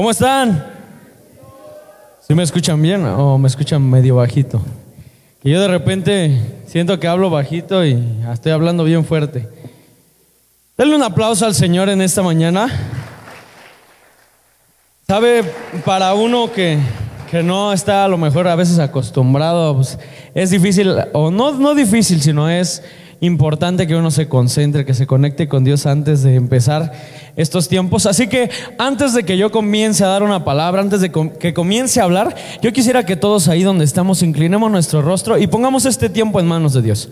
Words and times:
¿Cómo 0.00 0.12
están? 0.12 0.64
¿Sí 2.26 2.34
me 2.34 2.42
escuchan 2.42 2.80
bien 2.80 3.04
o 3.04 3.36
me 3.36 3.48
escuchan 3.48 3.82
medio 3.82 4.16
bajito? 4.16 4.62
Que 5.42 5.50
yo 5.50 5.60
de 5.60 5.68
repente 5.68 6.40
siento 6.66 6.98
que 6.98 7.06
hablo 7.06 7.28
bajito 7.28 7.84
y 7.84 8.02
estoy 8.32 8.52
hablando 8.52 8.84
bien 8.84 9.04
fuerte. 9.04 9.46
Denle 10.78 10.96
un 10.96 11.02
aplauso 11.02 11.44
al 11.44 11.54
Señor 11.54 11.90
en 11.90 12.00
esta 12.00 12.22
mañana. 12.22 12.70
Sabe, 15.06 15.44
para 15.84 16.14
uno 16.14 16.50
que, 16.50 16.78
que 17.30 17.42
no 17.42 17.70
está 17.70 18.06
a 18.06 18.08
lo 18.08 18.16
mejor 18.16 18.48
a 18.48 18.56
veces 18.56 18.78
acostumbrado, 18.78 19.76
pues, 19.76 19.98
es 20.32 20.48
difícil, 20.48 20.94
o 21.12 21.30
no, 21.30 21.52
no 21.52 21.74
difícil, 21.74 22.22
sino 22.22 22.48
es 22.48 22.82
importante 23.20 23.86
que 23.86 23.96
uno 23.96 24.10
se 24.10 24.28
concentre, 24.28 24.84
que 24.84 24.94
se 24.94 25.06
conecte 25.06 25.48
con 25.48 25.62
Dios 25.62 25.86
antes 25.86 26.22
de 26.22 26.34
empezar 26.34 26.92
estos 27.36 27.68
tiempos. 27.68 28.06
Así 28.06 28.28
que 28.28 28.50
antes 28.78 29.14
de 29.14 29.24
que 29.24 29.36
yo 29.36 29.50
comience 29.50 30.04
a 30.04 30.08
dar 30.08 30.22
una 30.22 30.44
palabra, 30.44 30.80
antes 30.80 31.00
de 31.00 31.10
que 31.10 31.54
comience 31.54 32.00
a 32.00 32.04
hablar, 32.04 32.34
yo 32.62 32.72
quisiera 32.72 33.04
que 33.04 33.16
todos 33.16 33.48
ahí 33.48 33.62
donde 33.62 33.84
estamos 33.84 34.22
inclinemos 34.22 34.70
nuestro 34.70 35.02
rostro 35.02 35.38
y 35.38 35.46
pongamos 35.46 35.84
este 35.84 36.08
tiempo 36.08 36.40
en 36.40 36.46
manos 36.46 36.72
de 36.72 36.82
Dios. 36.82 37.10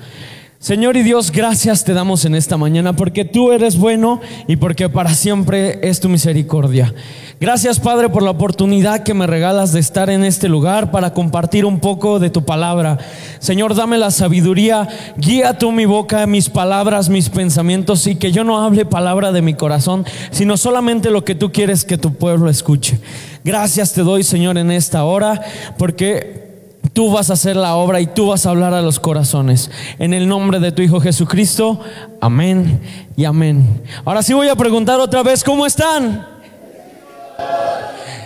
Señor 0.61 0.97
y 0.97 1.05
Dios, 1.05 1.31
gracias 1.31 1.85
te 1.85 1.95
damos 1.95 2.25
en 2.25 2.35
esta 2.35 2.57
mañana 2.57 2.93
porque 2.93 3.25
tú 3.25 3.53
eres 3.53 3.79
bueno 3.79 4.21
y 4.49 4.57
porque 4.57 4.89
para 4.89 5.15
siempre 5.15 5.79
es 5.83 6.01
tu 6.01 6.09
misericordia. 6.09 6.93
Gracias 7.41 7.79
Padre 7.79 8.09
por 8.09 8.25
la 8.25 8.31
oportunidad 8.31 9.05
que 9.05 9.15
me 9.15 9.29
regalas 9.29 9.73
de 9.73 9.79
estar 9.79 10.11
en 10.11 10.25
este 10.25 10.49
lugar 10.49 10.91
para 10.91 11.15
compartir 11.15 11.65
un 11.65 11.79
poco 11.79 12.19
de 12.19 12.31
tu 12.31 12.45
palabra. 12.45 12.99
Señor, 13.39 13.77
dame 13.77 13.97
la 13.97 14.11
sabiduría, 14.11 14.89
guía 15.17 15.57
tú 15.57 15.71
mi 15.71 15.87
boca, 15.87 16.27
mis 16.27 16.51
palabras, 16.51 17.09
mis 17.09 17.29
pensamientos 17.29 18.09
y 18.09 18.17
que 18.17 18.33
yo 18.33 18.43
no 18.43 18.61
hable 18.61 18.87
palabra 18.87 19.31
de 19.31 19.41
mi 19.41 19.55
corazón, 19.55 20.05
sino 20.33 20.57
solamente 20.57 21.13
lo 21.13 21.25
que 21.25 21.37
tú 21.37 21.53
quieres 21.53 21.85
que 21.85 21.97
tu 21.97 22.13
pueblo 22.15 22.51
escuche. 22.51 22.99
Gracias 23.45 23.93
te 23.93 24.03
doy 24.03 24.25
Señor 24.25 24.59
en 24.59 24.73
esta 24.73 25.05
hora 25.05 25.41
porque 25.79 26.49
Tú 26.93 27.13
vas 27.13 27.31
a 27.31 27.35
hacer 27.35 27.55
la 27.55 27.77
obra 27.77 28.01
y 28.01 28.07
tú 28.07 28.29
vas 28.29 28.45
a 28.45 28.51
hablar 28.51 28.75
a 28.75 28.83
los 28.83 28.99
corazones. 28.99 29.71
En 30.01 30.15
el 30.15 30.27
nombre 30.27 30.59
de 30.59 30.73
tu 30.73 30.83
Hijo 30.83 31.01
Jesucristo, 31.01 31.79
amén 32.21 32.81
y 33.17 33.25
amén. 33.25 33.83
Ahora 34.05 34.23
sí 34.23 34.33
voy 34.33 34.49
a 34.49 34.57
preguntar 34.57 34.99
otra 34.99 35.23
vez, 35.23 35.45
¿cómo 35.45 35.65
están? 35.65 36.38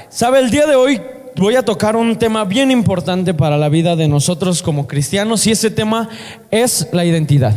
¿Sabe? 0.09 0.41
El 0.41 0.51
día 0.51 0.67
de 0.67 0.77
hoy 0.77 1.01
voy 1.37 1.57
a 1.57 1.65
tocar 1.65 1.97
un 1.97 2.17
tema 2.17 2.45
bien 2.45 2.71
importante 2.71 3.35
para 3.35 3.57
la 3.57 3.69
vida 3.69 3.97
de 3.97 4.09
nosotros 4.09 4.63
como 4.63 4.87
cristianos 4.87 5.47
y 5.47 5.53
ese 5.53 5.71
tema 5.71 6.09
es 6.53 6.87
la 6.93 7.07
identidad. 7.07 7.55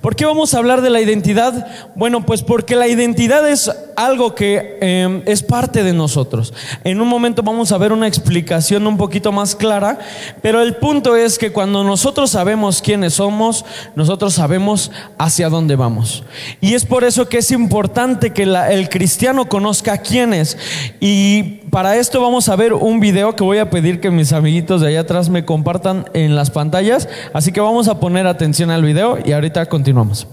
¿Por 0.00 0.16
qué 0.16 0.24
vamos 0.24 0.54
a 0.54 0.58
hablar 0.58 0.80
de 0.80 0.88
la 0.88 1.02
identidad? 1.02 1.68
Bueno, 1.94 2.24
pues 2.24 2.42
porque 2.42 2.76
la 2.76 2.88
identidad 2.88 3.46
es 3.46 3.70
algo 3.94 4.34
que 4.34 4.78
em, 4.80 5.22
es 5.26 5.42
parte 5.42 5.82
de 5.82 5.92
nosotros. 5.92 6.54
En 6.82 7.00
un 7.02 7.08
momento 7.08 7.42
vamos 7.42 7.72
a 7.72 7.78
ver 7.78 7.92
una 7.92 8.06
explicación 8.08 8.86
un 8.86 8.96
poquito 8.96 9.32
más 9.32 9.54
clara, 9.54 9.98
pero 10.40 10.62
el 10.62 10.76
punto 10.76 11.14
es 11.14 11.38
que 11.38 11.52
cuando 11.52 11.84
nosotros 11.84 12.30
sabemos 12.30 12.80
quiénes 12.80 13.14
somos, 13.14 13.66
nosotros 13.94 14.32
sabemos 14.32 14.90
hacia 15.18 15.50
dónde 15.50 15.76
vamos. 15.76 16.24
Y 16.62 16.72
es 16.72 16.86
por 16.86 17.04
eso 17.04 17.28
que 17.28 17.38
es 17.38 17.50
importante 17.50 18.32
que 18.32 18.44
el 18.44 18.88
cristiano 18.88 19.48
conozca 19.48 19.98
quién 19.98 20.32
es. 20.32 20.56
Y 21.00 21.42
para 21.70 21.96
esto 21.96 22.22
vamos 22.22 22.48
a 22.48 22.56
ver 22.56 22.72
un 22.72 22.98
video 22.98 23.36
que 23.36 23.44
voy 23.44 23.58
a 23.58 23.68
pedir 23.68 24.00
que 24.00 24.10
mis 24.10 24.32
amiguitos 24.32 24.80
de 24.80 24.88
allá 24.88 25.00
atrás 25.00 25.28
me 25.28 25.44
compartan 25.44 26.06
en 26.14 26.34
las 26.34 26.50
pantallas. 26.50 27.10
Así 27.34 27.52
que 27.52 27.60
vamos 27.60 27.88
a 27.88 28.00
poner 28.00 28.26
atención 28.38 28.70
al 28.70 28.84
video 28.84 29.18
y 29.24 29.32
ahorita 29.32 29.66
continuamos. 29.66 30.28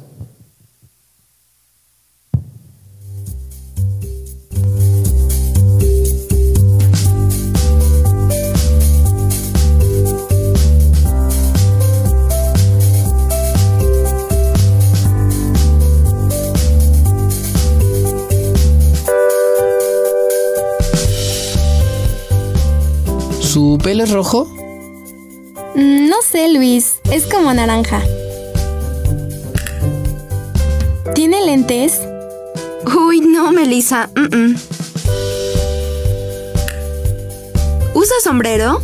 ¿Su 23.42 23.80
pelo 23.82 24.04
es 24.04 24.12
rojo? 24.12 24.65
Mm, 25.76 26.08
no 26.10 26.22
sé, 26.22 26.48
Luis. 26.54 26.96
Es 27.12 27.26
como 27.26 27.54
naranja. 27.54 28.02
¿Tiene 31.14 31.46
lentes? 31.46 32.02
Uy, 32.98 33.20
no, 33.20 33.52
Melissa. 33.52 34.10
¿Usa 37.94 38.16
sombrero? 38.24 38.82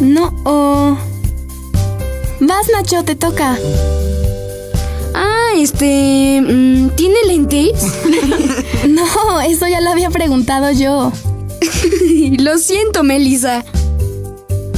No. 0.00 0.34
Oh. 0.44 0.96
Vas, 2.40 2.68
Nacho, 2.72 3.04
te 3.04 3.14
toca. 3.14 3.56
Ah, 5.14 5.50
este... 5.56 6.42
Mm, 6.42 6.90
¿Tiene 6.96 7.16
lentes? 7.26 7.72
no, 8.88 9.40
eso 9.40 9.68
ya 9.68 9.80
lo 9.80 9.90
había 9.90 10.10
preguntado 10.10 10.72
yo. 10.72 11.12
Lo 12.38 12.58
siento, 12.58 13.02
Melissa. 13.02 13.64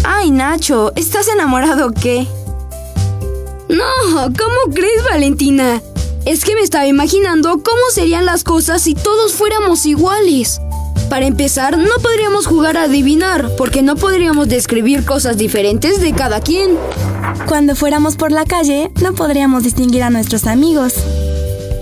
Ay, 0.08 0.30
Nacho, 0.30 0.92
¿estás 0.94 1.26
enamorado 1.26 1.88
o 1.88 1.90
qué? 1.90 2.28
No, 3.68 3.84
¿cómo 4.14 4.72
crees, 4.72 5.02
Valentina? 5.10 5.82
Es 6.24 6.44
que 6.44 6.54
me 6.54 6.60
estaba 6.60 6.86
imaginando 6.86 7.54
cómo 7.54 7.82
serían 7.92 8.24
las 8.24 8.44
cosas 8.44 8.82
si 8.82 8.94
todos 8.94 9.32
fuéramos 9.32 9.84
iguales. 9.84 10.60
Para 11.10 11.26
empezar, 11.26 11.76
no 11.76 11.90
podríamos 12.00 12.46
jugar 12.46 12.76
a 12.76 12.84
adivinar, 12.84 13.50
porque 13.58 13.82
no 13.82 13.96
podríamos 13.96 14.46
describir 14.46 15.04
cosas 15.04 15.38
diferentes 15.38 16.00
de 16.00 16.12
cada 16.12 16.40
quien. 16.40 16.78
Cuando 17.48 17.74
fuéramos 17.74 18.14
por 18.14 18.30
la 18.30 18.44
calle, 18.44 18.92
no 19.02 19.12
podríamos 19.12 19.64
distinguir 19.64 20.04
a 20.04 20.10
nuestros 20.10 20.46
amigos. 20.46 20.94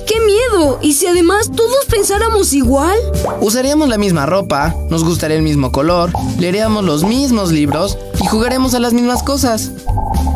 ¡Qué 0.06 0.14
miedo! 0.20 0.78
¿Y 0.80 0.94
si 0.94 1.06
además 1.06 1.50
todos 1.54 1.84
pensáramos 1.90 2.54
igual? 2.54 2.96
Usaríamos 3.42 3.90
la 3.90 3.98
misma 3.98 4.24
ropa, 4.24 4.74
nos 4.88 5.04
gustaría 5.04 5.36
el 5.36 5.42
mismo 5.42 5.72
color, 5.72 6.10
leeríamos 6.38 6.84
los 6.84 7.04
mismos 7.04 7.52
libros 7.52 7.98
y 8.24 8.26
jugaremos 8.26 8.74
a 8.74 8.80
las 8.80 8.94
mismas 8.94 9.22
cosas. 9.22 9.70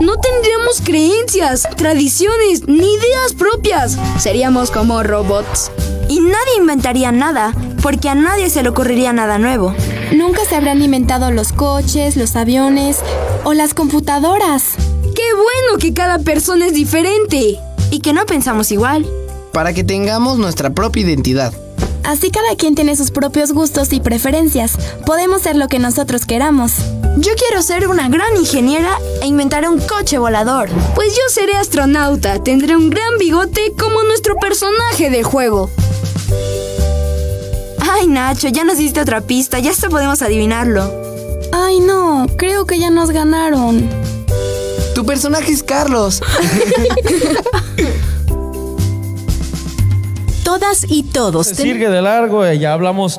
No 0.01 0.19
tendríamos 0.19 0.83
creencias, 0.85 1.67
tradiciones, 1.77 2.69
ni 2.69 2.93
ideas 2.95 3.33
propias. 3.37 3.97
Seríamos 4.19 4.71
como 4.71 5.03
robots. 5.03 5.71
Y 6.07 6.21
nadie 6.21 6.59
inventaría 6.59 7.13
nada, 7.13 7.55
porque 7.83 8.11
a 8.11 8.15
nadie 8.15 8.51
se 8.51 8.63
le 8.63 8.69
ocurriría 8.69 9.15
nada 9.15 9.39
nuevo. 9.39 9.75
Nunca 10.13 10.43
se 10.45 10.57
habrán 10.57 10.83
inventado 10.83 11.31
los 11.31 11.53
coches, 11.53 12.17
los 12.17 12.37
aviones 12.37 12.99
o 13.45 13.55
las 13.55 13.73
computadoras. 13.73 14.75
¡Qué 15.15 15.33
bueno 15.33 15.79
que 15.81 15.95
cada 15.95 16.19
persona 16.19 16.67
es 16.67 16.75
diferente! 16.75 17.59
Y 17.91 18.01
que 18.01 18.13
no 18.13 18.27
pensamos 18.27 18.71
igual 18.71 19.07
para 19.53 19.73
que 19.73 19.83
tengamos 19.83 20.37
nuestra 20.39 20.71
propia 20.71 21.05
identidad. 21.05 21.55
Así 22.05 22.31
cada 22.31 22.55
quien 22.57 22.75
tiene 22.75 22.97
sus 22.97 23.11
propios 23.11 23.53
gustos 23.53 23.93
y 23.93 24.01
preferencias. 24.01 24.79
Podemos 25.05 25.43
ser 25.43 25.57
lo 25.57 25.69
que 25.69 25.79
nosotros 25.79 26.27
queramos. 26.27 26.75
Yo 27.21 27.33
quiero 27.35 27.63
ser 27.63 27.89
una 27.89 28.09
gran 28.09 28.37
ingeniera 28.37 28.97
e 29.21 29.27
inventar 29.27 29.69
un 29.69 29.81
coche 29.81 30.19
volador. 30.19 30.69
Pues 30.95 31.17
yo 31.17 31.23
seré 31.29 31.57
astronauta, 31.57 32.41
tendré 32.45 32.77
un 32.77 32.91
gran 32.91 33.19
bigote 33.19 33.73
como 33.77 34.05
nuestro 34.05 34.37
personaje 34.37 35.11
de 35.11 35.25
juego. 35.25 35.69
Ay, 37.81 38.07
Nacho, 38.07 38.47
ya 38.47 38.63
nos 38.63 38.79
diste 38.79 39.01
otra 39.01 39.21
pista, 39.21 39.59
ya 39.59 39.73
hasta 39.73 39.89
podemos 39.89 40.23
adivinarlo. 40.23 40.93
Ay, 41.51 41.81
no, 41.81 42.29
creo 42.37 42.67
que 42.67 42.79
ya 42.79 42.91
nos 42.91 43.11
ganaron. 43.11 43.91
Tu 44.95 45.05
personaje 45.05 45.51
es 45.51 45.65
Carlos. 45.65 46.23
todas 50.45 50.87
y 50.89 51.03
todos. 51.03 51.49
Se 51.49 51.57
sigue 51.57 51.89
de 51.89 52.01
largo, 52.01 52.49
ya 52.53 52.75
hablamos. 52.75 53.19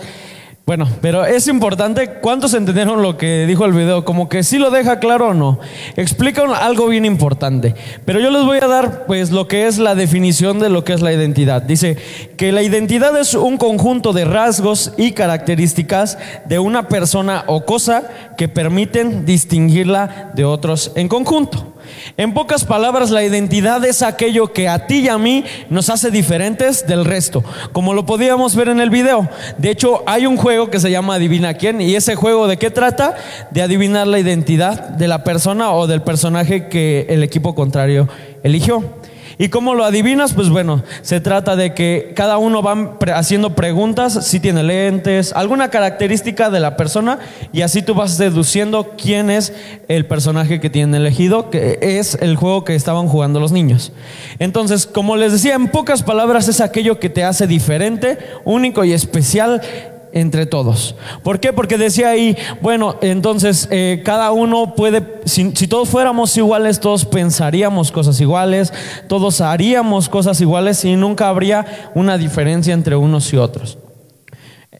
Bueno, 0.69 0.88
pero 1.01 1.25
es 1.25 1.48
importante, 1.48 2.19
¿cuántos 2.21 2.54
entendieron 2.54 3.01
lo 3.01 3.18
que 3.18 3.48
dijo 3.48 3.66
el 3.66 3.74
video? 3.74 4.06
Como 4.06 4.30
que 4.30 4.44
sí 4.44 4.60
lo 4.60 4.69
deja 4.69 5.00
claro 5.00 5.30
o 5.30 5.33
no. 5.33 5.57
Explica 5.95 6.44
algo 6.44 6.86
bien 6.86 7.06
importante. 7.06 7.74
Pero 8.06 8.19
yo 8.19 8.30
les 8.30 8.44
voy 8.44 8.60
a 8.62 8.68
dar 8.68 9.07
pues 9.07 9.31
lo 9.31 9.48
que 9.48 9.66
es 9.66 9.80
la 9.80 9.95
definición 9.95 10.60
de 10.60 10.69
lo 10.69 10.83
que 10.83 10.94
es 10.94 11.01
la 11.01 11.12
identidad. 11.12 11.63
Dice 11.63 11.98
que 12.38 12.51
la 12.51 12.62
identidad 12.62 13.19
es 13.19 13.33
un 13.33 13.57
conjunto 13.57 14.13
de 14.13 14.25
rasgos 14.25 14.94
y 14.95 15.13
características 15.13 16.19
de 16.45 16.60
una 16.60 16.88
persona 16.88 17.45
o 17.48 17.66
cosa 17.66 18.04
que 18.38 18.48
permiten 18.48 19.25
distinguirla 19.25 20.30
de 20.36 20.45
otros 20.45 20.92
en 20.94 21.07
conjunto. 21.07 21.78
En 22.18 22.33
pocas 22.33 22.65
palabras, 22.65 23.12
la 23.12 23.24
identidad 23.24 23.83
es 23.86 24.01
aquello 24.01 24.51
que 24.53 24.68
a 24.68 24.88
ti 24.88 25.00
y 25.00 25.09
a 25.09 25.18
mí 25.18 25.44
nos 25.69 25.89
hace 25.89 26.12
diferentes 26.12 26.86
del 26.88 27.06
resto, 27.06 27.44
como 27.71 27.94
lo 27.94 28.06
podíamos 28.06 28.56
ver 28.56 28.69
en 28.69 28.80
el 28.80 28.89
video. 28.89 29.30
De 29.57 29.69
hecho, 29.69 30.03
hay 30.06 30.25
un 30.25 30.38
juego 30.38 30.69
que 30.69 30.80
se 30.80 30.91
llama 30.91 31.15
Adivina 31.15 31.53
quién, 31.53 31.81
y 31.81 31.95
ese 31.95 32.15
juego 32.15 32.47
de 32.47 32.57
qué 32.57 32.71
trata? 32.71 33.15
De 33.51 33.62
adivinar 33.62 34.07
la 34.07 34.19
identidad 34.19 34.89
de 34.89 35.07
la 35.07 35.24
persona 35.24 35.71
o 35.71 35.88
del 35.88 36.01
personaje 36.01 36.68
que 36.68 37.07
el 37.09 37.24
equipo 37.24 37.56
contrario 37.56 38.07
eligió. 38.44 38.98
¿Y 39.41 39.47
cómo 39.47 39.74
lo 39.74 39.86
adivinas? 39.86 40.33
Pues 40.33 40.50
bueno, 40.50 40.83
se 41.01 41.21
trata 41.21 41.56
de 41.56 41.74
que 41.74 42.12
cada 42.13 42.38
uno 42.38 42.62
va 42.62 42.97
haciendo 43.15 43.56
preguntas, 43.56 44.27
si 44.27 44.41
tiene 44.41 44.63
lentes, 44.63 45.31
alguna 45.31 45.69
característica 45.69 46.50
de 46.50 46.59
la 46.59 46.75
persona, 46.75 47.19
y 47.53 47.62
así 47.62 47.81
tú 47.81 47.94
vas 47.94 48.18
deduciendo 48.18 48.95
quién 49.01 49.30
es 49.30 49.53
el 49.88 50.06
personaje 50.06 50.59
que 50.59 50.69
tienen 50.69 50.94
elegido, 50.94 51.50
que 51.50 51.80
es 51.81 52.15
el 52.15 52.36
juego 52.36 52.65
que 52.65 52.75
estaban 52.75 53.07
jugando 53.07 53.39
los 53.39 53.53
niños. 53.53 53.94
Entonces, 54.39 54.86
como 54.86 55.15
les 55.15 55.31
decía, 55.31 55.56
en 55.56 55.69
pocas 55.69 56.03
palabras 56.03 56.50
es 56.50 56.59
aquello 56.59 57.00
que 57.00 57.09
te 57.09 57.24
hace 57.24 57.47
diferente, 57.47 58.18
único 58.44 58.83
y 58.83 58.92
especial 58.92 59.62
entre 60.11 60.45
todos. 60.45 60.95
¿Por 61.23 61.39
qué? 61.39 61.53
Porque 61.53 61.77
decía 61.77 62.09
ahí, 62.09 62.38
bueno, 62.61 62.95
entonces 63.01 63.67
eh, 63.71 64.01
cada 64.03 64.31
uno 64.31 64.75
puede, 64.75 65.21
si, 65.25 65.51
todos 65.67 65.89
fuéramos 65.89 66.35
iguales, 66.38 66.79
todos 66.79 67.06
pensaríamos 67.06 67.91
cosas 67.91 68.19
iguales, 68.19 68.73
todos 69.07 69.41
haríamos 69.41 70.09
cosas 70.09 70.41
iguales 70.41 70.83
y 70.85 70.95
nunca 70.95 71.29
habría 71.29 71.91
una 71.95 72.17
diferencia 72.17 72.73
entre 72.73 72.95
unos 72.95 73.31
y 73.33 73.38
otros. 73.38 73.77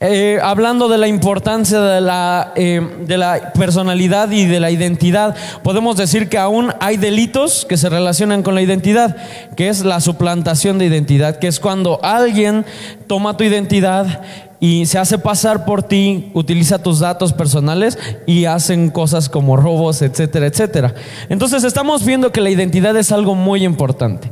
Eh, 0.02 0.38
hablando 0.42 0.88
de 0.88 0.96
la 0.96 1.08
importancia 1.08 1.78
de 1.78 2.00
la, 2.00 2.52
eh, 2.56 2.80
de 3.02 3.18
la 3.18 3.52
personalidad 3.52 4.30
y 4.30 4.46
de 4.46 4.58
la 4.58 4.70
identidad, 4.70 5.36
podemos 5.62 5.98
decir 5.98 6.30
que 6.30 6.38
aún 6.38 6.72
hay 6.80 6.96
delitos 6.96 7.66
que 7.68 7.76
se 7.76 7.90
relacionan 7.90 8.42
con 8.42 8.54
la 8.54 8.62
identidad, 8.62 9.14
que 9.58 9.68
es 9.68 9.84
la 9.84 10.00
suplantación 10.00 10.78
de 10.78 10.86
identidad, 10.86 11.38
que 11.38 11.48
es 11.48 11.60
cuando 11.60 12.00
alguien 12.02 12.64
toma 13.08 13.36
tu 13.36 13.44
identidad 13.44 14.22
y 14.60 14.84
se 14.84 14.98
hace 14.98 15.18
pasar 15.18 15.64
por 15.64 15.82
ti, 15.82 16.30
utiliza 16.34 16.82
tus 16.82 17.00
datos 17.00 17.32
personales 17.32 17.98
y 18.26 18.44
hacen 18.44 18.90
cosas 18.90 19.30
como 19.30 19.56
robos, 19.56 20.02
etcétera, 20.02 20.46
etcétera. 20.46 20.94
Entonces 21.30 21.64
estamos 21.64 22.04
viendo 22.04 22.30
que 22.30 22.42
la 22.42 22.50
identidad 22.50 22.94
es 22.96 23.10
algo 23.10 23.34
muy 23.34 23.64
importante. 23.64 24.30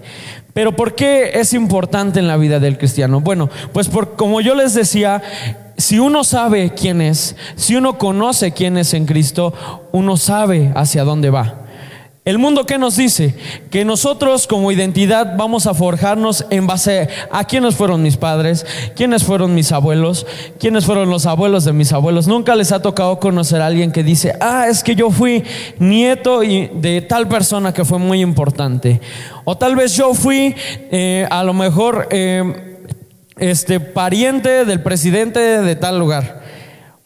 Pero 0.52 0.76
¿por 0.76 0.94
qué 0.94 1.30
es 1.34 1.54
importante 1.54 2.18
en 2.18 2.28
la 2.28 2.36
vida 2.36 2.60
del 2.60 2.76
cristiano? 2.76 3.20
Bueno, 3.20 3.48
pues 3.72 3.88
por, 3.88 4.16
como 4.16 4.42
yo 4.42 4.54
les 4.54 4.74
decía, 4.74 5.22
si 5.78 5.98
uno 5.98 6.24
sabe 6.24 6.74
quién 6.74 7.00
es, 7.00 7.34
si 7.56 7.76
uno 7.76 7.96
conoce 7.96 8.52
quién 8.52 8.76
es 8.76 8.92
en 8.92 9.06
Cristo, 9.06 9.54
uno 9.92 10.16
sabe 10.16 10.72
hacia 10.74 11.04
dónde 11.04 11.30
va. 11.30 11.67
El 12.28 12.36
mundo 12.36 12.66
que 12.66 12.76
nos 12.76 12.94
dice 12.94 13.34
que 13.70 13.86
nosotros 13.86 14.46
como 14.46 14.70
identidad 14.70 15.34
vamos 15.38 15.66
a 15.66 15.72
forjarnos 15.72 16.44
en 16.50 16.66
base 16.66 17.08
a 17.30 17.44
quiénes 17.44 17.74
fueron 17.74 18.02
mis 18.02 18.18
padres, 18.18 18.66
quiénes 18.94 19.24
fueron 19.24 19.54
mis 19.54 19.72
abuelos, 19.72 20.26
quiénes 20.60 20.84
fueron 20.84 21.08
los 21.08 21.24
abuelos 21.24 21.64
de 21.64 21.72
mis 21.72 21.90
abuelos. 21.90 22.28
Nunca 22.28 22.54
les 22.54 22.70
ha 22.70 22.82
tocado 22.82 23.18
conocer 23.18 23.62
a 23.62 23.66
alguien 23.66 23.92
que 23.92 24.02
dice, 24.02 24.34
ah, 24.42 24.66
es 24.68 24.84
que 24.84 24.94
yo 24.94 25.10
fui 25.10 25.42
nieto 25.78 26.40
de 26.40 27.06
tal 27.08 27.28
persona 27.28 27.72
que 27.72 27.86
fue 27.86 27.98
muy 27.98 28.20
importante. 28.20 29.00
O 29.44 29.56
tal 29.56 29.74
vez 29.74 29.96
yo 29.96 30.12
fui 30.12 30.54
eh, 30.90 31.26
a 31.30 31.42
lo 31.42 31.54
mejor 31.54 32.08
eh, 32.10 32.78
este, 33.38 33.80
pariente 33.80 34.66
del 34.66 34.82
presidente 34.82 35.40
de 35.40 35.76
tal 35.76 35.98
lugar. 35.98 36.37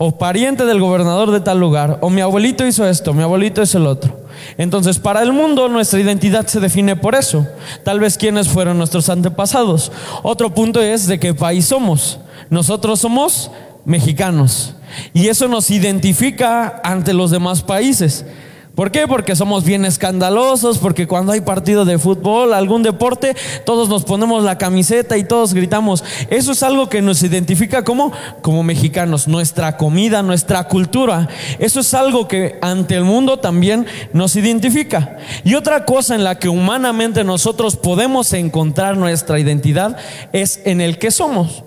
O 0.05 0.19
pariente 0.19 0.65
del 0.65 0.81
gobernador 0.81 1.31
de 1.31 1.39
tal 1.39 1.61
lugar. 1.61 1.99
O 2.01 2.11
mi 2.11 2.23
abuelito 2.23 2.67
hizo 2.67 2.85
esto, 2.85 3.15
mi 3.15 3.23
abuelito 3.23 3.63
es 3.63 3.73
el 3.77 3.87
otro. 3.87 4.27
Entonces, 4.59 4.99
para 4.99 5.23
el 5.23 5.33
mundo 5.33 5.69
nuestra 5.69 6.01
identidad 6.01 6.45
se 6.49 6.59
define 6.59 6.97
por 6.97 7.15
eso. 7.15 7.47
Tal 7.85 8.01
vez 8.01 8.19
quiénes 8.19 8.49
fueron 8.49 8.79
nuestros 8.79 9.09
antepasados. 9.09 9.93
Otro 10.25 10.53
punto 10.53 10.83
es 10.83 11.07
de 11.07 11.21
qué 11.21 11.35
país 11.35 11.67
somos. 11.67 12.19
Nosotros 12.51 12.99
somos 12.99 13.53
mexicanos. 13.85 14.75
Y 15.15 15.29
eso 15.29 15.47
nos 15.47 15.71
identifica 15.71 16.81
ante 16.83 17.15
los 17.15 17.31
demás 17.31 17.63
países. 17.63 18.25
¿Por 18.75 18.91
qué? 18.91 19.07
Porque 19.07 19.37
somos 19.37 19.65
bien 19.65 19.85
escandalosos, 19.85 20.79
porque 20.79 21.07
cuando 21.07 21.33
hay 21.33 21.43
partido 21.43 21.85
de 21.85 21.99
fútbol, 21.99 22.55
algún 22.55 22.83
deporte, 22.83 23.37
todos 23.67 23.91
nos 23.91 24.05
ponemos 24.05 24.45
la 24.45 24.57
camiseta 24.57 25.19
y 25.19 25.25
todos 25.25 25.53
gritamos. 25.53 26.03
Eso 26.31 26.53
es 26.53 26.63
algo 26.63 26.89
que 26.89 27.03
nos 27.03 27.23
identifica 27.23 27.85
como, 27.85 28.13
como 28.41 28.63
mexicanos, 28.63 29.29
nuestra 29.29 29.77
comida, 29.77 30.23
nuestra 30.23 30.69
cultura. 30.69 31.29
Eso 31.59 31.81
es 31.81 31.93
algo 31.93 32.29
que 32.29 32.59
ante 32.63 32.95
el 32.95 33.05
mundo 33.05 33.39
también 33.41 33.85
nos 34.15 34.37
identifica. 34.37 35.19
Y 35.45 35.55
otra 35.55 35.85
cosa 35.85 36.15
en 36.15 36.25
la 36.25 36.39
que 36.39 36.49
humanamente 36.49 37.25
nosotros 37.25 37.77
podemos 37.77 38.33
encontrar 38.33 38.97
nuestra 38.97 39.39
identidad 39.39 39.99
es 40.33 40.63
en 40.65 40.81
el 40.81 40.99
que 40.99 41.11
somos. 41.11 41.63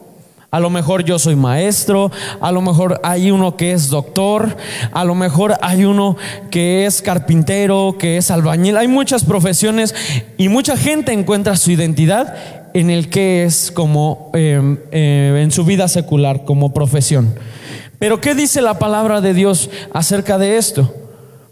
A 0.56 0.62
lo 0.62 0.69
mejor 0.69 1.04
yo 1.04 1.19
soy 1.19 1.36
maestro, 1.36 2.13
a 2.40 2.50
lo 2.50 2.62
mejor 2.62 3.02
hay 3.04 3.30
uno 3.30 3.57
que 3.57 3.74
es 3.74 3.90
doctor, 3.90 4.56
a 4.94 5.04
lo 5.04 5.13
mejor 5.13 5.56
hay 5.62 5.84
uno 5.84 6.16
que 6.50 6.86
es 6.86 7.02
carpintero, 7.02 7.98
que 8.00 8.16
es 8.16 8.31
albañil. 8.31 8.78
Hay 8.78 8.88
muchas 8.88 9.25
profesiones 9.25 9.94
y 10.38 10.48
mucha 10.48 10.78
gente 10.78 11.12
encuentra 11.12 11.57
su 11.57 11.72
identidad 11.72 12.38
en 12.74 12.90
el 12.90 13.10
que 13.10 13.44
es 13.44 13.69
como 13.69 14.31
em, 14.34 14.78
eh, 14.94 15.42
en 15.44 15.52
su 15.52 15.66
vida 15.66 15.90
secular, 15.90 16.46
como 16.46 16.74
profesión. 16.74 17.36
Pero 18.00 18.22
¿qué 18.22 18.34
dice 18.34 18.62
la 18.62 18.80
palabra 18.80 19.19
de 19.19 19.34
Dios 19.34 19.69
acerca 19.92 20.38
de 20.38 20.56
esto? 20.56 20.96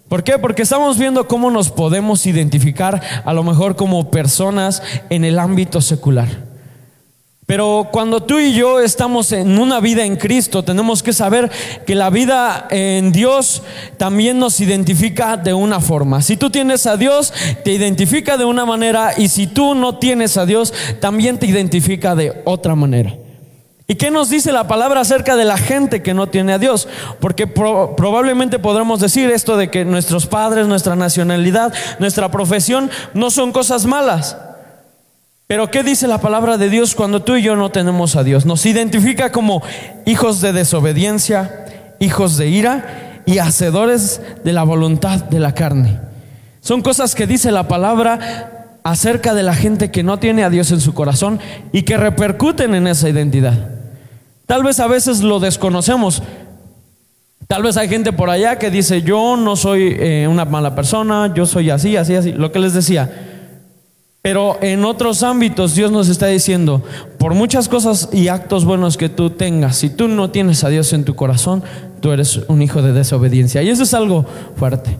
¿Por 0.07 0.23
qué? 0.23 0.39
Porque 0.39 0.61
estamos 0.61 0.97
viendo 0.97 1.27
cómo 1.27 1.51
nos 1.51 1.71
podemos 1.71 2.25
identificar 2.25 3.01
a 3.25 3.33
lo 3.33 3.43
mejor 3.43 3.75
como 3.75 4.11
personas 4.11 4.81
en 5.09 5.25
el 5.25 5.39
ámbito 5.39 5.81
secular. 5.81 6.52
Pero 7.45 7.89
cuando 7.91 8.23
tú 8.23 8.39
y 8.39 8.53
yo 8.53 8.79
estamos 8.79 9.31
en 9.33 9.59
una 9.59 9.81
vida 9.81 10.05
en 10.05 10.15
Cristo, 10.15 10.63
tenemos 10.63 11.03
que 11.03 11.11
saber 11.11 11.51
que 11.85 11.93
la 11.93 12.09
vida 12.09 12.67
en 12.69 13.11
Dios 13.11 13.63
también 13.97 14.39
nos 14.39 14.61
identifica 14.61 15.35
de 15.35 15.53
una 15.53 15.81
forma. 15.81 16.21
Si 16.21 16.37
tú 16.37 16.49
tienes 16.49 16.85
a 16.85 16.95
Dios, 16.95 17.33
te 17.63 17.73
identifica 17.73 18.37
de 18.37 18.45
una 18.45 18.65
manera 18.65 19.13
y 19.17 19.27
si 19.27 19.47
tú 19.47 19.75
no 19.75 19.97
tienes 19.97 20.37
a 20.37 20.45
Dios, 20.45 20.73
también 21.01 21.37
te 21.37 21.45
identifica 21.45 22.15
de 22.15 22.41
otra 22.45 22.75
manera. 22.75 23.15
¿Y 23.85 23.95
qué 23.95 24.09
nos 24.09 24.29
dice 24.29 24.53
la 24.53 24.67
palabra 24.67 25.01
acerca 25.01 25.35
de 25.35 25.43
la 25.43 25.57
gente 25.57 26.01
que 26.01 26.13
no 26.13 26.27
tiene 26.27 26.53
a 26.53 26.59
Dios? 26.59 26.87
Porque 27.19 27.47
probablemente 27.47 28.57
podremos 28.57 29.01
decir 29.01 29.29
esto 29.29 29.57
de 29.57 29.69
que 29.69 29.83
nuestros 29.83 30.25
padres, 30.27 30.67
nuestra 30.67 30.95
nacionalidad, 30.95 31.73
nuestra 31.99 32.31
profesión 32.31 32.89
no 33.13 33.29
son 33.29 33.51
cosas 33.51 33.85
malas. 33.85 34.37
Pero 35.47 35.69
¿qué 35.69 35.83
dice 35.83 36.07
la 36.07 36.19
palabra 36.19 36.57
de 36.57 36.69
Dios 36.69 36.95
cuando 36.95 37.21
tú 37.21 37.35
y 37.35 37.43
yo 37.43 37.55
no 37.55 37.69
tenemos 37.69 38.15
a 38.15 38.23
Dios? 38.23 38.45
Nos 38.45 38.65
identifica 38.65 39.31
como 39.31 39.61
hijos 40.05 40.41
de 40.41 40.53
desobediencia, 40.53 41.95
hijos 41.99 42.37
de 42.37 42.47
ira 42.47 43.21
y 43.25 43.39
hacedores 43.39 44.21
de 44.43 44.53
la 44.53 44.63
voluntad 44.63 45.23
de 45.25 45.39
la 45.39 45.53
carne. 45.53 45.99
Son 46.61 46.81
cosas 46.81 47.13
que 47.13 47.27
dice 47.27 47.51
la 47.51 47.67
palabra 47.67 48.79
acerca 48.83 49.33
de 49.33 49.43
la 49.43 49.53
gente 49.53 49.91
que 49.91 50.03
no 50.03 50.17
tiene 50.17 50.43
a 50.43 50.49
Dios 50.49 50.71
en 50.71 50.79
su 50.79 50.93
corazón 50.93 51.39
y 51.71 51.83
que 51.83 51.97
repercuten 51.97 52.73
en 52.73 52.87
esa 52.87 53.09
identidad. 53.09 53.71
Tal 54.45 54.63
vez 54.63 54.79
a 54.79 54.87
veces 54.87 55.21
lo 55.21 55.39
desconocemos. 55.39 56.23
Tal 57.47 57.63
vez 57.63 57.77
hay 57.77 57.89
gente 57.89 58.13
por 58.13 58.29
allá 58.29 58.57
que 58.57 58.71
dice, 58.71 59.01
yo 59.01 59.35
no 59.37 59.55
soy 59.55 59.95
eh, 59.99 60.27
una 60.29 60.45
mala 60.45 60.75
persona, 60.75 61.33
yo 61.33 61.45
soy 61.45 61.69
así, 61.69 61.97
así, 61.97 62.15
así. 62.15 62.31
Lo 62.31 62.51
que 62.51 62.59
les 62.59 62.73
decía, 62.73 63.32
pero 64.23 64.57
en 64.61 64.85
otros 64.85 65.21
ámbitos 65.21 65.75
Dios 65.75 65.91
nos 65.91 66.07
está 66.07 66.27
diciendo, 66.27 66.81
por 67.19 67.33
muchas 67.33 67.67
cosas 67.67 68.07
y 68.13 68.29
actos 68.29 68.63
buenos 68.63 68.95
que 68.95 69.09
tú 69.09 69.31
tengas, 69.31 69.75
si 69.75 69.89
tú 69.89 70.07
no 70.07 70.31
tienes 70.31 70.63
a 70.63 70.69
Dios 70.69 70.93
en 70.93 71.03
tu 71.03 71.13
corazón, 71.13 71.61
tú 71.99 72.13
eres 72.13 72.37
un 72.47 72.61
hijo 72.61 72.81
de 72.81 72.93
desobediencia. 72.93 73.61
Y 73.63 73.69
eso 73.69 73.83
es 73.83 73.93
algo 73.93 74.25
fuerte. 74.55 74.97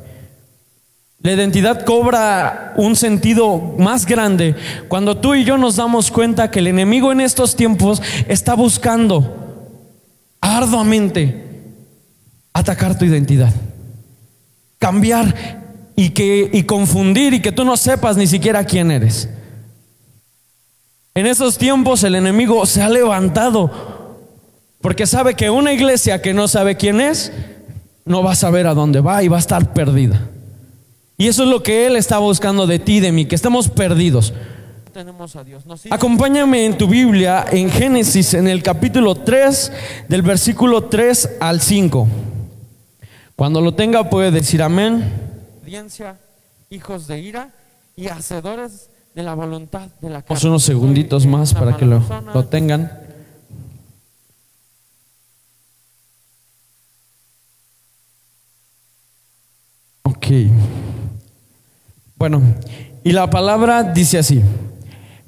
La 1.20 1.32
identidad 1.32 1.86
cobra 1.86 2.74
un 2.76 2.98
sentido 2.98 3.58
más 3.80 4.06
grande 4.06 4.56
cuando 4.90 5.16
tú 5.16 5.36
y 5.36 5.46
yo 5.46 5.58
nos 5.58 5.78
damos 5.78 6.12
cuenta 6.12 6.52
que 6.52 6.60
el 6.60 6.68
enemigo 6.68 7.14
en 7.14 7.22
estos 7.22 7.56
tiempos 7.56 8.02
está 8.28 8.56
buscando 8.56 9.70
arduamente 10.42 11.46
atacar 12.52 12.98
tu 12.98 13.06
identidad, 13.06 13.54
cambiar 14.80 15.63
y, 15.96 16.10
que, 16.10 16.50
y 16.52 16.64
confundir 16.64 17.34
y 17.34 17.42
que 17.42 17.52
tú 17.52 17.66
no 17.66 17.78
sepas 17.78 18.18
ni 18.18 18.28
siquiera 18.28 18.66
quién 18.66 18.92
eres. 18.92 19.30
En 21.16 21.28
esos 21.28 21.58
tiempos 21.58 22.04
el 22.04 22.16
enemigo 22.16 22.66
se 22.66 22.82
ha 22.82 22.90
levantado 22.90 23.94
porque 24.82 25.06
sabe 25.06 25.36
que 25.36 25.50
una 25.50 25.72
iglesia 25.72 26.22
que 26.22 26.34
no 26.34 26.48
sabe 26.48 26.76
quién 26.76 27.00
es, 27.00 27.32
no 28.06 28.24
va 28.24 28.34
a 28.34 28.36
saber 28.36 28.68
a 28.68 28.74
dónde 28.74 29.00
va 29.00 29.24
y 29.24 29.28
va 29.28 29.38
a 29.38 29.40
estar 29.40 29.74
perdida. 29.74 30.28
Y 31.18 31.28
eso 31.28 31.44
es 31.44 31.50
lo 31.50 31.64
que 31.64 31.86
Él 31.86 31.96
está 31.96 32.18
buscando 32.18 32.68
de 32.68 32.80
ti, 32.80 33.00
de 33.00 33.12
mí, 33.12 33.26
que 33.26 33.36
estemos 33.36 33.70
perdidos. 33.70 34.34
Tenemos 34.92 35.36
a 35.36 35.44
Dios. 35.44 35.64
Acompáñame 35.90 36.66
en 36.66 36.78
tu 36.78 36.88
Biblia 36.88 37.46
en 37.50 37.70
Génesis, 37.70 38.34
en 38.34 38.48
el 38.48 38.62
capítulo 38.62 39.16
3, 39.16 39.72
del 40.10 40.22
versículo 40.22 40.84
3 40.86 41.38
al 41.40 41.62
5. 41.62 42.08
Cuando 43.36 43.62
lo 43.62 43.74
tenga 43.74 44.10
puede 44.10 44.32
decir 44.32 44.62
amén 44.62 45.33
hijos 46.70 47.08
de 47.08 47.20
ira 47.20 47.50
y 47.96 48.08
hacedores 48.08 48.90
de 49.16 49.24
la 49.24 49.34
voluntad 49.34 49.90
de 50.02 50.10
la 50.10 50.22
carne. 50.22 50.48
unos 50.48 50.64
segunditos 50.64 51.26
más 51.26 51.54
para 51.54 51.78
que 51.78 51.86
lo, 51.86 52.02
lo 52.34 52.46
tengan. 52.46 53.00
Ok. 60.04 60.28
Bueno, 62.16 62.42
y 63.04 63.12
la 63.12 63.30
palabra 63.30 63.84
dice 63.84 64.18
así. 64.18 64.42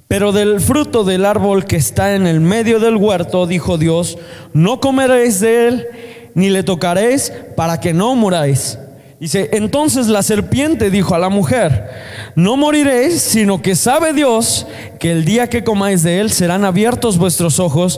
Pero 0.07 0.31
del 0.31 0.61
fruto 0.61 1.03
del 1.03 1.25
árbol 1.25 1.65
que 1.65 1.75
está 1.77 2.15
en 2.15 2.27
el 2.27 2.39
medio 2.39 2.79
del 2.79 2.95
huerto, 2.95 3.47
dijo 3.47 3.77
Dios, 3.77 4.17
no 4.53 4.79
comeréis 4.79 5.39
de 5.39 5.67
él, 5.67 5.87
ni 6.35 6.49
le 6.49 6.63
tocaréis, 6.63 7.33
para 7.55 7.79
que 7.79 7.93
no 7.93 8.15
muráis. 8.15 8.77
Dice, 9.19 9.49
entonces 9.53 10.07
la 10.07 10.23
serpiente 10.23 10.89
dijo 10.89 11.15
a 11.15 11.19
la 11.19 11.29
mujer, 11.29 11.89
no 12.35 12.57
moriréis, 12.57 13.21
sino 13.21 13.61
que 13.61 13.75
sabe 13.75 14.11
Dios 14.11 14.67
que 14.99 15.11
el 15.11 15.23
día 15.23 15.49
que 15.49 15.63
comáis 15.63 16.03
de 16.03 16.19
él 16.19 16.31
serán 16.31 16.65
abiertos 16.65 17.17
vuestros 17.17 17.59
ojos 17.59 17.97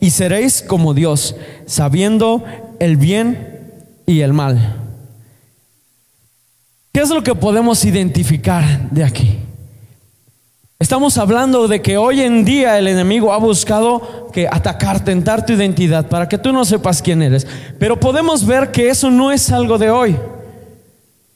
y 0.00 0.10
seréis 0.10 0.62
como 0.62 0.94
Dios, 0.94 1.36
sabiendo 1.66 2.44
el 2.80 2.96
bien 2.96 3.60
y 4.06 4.20
el 4.20 4.32
mal. 4.32 4.80
¿Qué 6.92 7.00
es 7.00 7.10
lo 7.10 7.22
que 7.22 7.34
podemos 7.34 7.84
identificar 7.84 8.88
de 8.90 9.04
aquí? 9.04 9.38
Estamos 10.78 11.18
hablando 11.18 11.68
de 11.68 11.82
que 11.82 11.96
hoy 11.96 12.22
en 12.22 12.44
día 12.44 12.78
el 12.78 12.88
enemigo 12.88 13.32
ha 13.32 13.38
buscado 13.38 14.28
que 14.32 14.48
atacar, 14.48 15.04
tentar 15.04 15.44
tu 15.44 15.52
identidad 15.52 16.08
para 16.08 16.28
que 16.28 16.38
tú 16.38 16.52
no 16.52 16.64
sepas 16.64 17.02
quién 17.02 17.22
eres. 17.22 17.46
Pero 17.78 18.00
podemos 18.00 18.46
ver 18.46 18.70
que 18.70 18.88
eso 18.88 19.10
no 19.10 19.30
es 19.30 19.50
algo 19.50 19.76
de 19.78 19.90
hoy. 19.90 20.16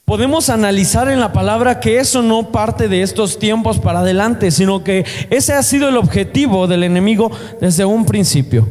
Podemos 0.08 0.48
analizar 0.48 1.10
en 1.10 1.20
la 1.20 1.34
palabra 1.34 1.80
que 1.80 1.98
eso 1.98 2.22
no 2.22 2.50
parte 2.50 2.88
de 2.88 3.02
estos 3.02 3.38
tiempos 3.38 3.78
para 3.78 3.98
adelante, 3.98 4.50
sino 4.50 4.82
que 4.82 5.04
ese 5.28 5.52
ha 5.52 5.62
sido 5.62 5.86
el 5.90 5.98
objetivo 5.98 6.66
del 6.66 6.82
enemigo 6.82 7.30
desde 7.60 7.84
un 7.84 8.06
principio. 8.06 8.66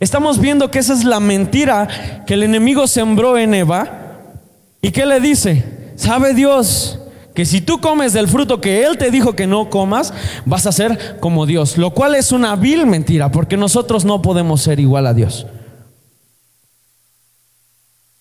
Estamos 0.00 0.40
viendo 0.40 0.72
que 0.72 0.80
esa 0.80 0.94
es 0.94 1.04
la 1.04 1.20
mentira 1.20 2.24
que 2.26 2.34
el 2.34 2.42
enemigo 2.42 2.88
sembró 2.88 3.38
en 3.38 3.54
Eva. 3.54 4.32
¿Y 4.80 4.90
qué 4.90 5.06
le 5.06 5.20
dice? 5.20 5.92
¿Sabe 5.94 6.34
Dios? 6.34 6.98
que 7.32 7.46
si 7.46 7.60
tú 7.60 7.80
comes 7.80 8.12
del 8.12 8.26
fruto 8.26 8.60
que 8.60 8.84
Él 8.84 8.98
te 8.98 9.12
dijo 9.12 9.34
que 9.34 9.46
no 9.46 9.70
comas, 9.70 10.12
vas 10.44 10.66
a 10.66 10.72
ser 10.72 11.16
como 11.20 11.46
Dios, 11.46 11.78
lo 11.78 11.92
cual 11.92 12.16
es 12.16 12.32
una 12.32 12.56
vil 12.56 12.86
mentira, 12.86 13.30
porque 13.30 13.56
nosotros 13.56 14.04
no 14.04 14.20
podemos 14.20 14.60
ser 14.60 14.80
igual 14.80 15.06
a 15.06 15.14
Dios. 15.14 15.46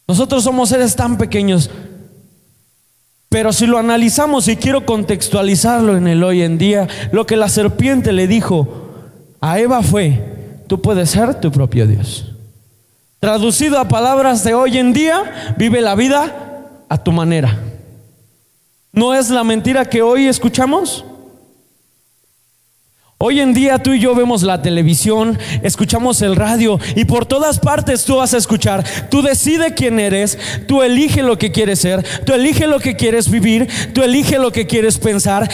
Nosotros 0.08 0.44
somos 0.44 0.70
seres 0.70 0.96
tan 0.96 1.18
pequeños, 1.18 1.70
pero 3.32 3.54
si 3.54 3.66
lo 3.66 3.78
analizamos 3.78 4.50
y 4.50 4.58
quiero 4.58 4.86
contextualizarlo 4.86 5.96
en 5.96 6.06
el 6.10 6.22
hoy 6.22 6.42
en 6.42 6.58
día, 6.58 6.90
lo 7.14 7.26
que 7.26 7.38
la 7.38 7.48
serpiente 7.48 8.12
le 8.12 8.28
dijo 8.28 8.68
a 9.40 9.58
Eva 9.58 9.82
fue, 9.82 10.22
tú 10.68 10.82
puedes 10.82 11.12
ser 11.12 11.40
tu 11.40 11.50
propio 11.50 11.88
Dios. 11.88 12.36
Traducido 13.22 13.80
a 13.80 13.88
palabras 13.88 14.44
de 14.44 14.54
hoy 14.54 14.78
en 14.78 14.92
día, 14.92 15.56
vive 15.58 15.80
la 15.80 15.96
vida 15.96 16.84
a 16.90 16.98
tu 17.02 17.14
manera. 17.14 17.58
¿No 18.92 19.16
es 19.16 19.30
la 19.30 19.46
mentira 19.46 19.86
que 19.86 20.02
hoy 20.02 20.28
escuchamos? 20.28 21.06
Hoy 23.24 23.40
en 23.40 23.54
día 23.54 23.78
tú 23.78 23.94
y 23.94 24.00
yo 24.00 24.16
vemos 24.16 24.42
la 24.42 24.64
televisión, 24.64 25.38
escuchamos 25.62 26.24
el 26.24 26.36
radio 26.36 26.80
y 26.96 27.06
por 27.06 27.28
todas 27.28 27.60
partes 27.60 28.04
tú 28.04 28.16
vas 28.16 28.34
a 28.34 28.38
escuchar. 28.38 28.84
Tú 29.12 29.22
decides 29.22 29.74
quién 29.76 30.00
eres, 30.00 30.40
tú 30.68 30.82
elige 30.82 31.22
lo 31.22 31.38
que 31.38 31.52
quieres 31.52 31.78
ser, 31.78 32.04
tú 32.26 32.34
elige 32.34 32.66
lo 32.66 32.80
que 32.80 32.96
quieres 32.96 33.30
vivir, 33.30 33.70
tú 33.94 34.02
elige 34.02 34.40
lo 34.40 34.52
que 34.52 34.66
quieres 34.66 34.98
pensar, 34.98 35.48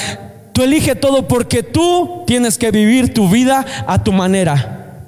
tú 0.54 0.64
elige 0.64 0.96
todo 0.96 1.28
porque 1.28 1.62
tú 1.62 2.24
tienes 2.26 2.58
que 2.58 2.72
vivir 2.72 3.14
tu 3.14 3.28
vida 3.28 3.66
a 3.86 4.02
tu 4.02 4.14
manera. 4.14 5.04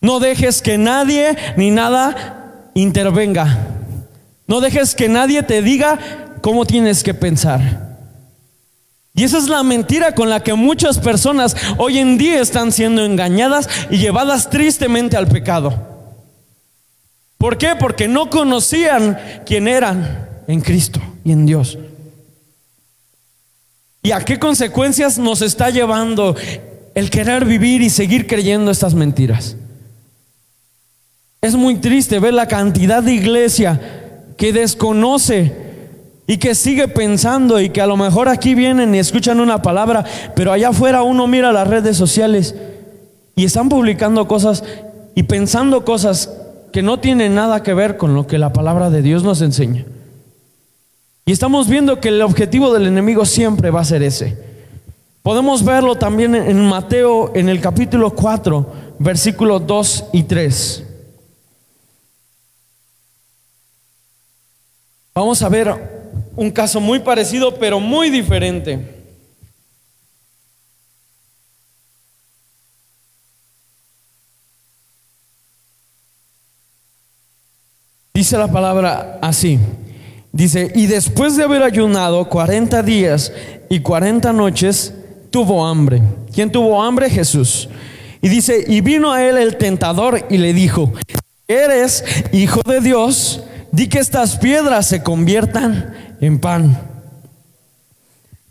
No 0.00 0.20
dejes 0.20 0.62
que 0.62 0.78
nadie 0.78 1.36
ni 1.58 1.70
nada 1.70 2.70
intervenga. 2.72 3.68
No 4.46 4.62
dejes 4.62 4.94
que 4.94 5.10
nadie 5.10 5.42
te 5.42 5.60
diga 5.60 5.98
cómo 6.40 6.64
tienes 6.64 7.02
que 7.02 7.12
pensar. 7.12 7.93
Y 9.16 9.22
esa 9.22 9.38
es 9.38 9.48
la 9.48 9.62
mentira 9.62 10.12
con 10.12 10.28
la 10.28 10.42
que 10.42 10.54
muchas 10.54 10.98
personas 10.98 11.56
hoy 11.78 11.98
en 11.98 12.18
día 12.18 12.40
están 12.40 12.72
siendo 12.72 13.04
engañadas 13.04 13.68
y 13.88 13.98
llevadas 13.98 14.50
tristemente 14.50 15.16
al 15.16 15.28
pecado. 15.28 15.72
¿Por 17.38 17.56
qué? 17.56 17.76
Porque 17.78 18.08
no 18.08 18.28
conocían 18.28 19.16
quién 19.46 19.68
eran 19.68 20.28
en 20.48 20.60
Cristo 20.60 21.00
y 21.24 21.30
en 21.30 21.46
Dios. 21.46 21.78
¿Y 24.02 24.10
a 24.10 24.20
qué 24.20 24.40
consecuencias 24.40 25.16
nos 25.16 25.42
está 25.42 25.70
llevando 25.70 26.34
el 26.94 27.08
querer 27.08 27.44
vivir 27.44 27.82
y 27.82 27.90
seguir 27.90 28.26
creyendo 28.26 28.72
estas 28.72 28.94
mentiras? 28.94 29.56
Es 31.40 31.54
muy 31.54 31.76
triste 31.76 32.18
ver 32.18 32.34
la 32.34 32.48
cantidad 32.48 33.02
de 33.02 33.12
iglesia 33.12 33.80
que 34.36 34.52
desconoce 34.52 35.63
y 36.26 36.38
que 36.38 36.54
sigue 36.54 36.88
pensando 36.88 37.60
y 37.60 37.70
que 37.70 37.80
a 37.80 37.86
lo 37.86 37.96
mejor 37.96 38.28
aquí 38.28 38.54
vienen 38.54 38.94
y 38.94 38.98
escuchan 38.98 39.40
una 39.40 39.60
palabra, 39.60 40.04
pero 40.34 40.52
allá 40.52 40.70
afuera 40.70 41.02
uno 41.02 41.26
mira 41.26 41.52
las 41.52 41.68
redes 41.68 41.96
sociales 41.96 42.54
y 43.36 43.44
están 43.44 43.68
publicando 43.68 44.26
cosas 44.26 44.64
y 45.14 45.24
pensando 45.24 45.84
cosas 45.84 46.30
que 46.72 46.82
no 46.82 46.98
tienen 46.98 47.34
nada 47.34 47.62
que 47.62 47.74
ver 47.74 47.96
con 47.96 48.14
lo 48.14 48.26
que 48.26 48.38
la 48.38 48.52
palabra 48.52 48.90
de 48.90 49.02
Dios 49.02 49.22
nos 49.22 49.42
enseña. 49.42 49.84
Y 51.26 51.32
estamos 51.32 51.68
viendo 51.68 52.00
que 52.00 52.08
el 52.08 52.20
objetivo 52.22 52.72
del 52.72 52.86
enemigo 52.86 53.24
siempre 53.24 53.70
va 53.70 53.80
a 53.80 53.84
ser 53.84 54.02
ese. 54.02 54.36
Podemos 55.22 55.64
verlo 55.64 55.96
también 55.96 56.34
en 56.34 56.60
Mateo 56.66 57.32
en 57.34 57.48
el 57.48 57.60
capítulo 57.60 58.10
4, 58.10 58.66
versículos 58.98 59.66
2 59.66 60.04
y 60.12 60.22
3. 60.24 60.84
Vamos 65.14 65.42
a 65.42 65.48
ver 65.48 65.93
un 66.36 66.50
caso 66.50 66.80
muy 66.80 66.98
parecido, 66.98 67.54
pero 67.56 67.80
muy 67.80 68.10
diferente. 68.10 68.94
Dice 78.12 78.38
la 78.38 78.46
palabra 78.46 79.18
así. 79.20 79.58
Dice, 80.32 80.72
y 80.74 80.86
después 80.86 81.36
de 81.36 81.44
haber 81.44 81.62
ayunado 81.62 82.28
40 82.28 82.82
días 82.82 83.32
y 83.68 83.80
40 83.80 84.32
noches, 84.32 84.94
tuvo 85.30 85.66
hambre. 85.66 86.00
¿Quién 86.32 86.50
tuvo 86.50 86.82
hambre? 86.82 87.10
Jesús. 87.10 87.68
Y 88.22 88.28
dice, 88.28 88.64
y 88.66 88.80
vino 88.80 89.12
a 89.12 89.22
él 89.24 89.36
el 89.36 89.56
tentador 89.56 90.26
y 90.30 90.38
le 90.38 90.52
dijo, 90.52 90.92
¿eres 91.46 92.04
hijo 92.32 92.62
de 92.62 92.80
Dios? 92.80 93.42
Di 93.70 93.88
que 93.88 93.98
estas 93.98 94.38
piedras 94.38 94.86
se 94.86 95.02
conviertan 95.02 95.92
en 96.26 96.38
pan. 96.38 96.78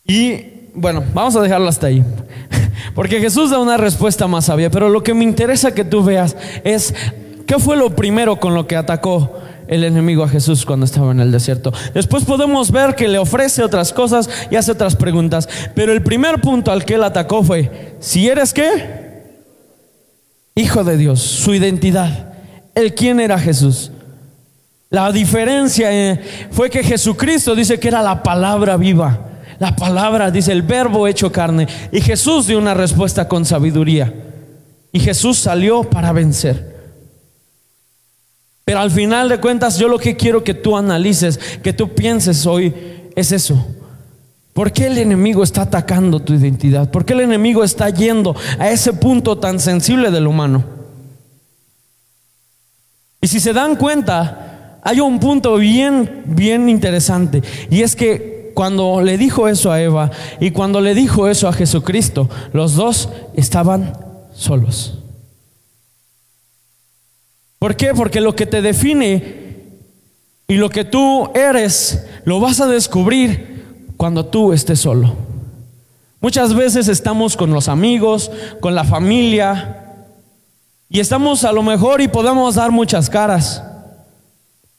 Y 0.06 0.70
bueno, 0.75 1.03
vamos 1.13 1.36
a 1.36 1.42
dejarlo 1.42 1.68
hasta 1.68 1.88
ahí. 1.88 2.03
Porque 2.96 3.20
Jesús 3.20 3.50
da 3.51 3.60
una 3.60 3.77
respuesta 3.77 4.27
más 4.27 4.46
sabia, 4.46 4.70
pero 4.70 4.89
lo 4.89 5.03
que 5.03 5.13
me 5.13 5.24
interesa 5.24 5.74
que 5.74 5.84
tú 5.84 6.03
veas 6.03 6.36
es 6.63 6.94
qué 7.48 7.60
fue 7.60 7.77
lo 7.77 7.96
primero 7.96 8.39
con 8.39 8.53
lo 8.53 8.68
que 8.68 8.75
atacó 8.75 9.32
el 9.68 9.84
enemigo 9.84 10.24
a 10.24 10.30
Jesús 10.30 10.65
cuando 10.65 10.86
estaba 10.86 11.12
en 11.12 11.20
el 11.20 11.32
desierto. 11.32 11.74
Después 11.94 12.25
podemos 12.25 12.72
ver 12.72 12.96
que 12.96 13.08
le 13.08 13.18
ofrece 13.18 13.63
otras 13.63 13.94
cosas 13.94 14.30
y 14.51 14.56
hace 14.56 14.74
otras 14.74 14.96
preguntas, 14.96 15.48
pero 15.74 15.94
el 15.94 16.03
primer 16.03 16.42
punto 16.42 16.72
al 16.72 16.86
que 16.86 16.96
él 16.96 17.03
atacó 17.03 17.44
fue, 17.44 17.96
si 18.00 18.27
eres 18.27 18.53
qué? 18.53 19.24
Hijo 20.56 20.84
de 20.84 20.98
Dios, 20.98 21.22
su 21.22 21.53
identidad, 21.53 22.34
el 22.75 22.94
quién 22.94 23.20
era 23.20 23.39
Jesús. 23.39 23.92
La 24.94 25.12
diferencia 25.12 25.92
eh, 25.92 26.22
fue 26.52 26.70
que 26.70 26.84
Jesucristo 26.84 27.56
dice 27.56 27.80
que 27.80 27.88
era 27.88 28.04
la 28.04 28.22
palabra 28.22 28.78
viva. 28.78 29.22
La 29.58 29.76
palabra, 29.76 30.30
dice 30.30 30.52
el 30.52 30.62
verbo 30.62 31.08
hecho 31.08 31.32
carne. 31.32 31.68
Y 31.92 32.00
Jesús 32.00 32.46
dio 32.46 32.60
una 32.60 32.76
respuesta 32.76 33.28
con 33.28 33.44
sabiduría. 33.44 34.14
Y 34.92 35.00
Jesús 35.00 35.40
salió 35.40 35.82
para 35.84 36.12
vencer. 36.12 36.94
Pero 38.64 38.82
al 38.82 38.92
final 38.92 39.30
de 39.30 39.40
cuentas, 39.40 39.80
yo 39.80 39.88
lo 39.88 39.98
que 39.98 40.16
quiero 40.16 40.44
que 40.44 40.54
tú 40.54 40.78
analices, 40.78 41.40
que 41.64 41.74
tú 41.74 41.96
pienses 41.96 42.46
hoy, 42.46 42.72
es 43.16 43.32
eso. 43.32 43.66
¿Por 44.54 44.72
qué 44.72 44.86
el 44.86 45.00
enemigo 45.00 45.42
está 45.42 45.64
atacando 45.64 46.20
tu 46.20 46.36
identidad? 46.36 46.92
¿Por 46.92 47.04
qué 47.04 47.14
el 47.14 47.22
enemigo 47.22 47.64
está 47.64 47.90
yendo 47.90 48.36
a 48.60 48.70
ese 48.70 48.94
punto 48.94 49.40
tan 49.40 49.60
sensible 49.60 50.12
del 50.12 50.28
humano? 50.28 50.64
Y 53.22 53.28
si 53.28 53.40
se 53.40 53.54
dan 53.54 53.76
cuenta, 53.76 54.53
hay 54.84 55.00
un 55.00 55.20
punto 55.20 55.56
bien, 55.56 56.24
bien 56.25 56.70
interesante. 56.70 57.42
Y 57.70 57.82
es 57.82 57.96
que 57.96 58.52
cuando 58.54 59.02
le 59.02 59.18
dijo 59.18 59.48
eso 59.48 59.72
a 59.72 59.82
Eva 59.82 60.12
y 60.40 60.52
cuando 60.52 60.82
le 60.82 60.94
dijo 60.94 61.28
eso 61.28 61.48
a 61.48 61.54
Jesucristo, 61.54 62.30
los 62.52 62.75
dos 62.75 63.10
estaban 63.36 63.94
solos. 64.34 65.00
¿Por 67.60 67.78
qué? 67.78 67.94
Porque 67.94 68.20
lo 68.20 68.36
que 68.36 68.46
te 68.46 68.62
define 68.62 69.44
y 70.48 70.56
lo 70.56 70.70
que 70.70 70.84
tú 70.84 71.30
eres 71.34 72.06
lo 72.25 72.42
vas 72.42 72.60
a 72.60 72.68
descubrir 72.68 73.86
cuando 73.96 74.25
tú 74.25 74.52
estés 74.52 74.82
solo. 74.82 75.16
Muchas 76.20 76.54
veces 76.54 76.90
estamos 76.90 77.38
con 77.38 77.52
los 77.52 77.70
amigos, 77.70 78.32
con 78.60 78.75
la 78.75 78.84
familia, 78.84 80.08
y 80.90 81.00
estamos 81.00 81.44
a 81.44 81.52
lo 81.52 81.63
mejor 81.63 82.02
y 82.02 82.08
podemos 82.08 82.56
dar 82.56 82.72
muchas 82.72 83.10
caras. 83.10 83.63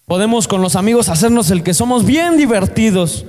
Podemos 0.07 0.47
con 0.47 0.61
los 0.61 0.77
amigos 0.77 1.09
hacernos 1.09 1.51
el 1.51 1.63
que 1.63 1.75
somos 1.75 2.05
bien 2.05 2.37
divertidos. 2.37 3.25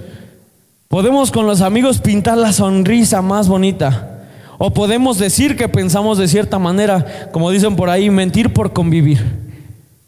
Podemos 0.87 1.31
con 1.31 1.47
los 1.47 1.61
amigos 1.61 1.99
pintar 1.99 2.37
la 2.37 2.51
sonrisa 2.51 3.21
más 3.21 3.47
bonita. 3.47 4.27
O 4.57 4.73
podemos 4.73 5.17
decir 5.17 5.57
que 5.57 5.69
pensamos 5.69 6.17
de 6.17 6.27
cierta 6.27 6.59
manera, 6.59 7.29
como 7.31 7.51
dicen 7.51 7.75
por 7.75 7.89
ahí, 7.89 8.09
mentir 8.09 8.53
por 8.53 8.73
convivir. 8.73 9.23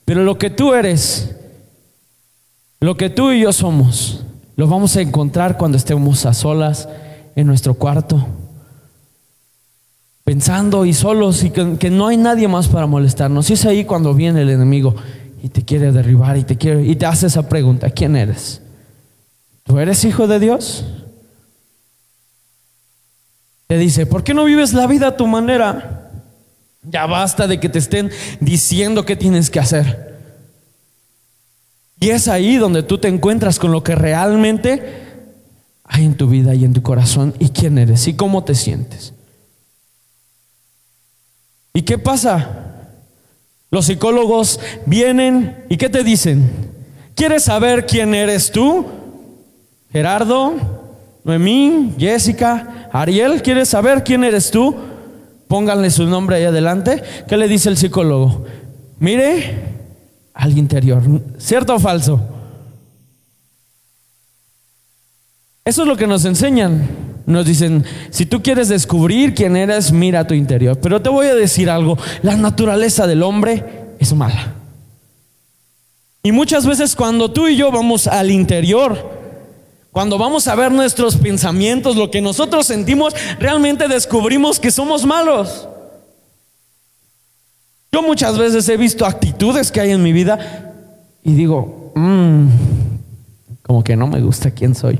Pero 0.05 0.23
lo 0.23 0.37
que 0.37 0.49
tú 0.49 0.73
eres, 0.73 1.35
lo 2.79 2.95
que 2.95 3.09
tú 3.09 3.31
y 3.31 3.41
yo 3.41 3.51
somos, 3.51 4.23
lo 4.55 4.67
vamos 4.67 4.95
a 4.95 5.01
encontrar 5.01 5.57
cuando 5.57 5.77
estemos 5.77 6.25
a 6.25 6.33
solas 6.33 6.87
en 7.35 7.45
nuestro 7.45 7.73
cuarto, 7.73 8.25
pensando 10.23 10.85
y 10.85 10.93
solos 10.93 11.43
y 11.43 11.49
que, 11.51 11.89
no 11.89 12.07
hay 12.07 12.17
nadie 12.17 12.47
más 12.47 12.67
para 12.67 12.87
molestarnos. 12.87 13.49
Y 13.49 13.53
es 13.53 13.65
ahí 13.65 13.85
cuando 13.85 14.13
viene 14.13 14.41
el 14.41 14.49
enemigo 14.49 14.95
y 15.41 15.49
te 15.49 15.63
quiere 15.63 15.91
derribar 15.91 16.37
y 16.37 16.43
te 16.43 16.57
quiere 16.57 16.83
y 16.83 16.95
te 16.95 17.05
hace 17.05 17.27
esa 17.27 17.47
pregunta, 17.47 17.89
¿quién 17.89 18.15
eres? 18.15 18.61
¿Tú 19.63 19.79
eres 19.79 20.03
hijo 20.05 20.27
de 20.27 20.39
Dios? 20.39 20.85
Te 23.67 23.77
dice, 23.77 24.05
¿por 24.05 24.23
qué 24.23 24.33
no 24.33 24.45
vives 24.45 24.73
la 24.73 24.87
vida 24.87 25.09
a 25.09 25.17
tu 25.17 25.27
manera? 25.27 26.11
Ya 26.83 27.05
basta 27.05 27.47
de 27.47 27.59
que 27.59 27.67
te 27.67 27.79
estén 27.79 28.09
diciendo 28.39 29.05
qué 29.05 29.15
tienes 29.15 29.49
que 29.49 29.59
hacer. 29.59 30.15
Y 31.99 32.09
es 32.09 32.27
ahí 32.27 32.55
donde 32.55 32.83
tú 32.83 32.97
te 32.97 33.07
encuentras 33.07 33.59
con 33.59 33.71
lo 33.71 33.83
que 33.83 33.95
realmente 33.95 35.03
hay 35.83 36.05
en 36.05 36.15
tu 36.15 36.27
vida 36.27 36.53
y 36.53 36.63
en 36.63 36.73
tu 36.73 36.81
corazón 36.81 37.33
y 37.39 37.49
quién 37.49 37.77
eres 37.77 38.07
y 38.07 38.15
cómo 38.15 38.43
te 38.43 38.55
sientes. 38.55 39.13
¿Y 41.73 41.81
qué 41.81 41.97
pasa? 41.97 42.66
Los 43.69 43.85
psicólogos 43.85 44.59
vienen 44.85 45.65
y 45.69 45.77
¿qué 45.77 45.89
te 45.89 46.03
dicen? 46.03 46.49
¿Quieres 47.15 47.43
saber 47.43 47.85
quién 47.85 48.13
eres 48.15 48.51
tú? 48.51 48.85
Gerardo, 49.91 50.55
Noemí, 51.23 51.95
Jessica, 51.97 52.89
Ariel, 52.93 53.41
¿quieres 53.41 53.69
saber 53.69 54.03
quién 54.03 54.23
eres 54.23 54.51
tú? 54.51 54.75
Pónganle 55.47 55.89
su 55.89 56.05
nombre 56.05 56.37
ahí 56.37 56.43
adelante. 56.43 57.01
¿Qué 57.27 57.37
le 57.37 57.47
dice 57.47 57.69
el 57.69 57.77
psicólogo? 57.77 58.45
Mire 58.99 59.75
al 60.33 60.57
interior. 60.57 61.01
¿Cierto 61.37 61.75
o 61.75 61.79
falso? 61.79 62.21
Eso 65.65 65.81
es 65.81 65.87
lo 65.87 65.97
que 65.97 66.07
nos 66.07 66.23
enseñan. 66.25 67.06
Nos 67.27 67.45
dicen, 67.45 67.83
si 68.09 68.25
tú 68.25 68.41
quieres 68.41 68.69
descubrir 68.69 69.35
quién 69.35 69.57
eres, 69.57 69.91
mira 69.91 70.25
tu 70.25 70.33
interior. 70.33 70.79
Pero 70.81 71.01
te 71.01 71.09
voy 71.09 71.27
a 71.27 71.35
decir 71.35 71.69
algo, 71.69 71.97
la 72.21 72.37
naturaleza 72.37 73.05
del 73.05 73.21
hombre 73.21 73.65
es 73.99 74.13
mala. 74.13 74.53
Y 76.23 76.31
muchas 76.31 76.65
veces 76.65 76.95
cuando 76.95 77.29
tú 77.29 77.49
y 77.49 77.57
yo 77.57 77.69
vamos 77.69 78.07
al 78.07 78.31
interior, 78.31 79.11
cuando 79.91 80.17
vamos 80.17 80.47
a 80.47 80.55
ver 80.55 80.71
nuestros 80.71 81.17
pensamientos, 81.17 81.97
lo 81.97 82.09
que 82.09 82.21
nosotros 82.21 82.65
sentimos, 82.65 83.13
realmente 83.39 83.89
descubrimos 83.89 84.57
que 84.57 84.71
somos 84.71 85.05
malos. 85.05 85.67
Yo 87.91 88.01
muchas 88.03 88.37
veces 88.37 88.69
he 88.69 88.77
visto 88.77 89.05
actitudes 89.05 89.69
que 89.69 89.81
hay 89.81 89.91
en 89.91 90.01
mi 90.01 90.13
vida 90.13 90.71
y 91.23 91.33
digo, 91.33 91.91
mmm, 91.93 92.47
como 93.63 93.83
que 93.83 93.97
no 93.97 94.07
me 94.07 94.21
gusta 94.21 94.49
quién 94.51 94.75
soy. 94.75 94.97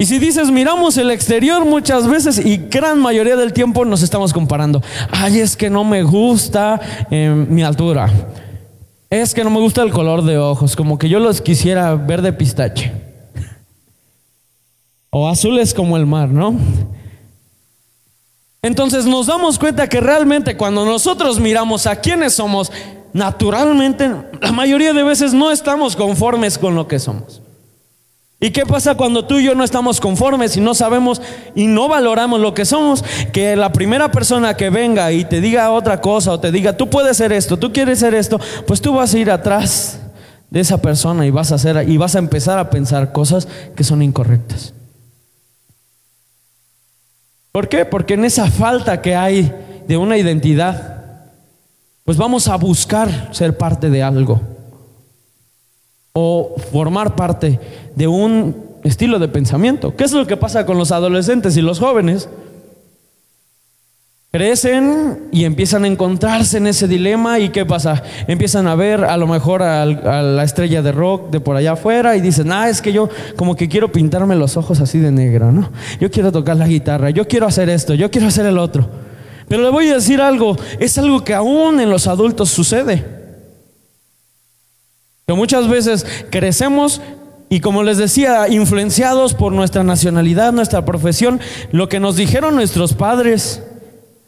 Y 0.00 0.06
si 0.06 0.18
dices, 0.18 0.50
miramos 0.50 0.96
el 0.96 1.10
exterior 1.10 1.66
muchas 1.66 2.08
veces 2.08 2.38
y 2.38 2.56
gran 2.56 2.98
mayoría 2.98 3.36
del 3.36 3.52
tiempo 3.52 3.84
nos 3.84 4.00
estamos 4.02 4.32
comparando. 4.32 4.82
Ay, 5.10 5.40
es 5.40 5.58
que 5.58 5.68
no 5.68 5.84
me 5.84 6.02
gusta 6.02 6.80
eh, 7.10 7.28
mi 7.28 7.62
altura. 7.62 8.10
Es 9.10 9.34
que 9.34 9.44
no 9.44 9.50
me 9.50 9.60
gusta 9.60 9.82
el 9.82 9.92
color 9.92 10.24
de 10.24 10.38
ojos, 10.38 10.74
como 10.74 10.96
que 10.96 11.10
yo 11.10 11.20
los 11.20 11.42
quisiera 11.42 11.96
verde 11.96 12.32
pistache. 12.32 12.90
O 15.10 15.28
azules 15.28 15.74
como 15.74 15.98
el 15.98 16.06
mar, 16.06 16.30
¿no? 16.30 16.54
Entonces 18.62 19.04
nos 19.04 19.26
damos 19.26 19.58
cuenta 19.58 19.86
que 19.86 20.00
realmente 20.00 20.56
cuando 20.56 20.86
nosotros 20.86 21.38
miramos 21.38 21.86
a 21.86 21.96
quiénes 21.96 22.32
somos, 22.32 22.72
naturalmente, 23.12 24.10
la 24.40 24.52
mayoría 24.52 24.94
de 24.94 25.02
veces 25.02 25.34
no 25.34 25.50
estamos 25.50 25.94
conformes 25.94 26.56
con 26.56 26.74
lo 26.74 26.88
que 26.88 26.98
somos. 26.98 27.42
¿Y 28.42 28.52
qué 28.52 28.64
pasa 28.64 28.94
cuando 28.94 29.26
tú 29.26 29.38
y 29.38 29.44
yo 29.44 29.54
no 29.54 29.62
estamos 29.62 30.00
conformes 30.00 30.56
y 30.56 30.62
no 30.62 30.74
sabemos 30.74 31.20
y 31.54 31.66
no 31.66 31.88
valoramos 31.88 32.40
lo 32.40 32.54
que 32.54 32.64
somos? 32.64 33.04
Que 33.34 33.54
la 33.54 33.70
primera 33.70 34.10
persona 34.10 34.56
que 34.56 34.70
venga 34.70 35.12
y 35.12 35.26
te 35.26 35.42
diga 35.42 35.70
otra 35.70 36.00
cosa 36.00 36.32
o 36.32 36.40
te 36.40 36.50
diga, 36.50 36.74
tú 36.74 36.88
puedes 36.88 37.18
ser 37.18 37.32
esto, 37.34 37.58
tú 37.58 37.70
quieres 37.70 37.98
ser 37.98 38.14
esto, 38.14 38.40
pues 38.66 38.80
tú 38.80 38.94
vas 38.94 39.12
a 39.12 39.18
ir 39.18 39.30
atrás 39.30 40.00
de 40.48 40.60
esa 40.60 40.80
persona 40.80 41.26
y 41.26 41.30
vas 41.30 41.52
a 41.52 41.56
hacer 41.56 41.86
y 41.86 41.98
vas 41.98 42.16
a 42.16 42.18
empezar 42.18 42.58
a 42.58 42.70
pensar 42.70 43.12
cosas 43.12 43.46
que 43.76 43.84
son 43.84 44.00
incorrectas. 44.00 44.72
¿Por 47.52 47.68
qué? 47.68 47.84
Porque 47.84 48.14
en 48.14 48.24
esa 48.24 48.50
falta 48.50 49.02
que 49.02 49.16
hay 49.16 49.52
de 49.86 49.98
una 49.98 50.16
identidad, 50.16 51.26
pues 52.04 52.16
vamos 52.16 52.48
a 52.48 52.56
buscar 52.56 53.28
ser 53.34 53.58
parte 53.58 53.90
de 53.90 54.02
algo 54.02 54.40
o 56.12 56.56
formar 56.72 57.14
parte 57.14 57.58
de 57.94 58.06
un 58.06 58.70
estilo 58.84 59.18
de 59.18 59.28
pensamiento. 59.28 59.94
¿Qué 59.96 60.04
es 60.04 60.12
lo 60.12 60.26
que 60.26 60.36
pasa 60.36 60.66
con 60.66 60.78
los 60.78 60.92
adolescentes 60.92 61.56
y 61.56 61.62
los 61.62 61.78
jóvenes? 61.78 62.28
Crecen 64.32 65.28
y 65.32 65.44
empiezan 65.44 65.82
a 65.82 65.88
encontrarse 65.88 66.58
en 66.58 66.68
ese 66.68 66.86
dilema 66.86 67.40
y 67.40 67.48
¿qué 67.48 67.66
pasa? 67.66 68.00
Empiezan 68.28 68.68
a 68.68 68.76
ver 68.76 69.04
a 69.04 69.16
lo 69.16 69.26
mejor 69.26 69.60
a, 69.62 69.84
la 69.84 70.44
estrella 70.44 70.82
de 70.82 70.92
rock 70.92 71.30
de 71.30 71.40
por 71.40 71.56
allá 71.56 71.72
afuera 71.72 72.16
y 72.16 72.20
dicen, 72.20 72.52
ah, 72.52 72.68
es 72.68 72.80
que 72.80 72.92
yo 72.92 73.08
como 73.34 73.56
que 73.56 73.68
quiero 73.68 73.90
pintarme 73.90 74.36
los 74.36 74.56
ojos 74.56 74.80
así 74.80 75.00
de 75.00 75.10
negro, 75.10 75.50
¿no? 75.50 75.70
Yo 76.00 76.12
quiero 76.12 76.30
tocar 76.30 76.56
la 76.56 76.68
guitarra, 76.68 77.10
yo 77.10 77.26
quiero 77.26 77.48
hacer 77.48 77.68
esto, 77.68 77.94
yo 77.94 78.08
quiero 78.10 78.28
hacer 78.28 78.46
el 78.46 78.58
otro. 78.58 78.88
Pero 79.48 79.62
le 79.62 79.70
voy 79.70 79.88
a 79.88 79.94
decir 79.94 80.20
algo, 80.20 80.56
es 80.78 80.96
algo 80.96 81.24
que 81.24 81.34
aún 81.34 81.80
en 81.80 81.90
los 81.90 82.06
adultos 82.06 82.50
sucede 82.50 83.19
muchas 85.36 85.68
veces 85.68 86.06
crecemos 86.30 87.00
y 87.52 87.58
como 87.58 87.82
les 87.82 87.98
decía, 87.98 88.48
influenciados 88.48 89.34
por 89.34 89.52
nuestra 89.52 89.82
nacionalidad, 89.82 90.52
nuestra 90.52 90.84
profesión, 90.84 91.40
lo 91.72 91.88
que 91.88 91.98
nos 91.98 92.14
dijeron 92.14 92.54
nuestros 92.54 92.94
padres, 92.94 93.60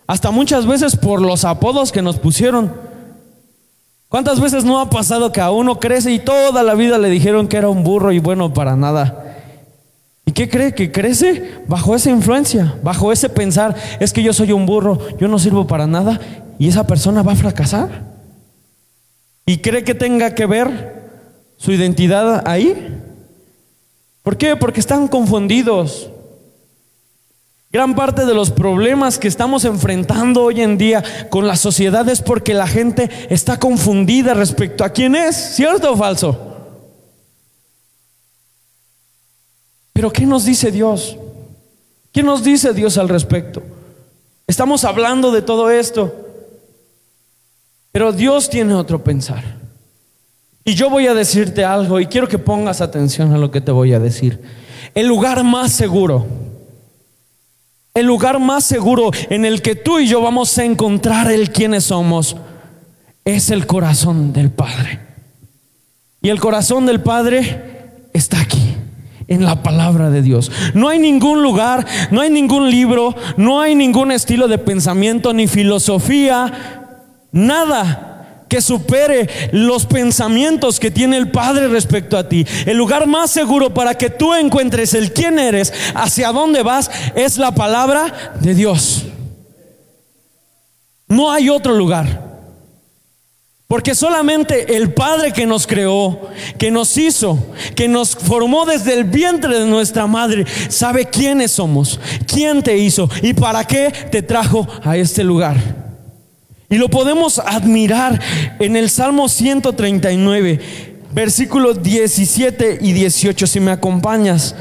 hasta 0.08 0.32
muchas 0.32 0.66
veces 0.66 0.96
por 0.96 1.22
los 1.22 1.44
apodos 1.44 1.92
que 1.92 2.02
nos 2.02 2.18
pusieron. 2.18 2.72
¿Cuántas 4.08 4.40
veces 4.40 4.64
no 4.64 4.80
ha 4.80 4.90
pasado 4.90 5.30
que 5.30 5.40
a 5.40 5.52
uno 5.52 5.78
crece 5.78 6.12
y 6.12 6.18
toda 6.18 6.64
la 6.64 6.74
vida 6.74 6.98
le 6.98 7.08
dijeron 7.08 7.46
que 7.46 7.56
era 7.56 7.68
un 7.68 7.84
burro 7.84 8.10
y 8.10 8.18
bueno 8.18 8.52
para 8.52 8.76
nada? 8.76 9.38
¿Y 10.26 10.32
qué 10.32 10.48
cree? 10.48 10.74
Que 10.74 10.92
crece 10.92 11.62
bajo 11.68 11.94
esa 11.94 12.10
influencia, 12.10 12.74
bajo 12.82 13.12
ese 13.12 13.28
pensar, 13.28 13.76
es 14.00 14.12
que 14.12 14.22
yo 14.22 14.32
soy 14.32 14.52
un 14.52 14.66
burro, 14.66 14.98
yo 15.18 15.28
no 15.28 15.38
sirvo 15.38 15.66
para 15.66 15.86
nada 15.86 16.20
y 16.58 16.68
esa 16.68 16.86
persona 16.86 17.22
va 17.22 17.32
a 17.32 17.36
fracasar. 17.36 18.11
¿Y 19.46 19.58
cree 19.58 19.84
que 19.84 19.94
tenga 19.94 20.34
que 20.34 20.46
ver 20.46 21.10
su 21.56 21.72
identidad 21.72 22.42
ahí? 22.46 23.00
¿Por 24.22 24.36
qué? 24.36 24.56
Porque 24.56 24.80
están 24.80 25.08
confundidos. 25.08 26.10
Gran 27.72 27.94
parte 27.94 28.26
de 28.26 28.34
los 28.34 28.50
problemas 28.50 29.18
que 29.18 29.28
estamos 29.28 29.64
enfrentando 29.64 30.42
hoy 30.42 30.60
en 30.60 30.76
día 30.76 31.02
con 31.30 31.46
la 31.46 31.56
sociedad 31.56 32.06
es 32.08 32.20
porque 32.20 32.52
la 32.52 32.66
gente 32.66 33.10
está 33.30 33.58
confundida 33.58 34.34
respecto 34.34 34.84
a 34.84 34.90
quién 34.90 35.16
es, 35.16 35.36
¿cierto 35.36 35.92
o 35.92 35.96
falso? 35.96 36.38
Pero 39.94 40.12
¿qué 40.12 40.26
nos 40.26 40.44
dice 40.44 40.70
Dios? 40.70 41.16
¿Qué 42.12 42.22
nos 42.22 42.44
dice 42.44 42.74
Dios 42.74 42.98
al 42.98 43.08
respecto? 43.08 43.62
Estamos 44.46 44.84
hablando 44.84 45.32
de 45.32 45.40
todo 45.40 45.70
esto. 45.70 46.14
Pero 47.92 48.12
Dios 48.12 48.48
tiene 48.48 48.74
otro 48.74 49.04
pensar. 49.04 49.44
Y 50.64 50.74
yo 50.74 50.88
voy 50.88 51.06
a 51.06 51.14
decirte 51.14 51.64
algo 51.64 52.00
y 52.00 52.06
quiero 52.06 52.28
que 52.28 52.38
pongas 52.38 52.80
atención 52.80 53.32
a 53.32 53.38
lo 53.38 53.50
que 53.50 53.60
te 53.60 53.70
voy 53.70 53.92
a 53.92 53.98
decir. 53.98 54.40
El 54.94 55.06
lugar 55.06 55.44
más 55.44 55.72
seguro, 55.72 56.26
el 57.94 58.06
lugar 58.06 58.40
más 58.40 58.64
seguro 58.64 59.10
en 59.28 59.44
el 59.44 59.60
que 59.60 59.74
tú 59.74 59.98
y 59.98 60.06
yo 60.06 60.22
vamos 60.22 60.56
a 60.58 60.64
encontrar 60.64 61.30
el 61.30 61.50
quiénes 61.50 61.84
somos, 61.84 62.36
es 63.24 63.50
el 63.50 63.66
corazón 63.66 64.32
del 64.32 64.50
Padre. 64.50 65.00
Y 66.22 66.30
el 66.30 66.40
corazón 66.40 66.86
del 66.86 67.00
Padre 67.00 68.06
está 68.12 68.40
aquí, 68.40 68.76
en 69.26 69.44
la 69.44 69.62
palabra 69.62 70.10
de 70.10 70.22
Dios. 70.22 70.52
No 70.74 70.88
hay 70.88 71.00
ningún 71.00 71.42
lugar, 71.42 71.84
no 72.12 72.20
hay 72.20 72.30
ningún 72.30 72.70
libro, 72.70 73.16
no 73.36 73.60
hay 73.60 73.74
ningún 73.74 74.12
estilo 74.12 74.46
de 74.46 74.58
pensamiento 74.58 75.32
ni 75.32 75.48
filosofía 75.48 76.81
Nada 77.32 78.12
que 78.52 78.60
supere 78.60 79.30
los 79.52 79.86
pensamientos 79.86 80.78
que 80.78 80.90
tiene 80.90 81.16
el 81.16 81.30
Padre 81.30 81.68
respecto 81.68 82.18
a 82.18 82.28
ti. 82.28 82.46
El 82.66 82.76
lugar 82.76 83.06
más 83.06 83.30
seguro 83.30 83.72
para 83.72 83.94
que 83.94 84.10
tú 84.10 84.34
encuentres 84.34 84.92
el 84.92 85.14
quién 85.14 85.38
eres, 85.38 85.72
hacia 85.94 86.32
dónde 86.32 86.62
vas, 86.62 86.90
es 87.14 87.38
la 87.38 87.54
palabra 87.54 88.34
de 88.40 88.54
Dios. 88.54 89.06
No 91.08 91.32
hay 91.32 91.48
otro 91.48 91.72
lugar. 91.74 92.30
Porque 93.66 93.94
solamente 93.94 94.76
el 94.76 94.92
Padre 94.92 95.32
que 95.32 95.46
nos 95.46 95.66
creó, 95.66 96.28
que 96.58 96.70
nos 96.70 96.98
hizo, 96.98 97.38
que 97.74 97.88
nos 97.88 98.14
formó 98.14 98.66
desde 98.66 98.92
el 98.92 99.04
vientre 99.04 99.60
de 99.60 99.64
nuestra 99.64 100.06
madre, 100.06 100.44
sabe 100.68 101.06
quiénes 101.06 101.52
somos, 101.52 101.98
quién 102.26 102.62
te 102.62 102.76
hizo 102.76 103.08
y 103.22 103.32
para 103.32 103.64
qué 103.64 103.90
te 104.10 104.20
trajo 104.20 104.68
a 104.84 104.98
este 104.98 105.24
lugar. 105.24 105.91
Y 106.72 106.78
lo 106.78 106.88
podemos 106.88 107.38
admirar 107.38 108.18
en 108.58 108.76
el 108.76 108.88
Salmo 108.88 109.28
139, 109.28 110.58
versículos 111.12 111.82
17 111.82 112.78
y 112.80 112.94
18, 112.94 113.46
si 113.46 113.60
me 113.60 113.72
acompañas. 113.72 114.54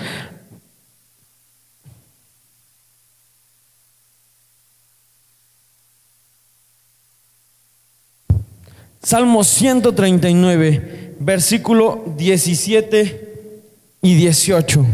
Salmo 9.01 9.45
139, 9.45 11.15
versículo 11.17 12.03
17 12.17 13.63
y 14.01 14.15
18. 14.15 14.85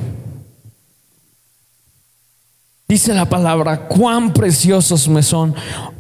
Dice 2.90 3.14
la 3.14 3.28
palabra, 3.28 3.88
cuán 3.90 4.32
preciosos 4.32 5.10
me 5.10 5.22
son, 5.22 5.54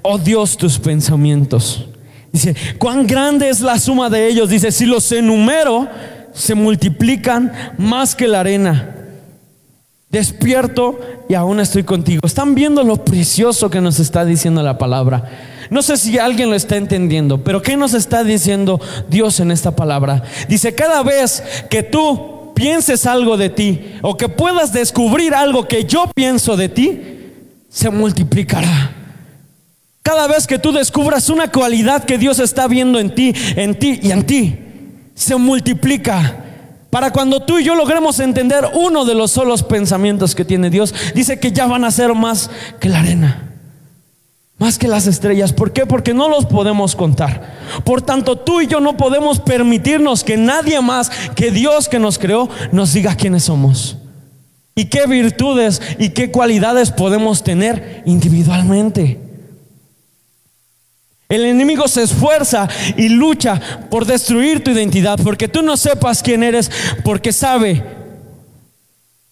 oh 0.04 0.17
Dios, 0.17 0.56
tus 0.56 0.80
pensamientos. 0.80 1.86
Dice, 2.32 2.56
cuán 2.78 3.06
grande 3.06 3.50
es 3.50 3.60
la 3.60 3.78
suma 3.78 4.10
de 4.10 4.26
ellos. 4.30 4.47
Dice, 4.47 4.71
si 4.71 4.86
los 4.86 5.12
enumero, 5.12 5.89
se 6.32 6.56
multiplican 6.56 7.52
más 7.78 8.15
que 8.15 8.30
la 8.30 8.39
arena. 8.39 8.95
Despierto 10.10 10.97
y 11.28 11.34
aún 11.34 11.60
estoy 11.60 11.84
contigo. 11.84 12.21
Están 12.23 12.56
viendo 12.56 12.82
lo 12.86 13.04
precioso 13.04 13.69
que 13.69 13.82
nos 13.82 14.00
está 14.00 14.23
diciendo 14.23 14.63
la 14.63 14.78
palabra. 14.78 15.30
No 15.69 15.82
sé 15.82 15.97
si 15.97 16.17
alguien 16.17 16.50
lo 16.50 16.56
está 16.56 16.78
entendiendo, 16.78 17.43
pero 17.43 17.62
¿qué 17.62 17.76
nos 17.76 17.93
está 17.93 18.23
diciendo 18.23 18.80
Dios 19.10 19.41
en 19.41 19.52
esta 19.52 19.76
palabra? 19.76 20.23
Dice, 20.47 20.73
cada 20.73 21.04
vez 21.04 21.43
que 21.69 21.84
tú 21.84 22.37
pienses 22.58 23.06
algo 23.06 23.38
de 23.38 23.50
ti 23.50 23.80
o 24.02 24.17
que 24.17 24.28
puedas 24.28 24.74
descubrir 24.74 25.36
algo 25.36 25.67
que 25.67 25.86
yo 25.86 26.10
pienso 26.13 26.58
de 26.58 26.67
ti, 26.67 27.02
se 27.70 27.91
multiplicará. 27.91 28.96
Cada 30.02 30.28
vez 30.28 30.48
que 30.48 30.58
tú 30.58 30.72
descubras 30.72 31.30
una 31.30 31.52
cualidad 31.52 32.04
que 32.04 32.17
Dios 32.17 32.39
está 32.39 32.67
viendo 32.67 33.00
en 33.00 33.13
ti, 33.13 33.34
en 33.56 33.78
ti 33.78 34.00
y 34.02 34.12
en 34.12 34.26
ti, 34.26 34.58
se 35.13 35.36
multiplica. 35.36 36.46
Para 36.89 37.12
cuando 37.12 37.41
tú 37.41 37.60
y 37.60 37.63
yo 37.63 37.76
logremos 37.76 38.20
entender 38.20 38.65
uno 38.74 39.06
de 39.06 39.13
los 39.13 39.32
solos 39.32 39.62
pensamientos 39.62 40.34
que 40.34 40.46
tiene 40.46 40.72
Dios, 40.72 40.96
dice 41.13 41.39
que 41.39 41.52
ya 41.52 41.67
van 41.67 41.84
a 41.84 41.91
ser 41.91 42.15
más 42.15 42.50
que 42.80 42.89
la 42.89 43.00
arena. 43.00 43.47
Más 44.60 44.80
que 44.80 44.88
las 44.88 45.06
estrellas. 45.06 45.54
¿Por 45.54 45.72
qué? 45.72 45.86
Porque 45.86 46.13
no 46.13 46.30
los 46.30 46.46
podemos 46.46 46.96
contar. 46.96 47.58
Por 47.84 48.02
tanto, 48.02 48.38
tú 48.38 48.62
y 48.62 48.67
yo 48.67 48.80
no 48.80 48.98
podemos 48.98 49.39
permitirnos 49.39 50.24
que 50.24 50.36
nadie 50.36 50.82
más 50.82 51.12
que 51.36 51.52
Dios 51.52 51.88
que 51.88 52.00
nos 52.00 52.17
creó 52.17 52.50
nos 52.72 52.93
diga 52.93 53.15
quiénes 53.15 53.43
somos. 53.43 53.98
Y 54.74 54.86
qué 54.86 55.06
virtudes 55.06 55.82
y 56.00 56.10
qué 56.10 56.32
cualidades 56.32 56.91
podemos 56.91 57.43
tener 57.43 58.04
individualmente. 58.06 59.20
El 61.30 61.46
enemigo 61.46 61.88
se 61.88 62.04
esfuerza 62.04 62.70
y 62.96 63.10
lucha 63.10 63.60
por 63.89 64.06
destruir 64.06 64.63
tu 64.63 64.72
identidad, 64.72 65.20
porque 65.24 65.48
tú 65.48 65.62
no 65.62 65.76
sepas 65.76 66.24
quién 66.24 66.41
eres, 66.41 66.72
porque 67.04 67.34
sabe 67.34 67.84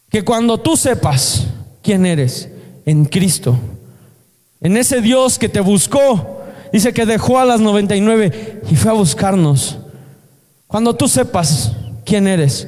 que 0.10 0.24
cuando 0.24 0.60
tú 0.60 0.76
sepas 0.76 1.48
quién 1.82 2.06
eres 2.06 2.50
en 2.86 3.06
Cristo, 3.06 3.58
en 4.66 4.78
ese 4.78 5.00
Dios 5.00 5.38
que 5.38 5.48
te 5.48 5.60
buscó, 5.60 6.42
dice 6.74 6.92
que 6.92 7.06
dejó 7.06 7.38
a 7.38 7.46
las 7.46 7.62
99 7.62 8.64
y 8.68 8.76
fue 8.76 8.90
a 8.90 8.96
buscarnos. 8.96 9.78
Cuando 10.66 10.96
tú 10.96 11.08
sepas 11.08 11.74
quién 12.04 12.26
eres, 12.26 12.68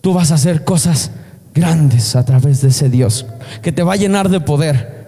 tú 0.00 0.14
vas 0.14 0.30
a 0.30 0.36
hacer 0.36 0.62
cosas 0.62 1.10
grandes 1.52 2.14
a 2.14 2.24
través 2.24 2.62
de 2.62 2.68
ese 2.68 2.88
Dios 2.88 3.26
que 3.60 3.72
te 3.72 3.82
va 3.82 3.94
a 3.94 3.96
llenar 3.96 4.28
de 4.28 4.38
poder. 4.38 5.02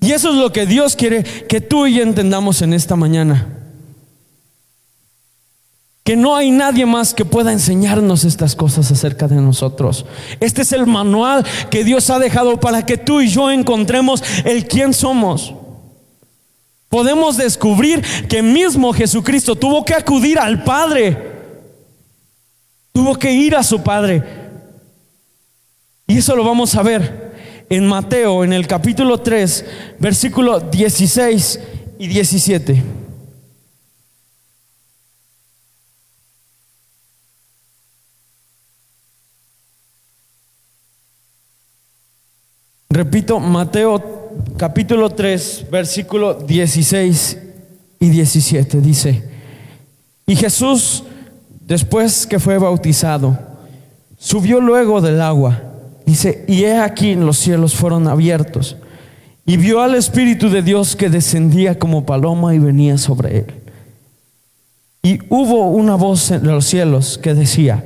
Y 0.00 0.10
eso 0.10 0.30
es 0.30 0.34
lo 0.34 0.52
que 0.52 0.66
Dios 0.66 0.96
quiere 0.96 1.22
que 1.22 1.60
tú 1.60 1.86
y 1.86 1.94
yo 1.94 2.02
entendamos 2.02 2.62
en 2.62 2.72
esta 2.72 2.96
mañana. 2.96 3.46
Que 6.04 6.16
no 6.16 6.34
hay 6.34 6.50
nadie 6.50 6.84
más 6.84 7.14
que 7.14 7.24
pueda 7.24 7.52
enseñarnos 7.52 8.24
estas 8.24 8.56
cosas 8.56 8.90
acerca 8.90 9.28
de 9.28 9.36
nosotros. 9.36 10.04
Este 10.40 10.62
es 10.62 10.72
el 10.72 10.86
manual 10.86 11.44
que 11.70 11.84
Dios 11.84 12.10
ha 12.10 12.18
dejado 12.18 12.58
para 12.58 12.84
que 12.84 12.98
tú 12.98 13.20
y 13.20 13.28
yo 13.28 13.50
encontremos 13.50 14.22
el 14.44 14.66
quién 14.66 14.94
somos. 14.94 15.54
Podemos 16.88 17.36
descubrir 17.36 18.02
que 18.28 18.42
mismo 18.42 18.92
Jesucristo 18.92 19.54
tuvo 19.54 19.84
que 19.84 19.94
acudir 19.94 20.38
al 20.38 20.64
Padre. 20.64 21.32
Tuvo 22.92 23.14
que 23.14 23.32
ir 23.32 23.56
a 23.56 23.62
su 23.62 23.82
Padre. 23.82 24.22
Y 26.06 26.18
eso 26.18 26.36
lo 26.36 26.44
vamos 26.44 26.74
a 26.74 26.82
ver 26.82 27.32
en 27.70 27.86
Mateo, 27.86 28.44
en 28.44 28.52
el 28.52 28.66
capítulo 28.66 29.18
3, 29.18 29.64
versículo 29.98 30.60
16 30.60 31.60
y 31.98 32.06
17. 32.08 33.01
Repito, 43.12 43.38
Mateo 43.40 44.02
capítulo 44.56 45.10
3, 45.10 45.66
versículo 45.70 46.32
16 46.32 47.38
y 48.00 48.08
17 48.08 48.80
dice, 48.80 49.28
y 50.26 50.34
Jesús, 50.34 51.04
después 51.60 52.26
que 52.26 52.38
fue 52.38 52.56
bautizado, 52.56 53.38
subió 54.16 54.62
luego 54.62 55.02
del 55.02 55.20
agua 55.20 55.62
Dice, 56.06 56.46
y 56.48 56.64
he 56.64 56.78
aquí 56.78 57.14
los 57.14 57.36
cielos 57.36 57.74
fueron 57.74 58.08
abiertos 58.08 58.78
y 59.44 59.58
vio 59.58 59.82
al 59.82 59.94
Espíritu 59.94 60.48
de 60.48 60.62
Dios 60.62 60.96
que 60.96 61.10
descendía 61.10 61.78
como 61.78 62.06
paloma 62.06 62.54
y 62.54 62.58
venía 62.60 62.96
sobre 62.96 63.40
él. 63.40 63.54
Y 65.02 65.18
hubo 65.28 65.68
una 65.68 65.96
voz 65.96 66.30
en 66.30 66.46
los 66.46 66.64
cielos 66.64 67.18
que 67.18 67.34
decía, 67.34 67.84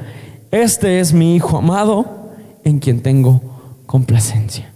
este 0.53 1.01
es 1.01 1.13
mi 1.13 1.35
Hijo 1.35 1.59
amado 1.59 2.31
en 2.63 2.79
quien 2.79 3.03
tengo 3.03 3.83
complacencia. 3.87 4.76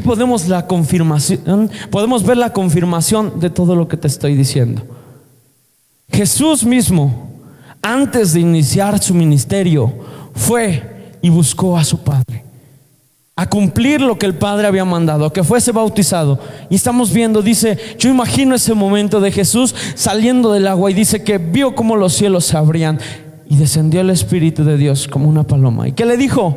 Podemos 0.00 0.48
la 0.48 0.66
confirmación, 0.66 1.70
podemos 1.90 2.24
ver 2.24 2.36
la 2.36 2.52
confirmación 2.52 3.40
de 3.40 3.50
todo 3.50 3.74
lo 3.74 3.88
que 3.88 3.96
te 3.96 4.06
estoy 4.08 4.34
diciendo. 4.34 4.82
Jesús 6.10 6.64
mismo, 6.64 7.30
antes 7.82 8.32
de 8.32 8.40
iniciar 8.40 9.02
su 9.02 9.14
ministerio, 9.14 9.92
fue 10.34 11.16
y 11.22 11.30
buscó 11.30 11.76
a 11.76 11.84
su 11.84 12.02
padre. 12.02 12.44
A 13.34 13.48
cumplir 13.50 14.00
lo 14.00 14.18
que 14.18 14.26
el 14.26 14.34
padre 14.34 14.66
había 14.66 14.84
mandado, 14.84 15.30
que 15.32 15.44
fuese 15.44 15.72
bautizado. 15.72 16.38
Y 16.70 16.76
estamos 16.76 17.12
viendo, 17.12 17.42
dice, 17.42 17.78
yo 17.98 18.08
imagino 18.08 18.54
ese 18.54 18.72
momento 18.72 19.20
de 19.20 19.30
Jesús 19.30 19.74
saliendo 19.94 20.52
del 20.52 20.68
agua 20.68 20.90
y 20.90 20.94
dice 20.94 21.22
que 21.22 21.36
vio 21.38 21.74
como 21.74 21.96
los 21.96 22.14
cielos 22.14 22.46
se 22.46 22.56
abrían 22.56 22.98
y 23.48 23.56
descendió 23.56 24.00
el 24.00 24.10
Espíritu 24.10 24.64
de 24.64 24.78
Dios 24.78 25.06
como 25.06 25.28
una 25.28 25.42
paloma. 25.42 25.86
¿Y 25.86 25.92
que 25.92 26.06
le 26.06 26.16
dijo? 26.16 26.56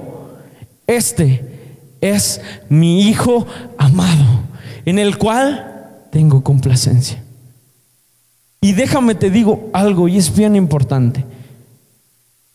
Este 0.87 1.48
es 2.01 2.41
mi 2.69 3.07
Hijo 3.07 3.45
amado, 3.77 4.43
en 4.85 4.99
el 4.99 5.17
cual 5.17 5.87
tengo 6.11 6.43
complacencia. 6.43 7.23
Y 8.61 8.73
déjame 8.73 9.15
te 9.15 9.29
digo 9.29 9.69
algo, 9.73 10.07
y 10.07 10.17
es 10.17 10.35
bien 10.35 10.55
importante. 10.55 11.25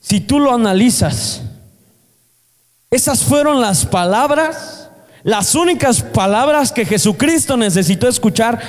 Si 0.00 0.20
tú 0.20 0.38
lo 0.38 0.52
analizas, 0.52 1.42
esas 2.90 3.22
fueron 3.22 3.61
las 3.61 3.87
palabras, 3.87 4.90
las 5.22 5.54
únicas 5.54 6.02
palabras 6.02 6.72
que 6.72 6.85
Jesucristo 6.85 7.57
necesitó 7.57 8.07
escuchar 8.07 8.61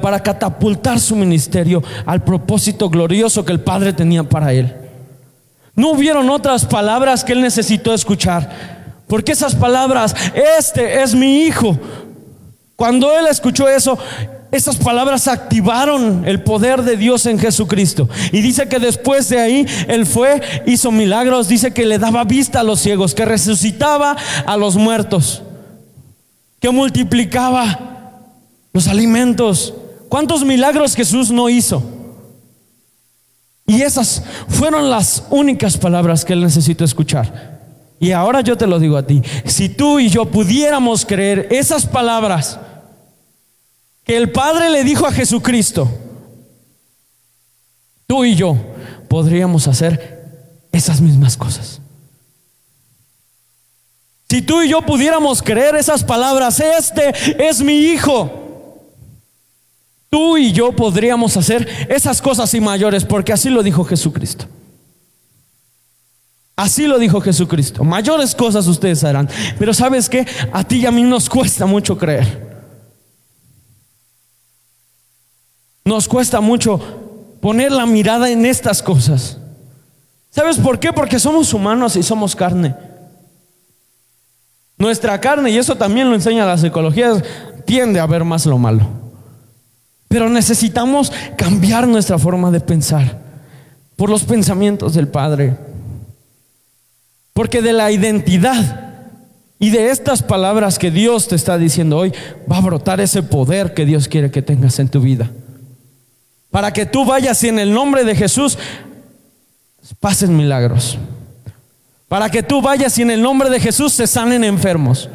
para, 0.00 0.20
catapultar 0.22 0.98
su 1.00 1.16
ministerio 1.16 1.82
al 2.04 2.24
propósito 2.24 2.88
glorioso 2.88 3.44
que 3.44 3.52
el 3.52 3.60
Padre 3.60 3.92
tenía 3.92 4.24
para 4.24 4.52
él. 4.52 4.74
No 5.76 5.90
hubieron 5.90 6.28
otras 6.30 6.64
palabras 6.64 7.22
que 7.22 7.32
él 7.32 7.42
necesitó 7.42 7.94
escuchar, 7.94 8.96
porque 9.06 9.32
esas 9.32 9.54
palabras, 9.54 10.16
este 10.58 11.02
es 11.02 11.14
mi 11.14 11.42
hijo, 11.42 11.78
cuando 12.74 13.12
él 13.12 13.26
escuchó 13.26 13.68
eso, 13.68 13.98
esas 14.52 14.76
palabras 14.76 15.28
activaron 15.28 16.24
el 16.26 16.42
poder 16.42 16.82
de 16.82 16.96
Dios 16.96 17.26
en 17.26 17.38
Jesucristo. 17.38 18.08
Y 18.32 18.40
dice 18.40 18.68
que 18.68 18.78
después 18.78 19.28
de 19.28 19.40
ahí 19.40 19.66
Él 19.88 20.06
fue, 20.06 20.40
hizo 20.66 20.90
milagros, 20.90 21.48
dice 21.48 21.72
que 21.72 21.84
le 21.84 21.98
daba 21.98 22.24
vista 22.24 22.60
a 22.60 22.62
los 22.62 22.80
ciegos, 22.80 23.14
que 23.14 23.24
resucitaba 23.24 24.16
a 24.46 24.56
los 24.56 24.76
muertos, 24.76 25.42
que 26.60 26.70
multiplicaba 26.70 28.22
los 28.72 28.88
alimentos. 28.88 29.74
¿Cuántos 30.08 30.44
milagros 30.44 30.94
Jesús 30.94 31.30
no 31.30 31.48
hizo? 31.48 31.82
Y 33.66 33.82
esas 33.82 34.22
fueron 34.48 34.90
las 34.90 35.24
únicas 35.30 35.76
palabras 35.76 36.24
que 36.24 36.32
Él 36.32 36.42
necesitó 36.42 36.84
escuchar. 36.84 37.56
Y 37.98 38.12
ahora 38.12 38.42
yo 38.42 38.56
te 38.56 38.66
lo 38.66 38.78
digo 38.78 38.96
a 38.96 39.06
ti, 39.06 39.22
si 39.44 39.68
tú 39.68 39.98
y 39.98 40.08
yo 40.08 40.26
pudiéramos 40.26 41.04
creer 41.06 41.48
esas 41.50 41.86
palabras, 41.86 42.60
que 44.04 44.16
el 44.16 44.30
Padre 44.30 44.70
le 44.70 44.84
dijo 44.84 45.06
a 45.06 45.12
Jesucristo, 45.12 45.90
tú 48.06 48.24
y 48.24 48.34
yo 48.34 48.56
podríamos 49.08 49.66
hacer 49.66 50.60
esas 50.72 51.00
mismas 51.00 51.36
cosas. 51.36 51.80
Si 54.28 54.42
tú 54.42 54.62
y 54.62 54.68
yo 54.68 54.82
pudiéramos 54.82 55.42
creer 55.42 55.76
esas 55.76 56.04
palabras, 56.04 56.60
este 56.60 57.12
es 57.48 57.62
mi 57.62 57.78
hijo, 57.78 58.45
tú 60.16 60.38
y 60.38 60.50
yo 60.50 60.72
podríamos 60.72 61.36
hacer 61.36 61.68
esas 61.90 62.22
cosas 62.22 62.54
y 62.54 62.60
mayores, 62.60 63.04
porque 63.04 63.34
así 63.34 63.50
lo 63.50 63.62
dijo 63.62 63.84
Jesucristo. 63.84 64.46
Así 66.56 66.86
lo 66.86 66.98
dijo 66.98 67.20
Jesucristo. 67.20 67.84
Mayores 67.84 68.34
cosas 68.34 68.66
ustedes 68.66 69.04
harán. 69.04 69.28
Pero 69.58 69.74
sabes 69.74 70.08
que 70.08 70.26
a 70.54 70.64
ti 70.64 70.76
y 70.76 70.86
a 70.86 70.90
mí 70.90 71.02
nos 71.02 71.28
cuesta 71.28 71.66
mucho 71.66 71.98
creer. 71.98 72.64
Nos 75.84 76.08
cuesta 76.08 76.40
mucho 76.40 76.80
poner 77.42 77.70
la 77.70 77.84
mirada 77.84 78.30
en 78.30 78.46
estas 78.46 78.82
cosas. 78.82 79.36
¿Sabes 80.30 80.56
por 80.56 80.80
qué? 80.80 80.94
Porque 80.94 81.18
somos 81.18 81.52
humanos 81.52 81.94
y 81.94 82.02
somos 82.02 82.34
carne. 82.34 82.74
Nuestra 84.78 85.20
carne, 85.20 85.50
y 85.50 85.58
eso 85.58 85.76
también 85.76 86.08
lo 86.08 86.14
enseña 86.14 86.46
la 86.46 86.56
psicología, 86.56 87.22
tiende 87.66 88.00
a 88.00 88.06
ver 88.06 88.24
más 88.24 88.46
lo 88.46 88.56
malo. 88.56 89.05
Pero 90.08 90.28
necesitamos 90.28 91.12
cambiar 91.36 91.86
nuestra 91.86 92.18
forma 92.18 92.50
de 92.50 92.60
pensar 92.60 93.20
por 93.96 94.10
los 94.10 94.24
pensamientos 94.24 94.94
del 94.94 95.08
Padre. 95.08 95.56
Porque 97.32 97.62
de 97.62 97.72
la 97.72 97.90
identidad 97.90 98.86
y 99.58 99.70
de 99.70 99.90
estas 99.90 100.22
palabras 100.22 100.78
que 100.78 100.90
Dios 100.90 101.28
te 101.28 101.34
está 101.34 101.58
diciendo 101.58 101.96
hoy, 101.96 102.12
va 102.50 102.58
a 102.58 102.62
brotar 102.62 103.00
ese 103.00 103.22
poder 103.22 103.74
que 103.74 103.86
Dios 103.86 104.06
quiere 104.08 104.30
que 104.30 104.42
tengas 104.42 104.78
en 104.78 104.88
tu 104.88 105.00
vida. 105.00 105.30
Para 106.50 106.72
que 106.72 106.86
tú 106.86 107.04
vayas 107.04 107.42
y 107.42 107.48
en 107.48 107.58
el 107.58 107.72
nombre 107.72 108.04
de 108.04 108.14
Jesús 108.14 108.58
pasen 110.00 110.36
milagros. 110.36 110.98
Para 112.08 112.30
que 112.30 112.42
tú 112.42 112.62
vayas 112.62 112.96
y 112.98 113.02
en 113.02 113.10
el 113.10 113.22
nombre 113.22 113.50
de 113.50 113.60
Jesús 113.60 113.92
se 113.92 114.06
sanen 114.06 114.44
enfermos. 114.44 115.08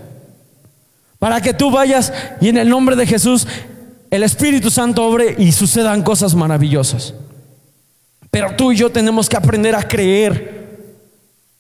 Para 1.20 1.40
que 1.40 1.54
tú 1.54 1.72
vayas 1.72 2.12
y 2.42 2.50
en 2.50 2.58
el 2.58 2.68
nombre 2.68 2.96
de 2.96 3.06
Jesús 3.06 3.48
el 4.12 4.24
Espíritu 4.24 4.70
Santo 4.70 5.06
obre 5.06 5.36
y 5.40 5.54
sucedan 5.54 6.04
cosas 6.04 6.36
maravillosas. 6.36 7.14
Pero 8.30 8.56
tú 8.58 8.74
y 8.74 8.76
yo 8.76 8.92
tenemos 8.92 9.30
que 9.30 9.38
aprender 9.38 9.74
a 9.74 9.88
creer, 9.88 10.62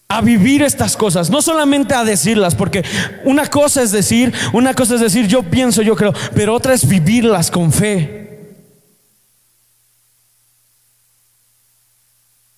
a 0.09 0.21
vivir 0.21 0.61
estas 0.61 0.97
cosas, 0.97 1.29
no 1.29 1.41
solamente 1.41 1.93
a 1.93 2.03
decirlas, 2.03 2.53
porque 2.53 2.83
una 3.23 3.47
cosa 3.47 3.81
es 3.81 3.91
decir, 3.91 4.33
una 4.51 4.73
cosa 4.73 4.95
es 4.95 5.01
decir, 5.01 5.27
yo 5.27 5.43
pienso, 5.43 5.81
yo 5.81 5.95
creo, 5.95 6.13
pero 6.35 6.53
otra 6.53 6.73
es 6.73 6.85
vivirlas 6.85 7.49
con 7.49 7.71
fe. 7.71 8.19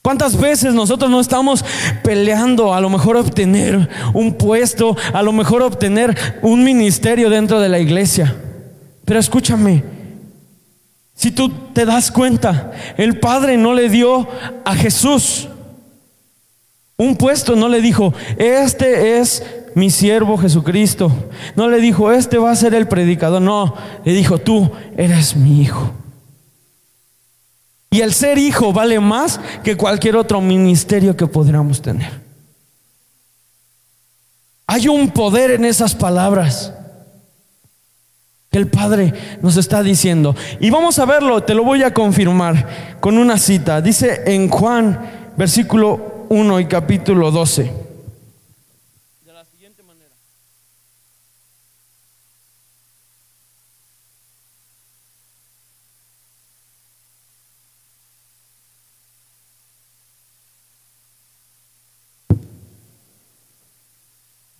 ¿Cuántas 0.02 0.36
veces 0.38 0.74
nosotros 0.74 1.10
no 1.10 1.22
estamos 1.22 1.64
peleando 2.04 2.74
a 2.74 2.82
lo 2.82 2.90
mejor 2.90 3.16
obtener 3.16 3.90
un 4.14 4.34
puesto, 4.34 4.98
a 5.14 5.22
lo 5.22 5.32
mejor 5.32 5.62
obtener 5.62 6.40
un 6.42 6.64
ministerio 6.64 7.30
dentro 7.30 7.60
de 7.60 7.70
la 7.70 7.80
iglesia? 7.80 8.36
Pero 9.06 9.20
escúchame, 9.20 9.84
si 11.14 11.32
tú 11.32 11.50
te 11.74 11.86
das 11.86 12.12
cuenta, 12.12 12.72
el 12.98 13.20
Padre 13.20 13.58
no 13.58 13.74
le 13.74 13.90
dio 13.90 14.28
a 14.66 14.76
Jesús 14.76 15.48
un 16.98 17.16
puesto, 17.16 17.56
no 17.56 17.68
le 17.68 17.82
dijo, 17.82 18.14
este 18.38 19.20
es 19.20 19.44
mi 19.76 19.90
siervo 19.90 20.38
Jesucristo. 20.38 21.12
No 21.56 21.68
le 21.68 21.80
dijo, 21.80 22.12
este 22.12 22.38
va 22.38 22.52
a 22.52 22.56
ser 22.56 22.74
el 22.74 22.88
predicador. 22.88 23.42
No, 23.42 23.76
le 24.06 24.14
dijo, 24.14 24.38
tú 24.38 24.72
eres 24.96 25.36
mi 25.36 25.62
hijo. 25.62 25.92
Y 27.90 28.02
el 28.02 28.14
ser 28.14 28.38
hijo 28.38 28.74
vale 28.74 29.00
más 29.00 29.40
que 29.64 29.78
cualquier 29.78 30.16
otro 30.16 30.42
ministerio 30.42 31.16
que 31.16 31.28
podríamos 31.28 31.82
tener. 31.82 32.22
Hay 34.66 34.88
un 34.88 35.12
poder 35.12 35.52
en 35.52 35.66
esas 35.66 35.94
palabras 35.94 36.74
el 38.60 38.68
Padre 38.68 39.14
nos 39.42 39.58
está 39.58 39.84
diciendo. 39.84 40.36
Y 40.60 40.70
vamos 40.70 41.00
a 41.00 41.06
verlo, 41.06 41.44
te 41.44 41.54
lo 41.54 41.64
voy 41.64 41.84
a 41.84 41.94
confirmar 41.94 42.98
con 43.00 43.18
una 43.18 43.38
cita. 43.38 43.82
Dice 43.82 44.22
en 44.28 44.50
Juan, 44.50 45.00
versículo 45.36 46.26
1 46.30 46.60
y 46.60 46.66
capítulo 46.66 47.32
12. 47.32 47.83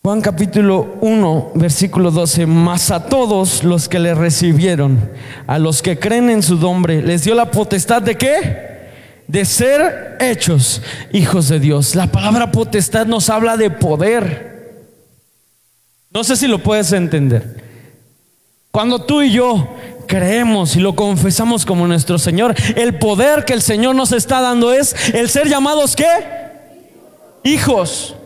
Juan 0.06 0.20
capítulo 0.20 0.98
1, 1.00 1.52
versículo 1.56 2.12
12, 2.12 2.46
más 2.46 2.92
a 2.92 3.06
todos 3.06 3.64
los 3.64 3.88
que 3.88 4.00
le 4.00 4.14
recibieron, 4.14 5.00
a 5.48 5.58
los 5.58 5.82
que 5.82 5.98
creen 5.98 6.30
en 6.30 6.44
su 6.44 6.58
nombre, 6.58 7.02
les 7.02 7.24
dio 7.24 7.34
la 7.36 7.50
potestad 7.50 8.02
de 8.02 8.18
qué? 8.18 8.90
De 9.30 9.46
ser 9.46 10.18
hechos 10.20 10.82
hijos 11.14 11.48
de 11.48 11.62
Dios. 11.62 11.96
La 11.96 12.08
palabra 12.08 12.52
potestad 12.52 13.06
nos 13.06 13.30
habla 13.30 13.56
de 13.56 13.70
poder. 13.70 14.90
No 16.12 16.26
sé 16.26 16.36
si 16.36 16.48
lo 16.48 16.62
puedes 16.62 16.92
entender. 16.92 17.64
Cuando 18.72 19.00
tú 19.00 19.22
y 19.22 19.32
yo 19.32 19.70
creemos 20.06 20.76
y 20.76 20.82
lo 20.82 20.98
confesamos 20.98 21.66
como 21.66 21.88
nuestro 21.88 22.20
Señor, 22.20 22.56
el 22.76 23.00
poder 23.00 23.46
que 23.46 23.54
el 23.54 23.62
Señor 23.62 23.96
nos 23.96 24.12
está 24.12 24.42
dando 24.42 24.74
es 24.74 25.14
el 25.14 25.30
ser 25.30 25.48
llamados 25.48 25.96
qué? 25.96 26.10
Hijos. 27.46 28.18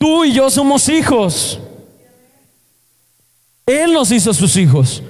Tú 0.00 0.24
y 0.24 0.32
yo 0.32 0.48
somos 0.48 0.88
hijos. 0.88 1.60
Él 3.66 3.92
nos 3.92 4.10
hizo 4.10 4.32
sus 4.32 4.56
hijos. 4.56 5.02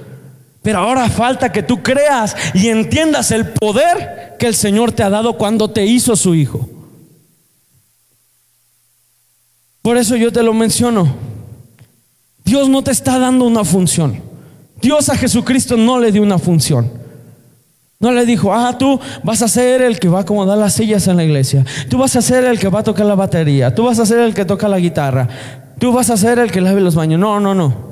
Pero 0.62 0.80
ahora 0.80 1.08
falta 1.08 1.52
que 1.52 1.62
tú 1.62 1.80
creas 1.80 2.34
y 2.54 2.66
entiendas 2.66 3.30
el 3.30 3.50
poder 3.50 4.34
que 4.36 4.48
el 4.48 4.54
Señor 4.56 4.90
te 4.90 5.04
ha 5.04 5.08
dado 5.08 5.38
cuando 5.38 5.70
te 5.70 5.86
hizo 5.86 6.16
su 6.16 6.34
hijo. 6.34 6.68
Por 9.80 9.96
eso 9.96 10.16
yo 10.16 10.32
te 10.32 10.42
lo 10.42 10.52
menciono. 10.52 11.14
Dios 12.44 12.68
no 12.68 12.82
te 12.82 12.90
está 12.90 13.20
dando 13.20 13.44
una 13.44 13.64
función. 13.64 14.20
Dios 14.82 15.08
a 15.08 15.16
Jesucristo 15.16 15.76
no 15.76 16.00
le 16.00 16.10
dio 16.10 16.22
una 16.22 16.40
función. 16.40 16.99
No 18.00 18.12
le 18.12 18.24
dijo, 18.24 18.54
ah, 18.54 18.78
tú 18.78 18.98
vas 19.22 19.42
a 19.42 19.48
ser 19.48 19.82
el 19.82 20.00
que 20.00 20.08
va 20.08 20.20
a 20.20 20.22
acomodar 20.22 20.56
las 20.56 20.72
sillas 20.72 21.06
en 21.06 21.18
la 21.18 21.24
iglesia. 21.24 21.66
Tú 21.90 21.98
vas 21.98 22.16
a 22.16 22.22
ser 22.22 22.44
el 22.46 22.58
que 22.58 22.68
va 22.68 22.80
a 22.80 22.82
tocar 22.82 23.04
la 23.04 23.14
batería. 23.14 23.74
Tú 23.74 23.84
vas 23.84 23.98
a 23.98 24.06
ser 24.06 24.20
el 24.20 24.32
que 24.32 24.46
toca 24.46 24.68
la 24.68 24.78
guitarra. 24.78 25.28
Tú 25.78 25.92
vas 25.92 26.08
a 26.08 26.16
ser 26.16 26.38
el 26.38 26.50
que 26.50 26.62
lave 26.62 26.80
los 26.80 26.94
baños. 26.94 27.20
No, 27.20 27.38
no, 27.40 27.54
no. 27.54 27.90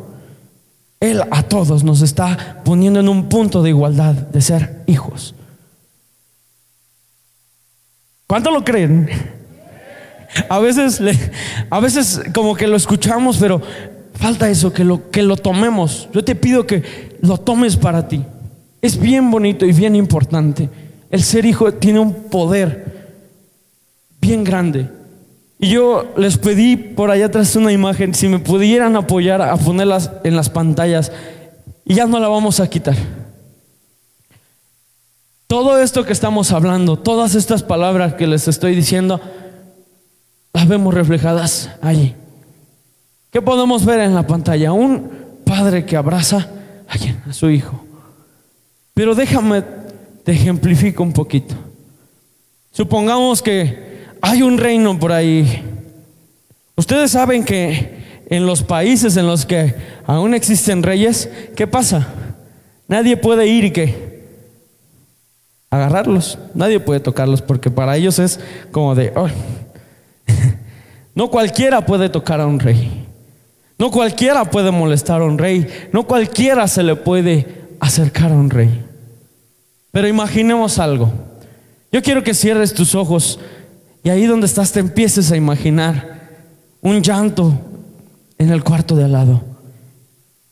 Él 0.99 1.23
a 1.31 1.43
todos 1.43 1.85
nos 1.85 2.01
está 2.01 2.63
poniendo 2.65 3.01
en 3.01 3.09
un 3.11 3.29
punto 3.29 3.63
de 3.63 3.69
igualdad 3.69 4.15
de 4.15 4.41
ser 4.41 4.83
hijos. 4.87 5.35
¿Cuánto 8.27 8.51
lo 8.51 8.65
creen? 8.65 9.11
A 10.49 10.59
veces, 10.59 11.03
a 11.69 11.81
veces 11.81 12.23
como 12.35 12.55
que 12.55 12.67
lo 12.67 12.77
escuchamos, 12.77 13.37
pero 13.37 13.61
falta 14.15 14.49
eso, 14.49 14.73
que 14.73 14.85
lo, 14.85 15.11
que 15.11 15.23
lo 15.23 15.37
tomemos. 15.37 16.09
Yo 16.15 16.25
te 16.25 16.35
pido 16.35 16.67
que 16.67 17.19
lo 17.21 17.37
tomes 17.37 17.77
para 17.77 18.09
ti. 18.09 18.25
Es 18.81 18.99
bien 18.99 19.31
bonito 19.31 19.67
y 19.67 19.73
bien 19.73 19.97
importante. 19.97 20.69
El 21.11 21.23
ser 21.23 21.45
hijo 21.45 21.73
tiene 21.73 21.99
un 21.99 22.15
poder 22.15 22.89
bien 24.21 24.45
grande. 24.45 24.89
Y 25.59 25.71
yo 25.71 26.13
les 26.17 26.39
pedí 26.39 26.77
por 26.77 27.11
allá 27.11 27.27
atrás 27.27 27.57
una 27.57 27.73
imagen, 27.73 28.15
si 28.15 28.29
me 28.29 28.39
pudieran 28.39 28.95
apoyar 28.95 29.43
a 29.43 29.57
ponerlas 29.57 30.13
en 30.23 30.37
las 30.37 30.51
pantallas, 30.51 31.11
y 31.85 31.95
ya 31.95 32.07
no 32.07 32.21
la 32.21 32.29
vamos 32.29 32.61
a 32.61 32.69
quitar. 32.69 32.97
Todo 35.49 35.81
esto 35.81 36.05
que 36.05 36.13
estamos 36.13 36.53
hablando, 36.53 36.99
todas 36.99 37.35
estas 37.35 37.63
palabras 37.63 38.15
que 38.15 38.27
les 38.27 38.47
estoy 38.47 38.77
diciendo, 38.77 39.21
las 40.53 40.69
vemos 40.69 40.95
reflejadas 40.95 41.71
allí. 41.81 42.15
¿Qué 43.31 43.43
podemos 43.43 43.85
ver 43.85 44.01
en 44.01 44.15
la 44.15 44.27
pantalla? 44.27 44.73
Un 44.73 45.11
padre 45.45 45.85
que 45.87 45.97
abraza 45.97 46.49
a, 46.87 47.31
a 47.31 47.33
su 47.33 47.51
hijo. 47.51 47.88
Pero 48.99 49.15
déjame, 49.15 49.63
te 50.25 50.33
ejemplifico 50.33 51.05
un 51.05 51.13
poquito. 51.13 51.55
Supongamos 52.73 53.41
que 53.41 54.09
hay 54.21 54.43
un 54.43 54.59
reino 54.59 54.99
por 54.99 55.13
ahí. 55.13 55.63
Ustedes 56.75 57.13
saben 57.13 57.45
que 57.45 58.25
en 58.29 58.45
los 58.45 58.65
países 58.65 59.17
en 59.17 59.29
los 59.29 59.47
que 59.47 59.73
aún 60.05 60.35
existen 60.35 60.83
reyes, 60.83 61.31
¿qué 61.55 61.69
pasa? 61.69 62.09
Nadie 62.89 63.17
puede 63.17 63.47
ir 63.47 63.67
y 63.67 63.71
que 63.71 64.25
agarrarlos, 65.71 66.37
nadie 66.57 66.81
puede 66.81 66.99
tocarlos 66.99 67.41
porque 67.41 67.71
para 67.71 67.97
ellos 67.97 68.19
es 68.19 68.41
como 68.73 68.97
de, 68.97 69.13
no 71.15 71.31
cualquiera 71.31 71.87
puede 71.87 72.09
tocar 72.09 72.41
a 72.41 72.49
un 72.49 72.59
rey. 72.59 73.07
No 73.79 73.93
cualquiera 73.93 74.45
puede 74.45 74.73
molestar 74.73 75.21
a 75.21 75.25
un 75.25 75.39
rey, 75.39 75.69
no 75.93 76.05
cualquiera 76.05 76.67
se 76.67 76.83
le 76.83 76.97
puede 76.97 77.47
acercar 77.79 78.33
a 78.33 78.35
un 78.35 78.51
rey. 78.51 78.88
Pero 79.99 80.07
imaginemos 80.07 80.79
algo. 80.79 81.11
Yo 81.91 82.01
quiero 82.03 82.23
que 82.23 82.33
cierres 82.33 82.73
tus 82.73 82.95
ojos 82.95 83.41
y 84.05 84.11
ahí 84.11 84.27
donde 84.27 84.47
estás 84.47 84.71
te 84.71 84.79
empieces 84.79 85.33
a 85.33 85.37
imaginar 85.37 86.21
un 86.81 87.03
llanto 87.03 87.53
en 88.39 88.51
el 88.51 88.63
cuarto 88.63 88.95
de 88.95 89.07
al 89.07 89.11
lado. 89.11 89.43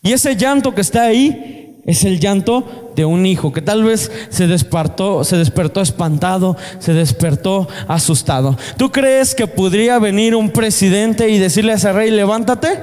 Y 0.03 0.11
ese 0.13 0.35
llanto 0.35 0.75
que 0.75 0.81
está 0.81 1.03
ahí 1.03 1.81
es 1.87 2.03
el 2.03 2.19
llanto 2.19 2.91
de 2.97 3.05
un 3.05 3.25
hijo 3.25 3.53
que 3.53 3.63
tal 3.63 3.85
vez 3.85 4.11
se 4.31 4.49
despertó, 4.49 5.23
se 5.23 5.37
despertó 5.37 5.81
espantado, 5.81 6.57
se 6.81 6.93
despertó 6.93 7.69
asustado. 7.87 8.59
¿Tú 8.77 8.91
crees 8.91 9.33
que 9.37 9.47
podría 9.47 10.01
venir 10.01 10.35
un 10.35 10.51
presidente 10.51 11.29
y 11.29 11.39
decirle 11.39 11.71
a 11.71 11.77
ese 11.77 11.93
rey, 11.93 12.11
levántate? 12.11 12.83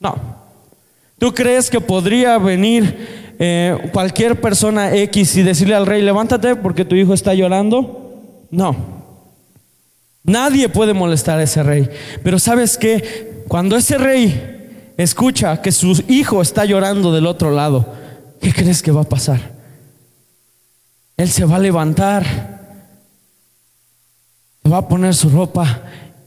No. 0.00 0.16
¿Tú 1.16 1.32
crees 1.32 1.70
que 1.70 1.80
podría 1.80 2.38
venir 2.38 3.27
eh, 3.38 3.90
cualquier 3.92 4.40
persona 4.40 4.94
X 4.94 5.36
y 5.36 5.42
decirle 5.42 5.74
al 5.74 5.86
rey, 5.86 6.02
levántate 6.02 6.56
porque 6.56 6.84
tu 6.84 6.96
hijo 6.96 7.14
está 7.14 7.34
llorando? 7.34 8.46
No. 8.50 8.76
Nadie 10.24 10.68
puede 10.68 10.92
molestar 10.92 11.38
a 11.38 11.44
ese 11.44 11.62
rey. 11.62 11.88
Pero 12.22 12.38
sabes 12.38 12.76
que 12.76 13.44
cuando 13.48 13.76
ese 13.76 13.96
rey 13.96 14.92
escucha 14.96 15.62
que 15.62 15.72
su 15.72 16.02
hijo 16.08 16.42
está 16.42 16.64
llorando 16.64 17.12
del 17.12 17.26
otro 17.26 17.50
lado, 17.50 17.94
¿qué 18.40 18.52
crees 18.52 18.82
que 18.82 18.90
va 18.90 19.02
a 19.02 19.08
pasar? 19.08 19.52
Él 21.16 21.30
se 21.30 21.44
va 21.44 21.56
a 21.56 21.60
levantar, 21.60 22.24
va 24.70 24.78
a 24.78 24.88
poner 24.88 25.14
su 25.14 25.30
ropa 25.30 25.82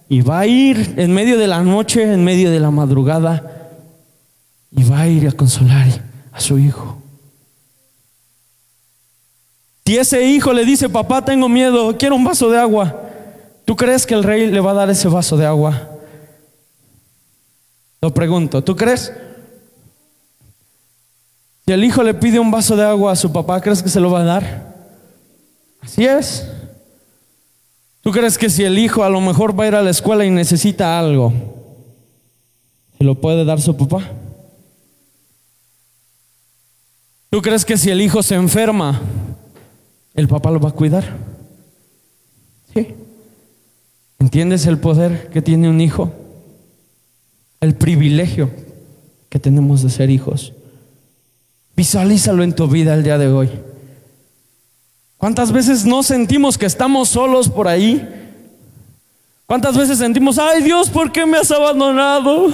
y 0.09 0.21
va 0.21 0.39
a 0.39 0.47
ir 0.47 0.95
en 0.97 1.13
medio 1.13 1.37
de 1.37 1.47
la 1.47 1.61
noche, 1.61 2.13
en 2.13 2.23
medio 2.23 2.51
de 2.51 2.59
la 2.59 2.71
madrugada, 2.71 3.69
y 4.71 4.83
va 4.83 5.01
a 5.01 5.07
ir 5.07 5.27
a 5.27 5.31
consolar 5.31 5.87
a 6.31 6.39
su 6.39 6.57
hijo. 6.57 7.00
Si 9.91 9.97
ese 9.97 10.23
hijo 10.23 10.53
le 10.53 10.63
dice, 10.63 10.87
papá, 10.87 11.25
tengo 11.25 11.49
miedo, 11.49 11.97
quiero 11.97 12.15
un 12.15 12.23
vaso 12.23 12.49
de 12.49 12.57
agua, 12.57 13.09
¿tú 13.65 13.75
crees 13.75 14.05
que 14.05 14.13
el 14.13 14.23
rey 14.23 14.49
le 14.49 14.61
va 14.61 14.71
a 14.71 14.75
dar 14.75 14.89
ese 14.89 15.09
vaso 15.09 15.35
de 15.35 15.45
agua? 15.45 15.89
Lo 17.99 18.13
pregunto, 18.13 18.63
¿tú 18.63 18.73
crees? 18.73 19.11
Si 21.65 21.73
el 21.73 21.83
hijo 21.83 22.03
le 22.03 22.13
pide 22.13 22.39
un 22.39 22.49
vaso 22.49 22.77
de 22.77 22.85
agua 22.85 23.11
a 23.11 23.17
su 23.17 23.33
papá, 23.33 23.59
¿crees 23.59 23.83
que 23.83 23.89
se 23.89 23.99
lo 23.99 24.09
va 24.09 24.21
a 24.21 24.23
dar? 24.23 24.73
Así 25.81 26.05
es. 26.05 26.49
¿Tú 27.99 28.11
crees 28.11 28.37
que 28.37 28.49
si 28.49 28.63
el 28.63 28.79
hijo 28.79 29.03
a 29.03 29.09
lo 29.09 29.19
mejor 29.19 29.59
va 29.59 29.65
a 29.65 29.67
ir 29.67 29.75
a 29.75 29.81
la 29.81 29.89
escuela 29.89 30.23
y 30.23 30.29
necesita 30.29 30.97
algo, 30.97 31.33
se 32.97 33.03
lo 33.03 33.15
puede 33.15 33.43
dar 33.43 33.59
su 33.59 33.75
papá? 33.75 34.09
¿Tú 37.29 37.41
crees 37.41 37.65
que 37.65 37.77
si 37.77 37.89
el 37.89 37.99
hijo 37.99 38.23
se 38.23 38.35
enferma, 38.35 39.01
el 40.13 40.27
papá 40.27 40.51
lo 40.51 40.59
va 40.59 40.69
a 40.69 40.73
cuidar? 40.73 41.17
Sí. 42.73 42.95
¿Entiendes 44.19 44.65
el 44.65 44.77
poder 44.77 45.29
que 45.29 45.41
tiene 45.41 45.69
un 45.69 45.81
hijo? 45.81 46.11
el 47.61 47.75
privilegio 47.75 48.49
que 49.29 49.39
tenemos 49.39 49.83
de 49.83 49.89
ser 49.91 50.09
hijos. 50.09 50.51
Visualízalo 51.75 52.43
en 52.43 52.53
tu 52.53 52.67
vida 52.67 52.93
el 52.95 53.03
día 53.03 53.17
de 53.17 53.27
hoy. 53.27 53.49
¿Cuántas 55.17 55.51
veces 55.51 55.85
no 55.85 56.03
sentimos 56.03 56.57
que 56.57 56.65
estamos 56.65 57.09
solos 57.09 57.47
por 57.47 57.67
ahí? 57.67 58.05
¿Cuántas 59.45 59.77
veces 59.77 59.99
sentimos, 59.99 60.39
ay 60.39 60.63
Dios, 60.63 60.89
¿por 60.89 61.11
qué 61.11 61.25
me 61.25 61.37
has 61.37 61.51
abandonado? 61.51 62.47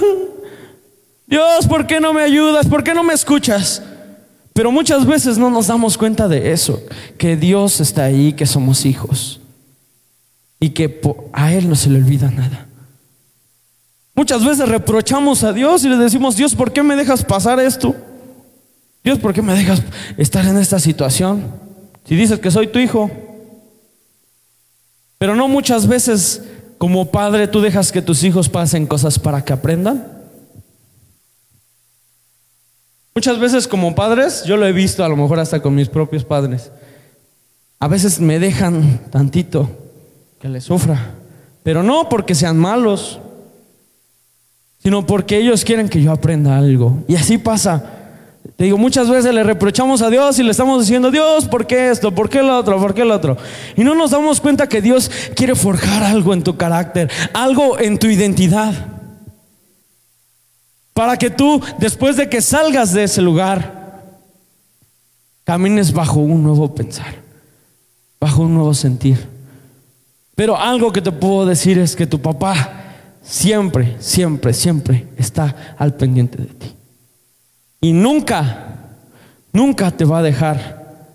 Dios, 1.26 1.66
¿por 1.66 1.86
qué 1.86 2.00
no 2.00 2.12
me 2.12 2.22
ayudas? 2.22 2.66
¿Por 2.66 2.84
qué 2.84 2.92
no 2.92 3.02
me 3.02 3.14
escuchas? 3.14 3.82
Pero 4.58 4.72
muchas 4.72 5.06
veces 5.06 5.38
no 5.38 5.50
nos 5.50 5.68
damos 5.68 5.96
cuenta 5.96 6.26
de 6.26 6.50
eso, 6.50 6.82
que 7.16 7.36
Dios 7.36 7.80
está 7.80 8.02
ahí, 8.02 8.32
que 8.32 8.44
somos 8.44 8.86
hijos 8.86 9.38
y 10.58 10.70
que 10.70 11.00
a 11.32 11.52
Él 11.54 11.68
no 11.68 11.76
se 11.76 11.88
le 11.88 11.98
olvida 11.98 12.28
nada. 12.32 12.66
Muchas 14.16 14.44
veces 14.44 14.68
reprochamos 14.68 15.44
a 15.44 15.52
Dios 15.52 15.84
y 15.84 15.88
le 15.88 15.96
decimos, 15.96 16.34
Dios, 16.34 16.56
¿por 16.56 16.72
qué 16.72 16.82
me 16.82 16.96
dejas 16.96 17.24
pasar 17.24 17.60
esto? 17.60 17.94
Dios, 19.04 19.20
¿por 19.20 19.32
qué 19.32 19.42
me 19.42 19.54
dejas 19.54 19.80
estar 20.16 20.44
en 20.44 20.58
esta 20.58 20.80
situación? 20.80 21.44
Si 22.04 22.16
dices 22.16 22.40
que 22.40 22.50
soy 22.50 22.66
tu 22.66 22.80
hijo. 22.80 23.08
Pero 25.18 25.36
no 25.36 25.46
muchas 25.46 25.86
veces 25.86 26.42
como 26.78 27.12
padre 27.12 27.46
tú 27.46 27.60
dejas 27.60 27.92
que 27.92 28.02
tus 28.02 28.24
hijos 28.24 28.48
pasen 28.48 28.88
cosas 28.88 29.20
para 29.20 29.44
que 29.44 29.52
aprendan. 29.52 30.17
Muchas 33.18 33.40
veces 33.40 33.66
como 33.66 33.96
padres, 33.96 34.44
yo 34.44 34.56
lo 34.56 34.64
he 34.64 34.70
visto 34.70 35.04
a 35.04 35.08
lo 35.08 35.16
mejor 35.16 35.40
hasta 35.40 35.60
con 35.60 35.74
mis 35.74 35.88
propios 35.88 36.22
padres, 36.22 36.70
a 37.80 37.88
veces 37.88 38.20
me 38.20 38.38
dejan 38.38 39.00
tantito 39.10 39.68
que 40.40 40.48
le 40.48 40.60
sufra, 40.60 41.14
pero 41.64 41.82
no 41.82 42.08
porque 42.08 42.36
sean 42.36 42.56
malos, 42.56 43.18
sino 44.80 45.04
porque 45.04 45.36
ellos 45.36 45.64
quieren 45.64 45.88
que 45.88 46.00
yo 46.00 46.12
aprenda 46.12 46.56
algo. 46.58 47.02
Y 47.08 47.16
así 47.16 47.38
pasa. 47.38 47.90
Te 48.54 48.62
digo, 48.62 48.78
muchas 48.78 49.10
veces 49.10 49.34
le 49.34 49.42
reprochamos 49.42 50.00
a 50.00 50.10
Dios 50.10 50.38
y 50.38 50.44
le 50.44 50.52
estamos 50.52 50.82
diciendo, 50.82 51.10
Dios, 51.10 51.46
¿por 51.46 51.66
qué 51.66 51.90
esto? 51.90 52.14
¿Por 52.14 52.30
qué 52.30 52.44
lo 52.44 52.56
otro? 52.56 52.78
¿Por 52.78 52.94
qué 52.94 53.04
lo 53.04 53.16
otro? 53.16 53.36
Y 53.76 53.82
no 53.82 53.96
nos 53.96 54.12
damos 54.12 54.40
cuenta 54.40 54.68
que 54.68 54.80
Dios 54.80 55.10
quiere 55.34 55.56
forjar 55.56 56.04
algo 56.04 56.34
en 56.34 56.44
tu 56.44 56.56
carácter, 56.56 57.10
algo 57.32 57.80
en 57.80 57.98
tu 57.98 58.06
identidad. 58.06 58.97
Para 60.98 61.16
que 61.16 61.30
tú, 61.30 61.62
después 61.78 62.16
de 62.16 62.28
que 62.28 62.42
salgas 62.42 62.92
de 62.92 63.04
ese 63.04 63.22
lugar, 63.22 64.02
camines 65.44 65.92
bajo 65.92 66.18
un 66.18 66.42
nuevo 66.42 66.74
pensar, 66.74 67.14
bajo 68.18 68.42
un 68.42 68.54
nuevo 68.54 68.74
sentir. 68.74 69.16
Pero 70.34 70.58
algo 70.58 70.90
que 70.90 71.00
te 71.00 71.12
puedo 71.12 71.46
decir 71.46 71.78
es 71.78 71.94
que 71.94 72.08
tu 72.08 72.20
papá 72.20 72.96
siempre, 73.22 73.94
siempre, 74.00 74.52
siempre 74.52 75.06
está 75.16 75.76
al 75.78 75.94
pendiente 75.94 76.38
de 76.38 76.46
ti. 76.46 76.74
Y 77.80 77.92
nunca, 77.92 78.96
nunca 79.52 79.92
te 79.92 80.04
va 80.04 80.18
a 80.18 80.22
dejar, 80.22 81.06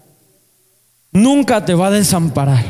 nunca 1.11 1.65
te 1.65 1.73
va 1.73 1.87
a 1.87 1.91
desamparar. 1.91 2.63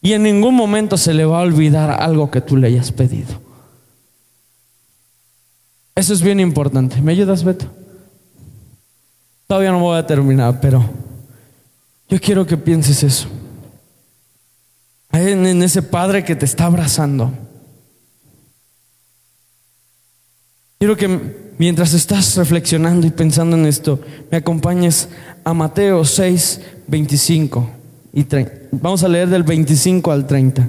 Y 0.00 0.12
en 0.12 0.22
ningún 0.22 0.54
momento 0.54 0.96
se 0.96 1.12
le 1.12 1.24
va 1.24 1.40
a 1.40 1.42
olvidar 1.42 1.90
algo 1.90 2.30
que 2.30 2.40
tú 2.40 2.56
le 2.56 2.68
hayas 2.68 2.92
pedido. 2.92 3.43
Eso 5.94 6.12
es 6.12 6.22
bien 6.22 6.40
importante. 6.40 7.00
¿Me 7.00 7.12
ayudas, 7.12 7.44
Beto? 7.44 7.66
Todavía 9.46 9.72
no 9.72 9.80
voy 9.80 9.98
a 9.98 10.06
terminar, 10.06 10.60
pero 10.60 10.84
yo 12.08 12.20
quiero 12.20 12.46
que 12.46 12.56
pienses 12.56 13.02
eso. 13.02 13.28
En 15.12 15.62
ese 15.62 15.82
Padre 15.82 16.24
que 16.24 16.34
te 16.34 16.44
está 16.44 16.66
abrazando 16.66 17.32
Quiero 20.84 20.98
que 20.98 21.54
mientras 21.56 21.94
estás 21.94 22.36
reflexionando 22.36 23.06
y 23.06 23.10
pensando 23.10 23.56
en 23.56 23.64
esto, 23.64 24.00
me 24.30 24.36
acompañes 24.36 25.08
a 25.42 25.54
Mateo 25.54 26.04
6, 26.04 26.60
25 26.88 27.70
y 28.12 28.24
30. 28.24 28.52
Vamos 28.72 29.02
a 29.02 29.08
leer 29.08 29.30
del 29.30 29.44
25 29.44 30.12
al 30.12 30.26
30. 30.26 30.68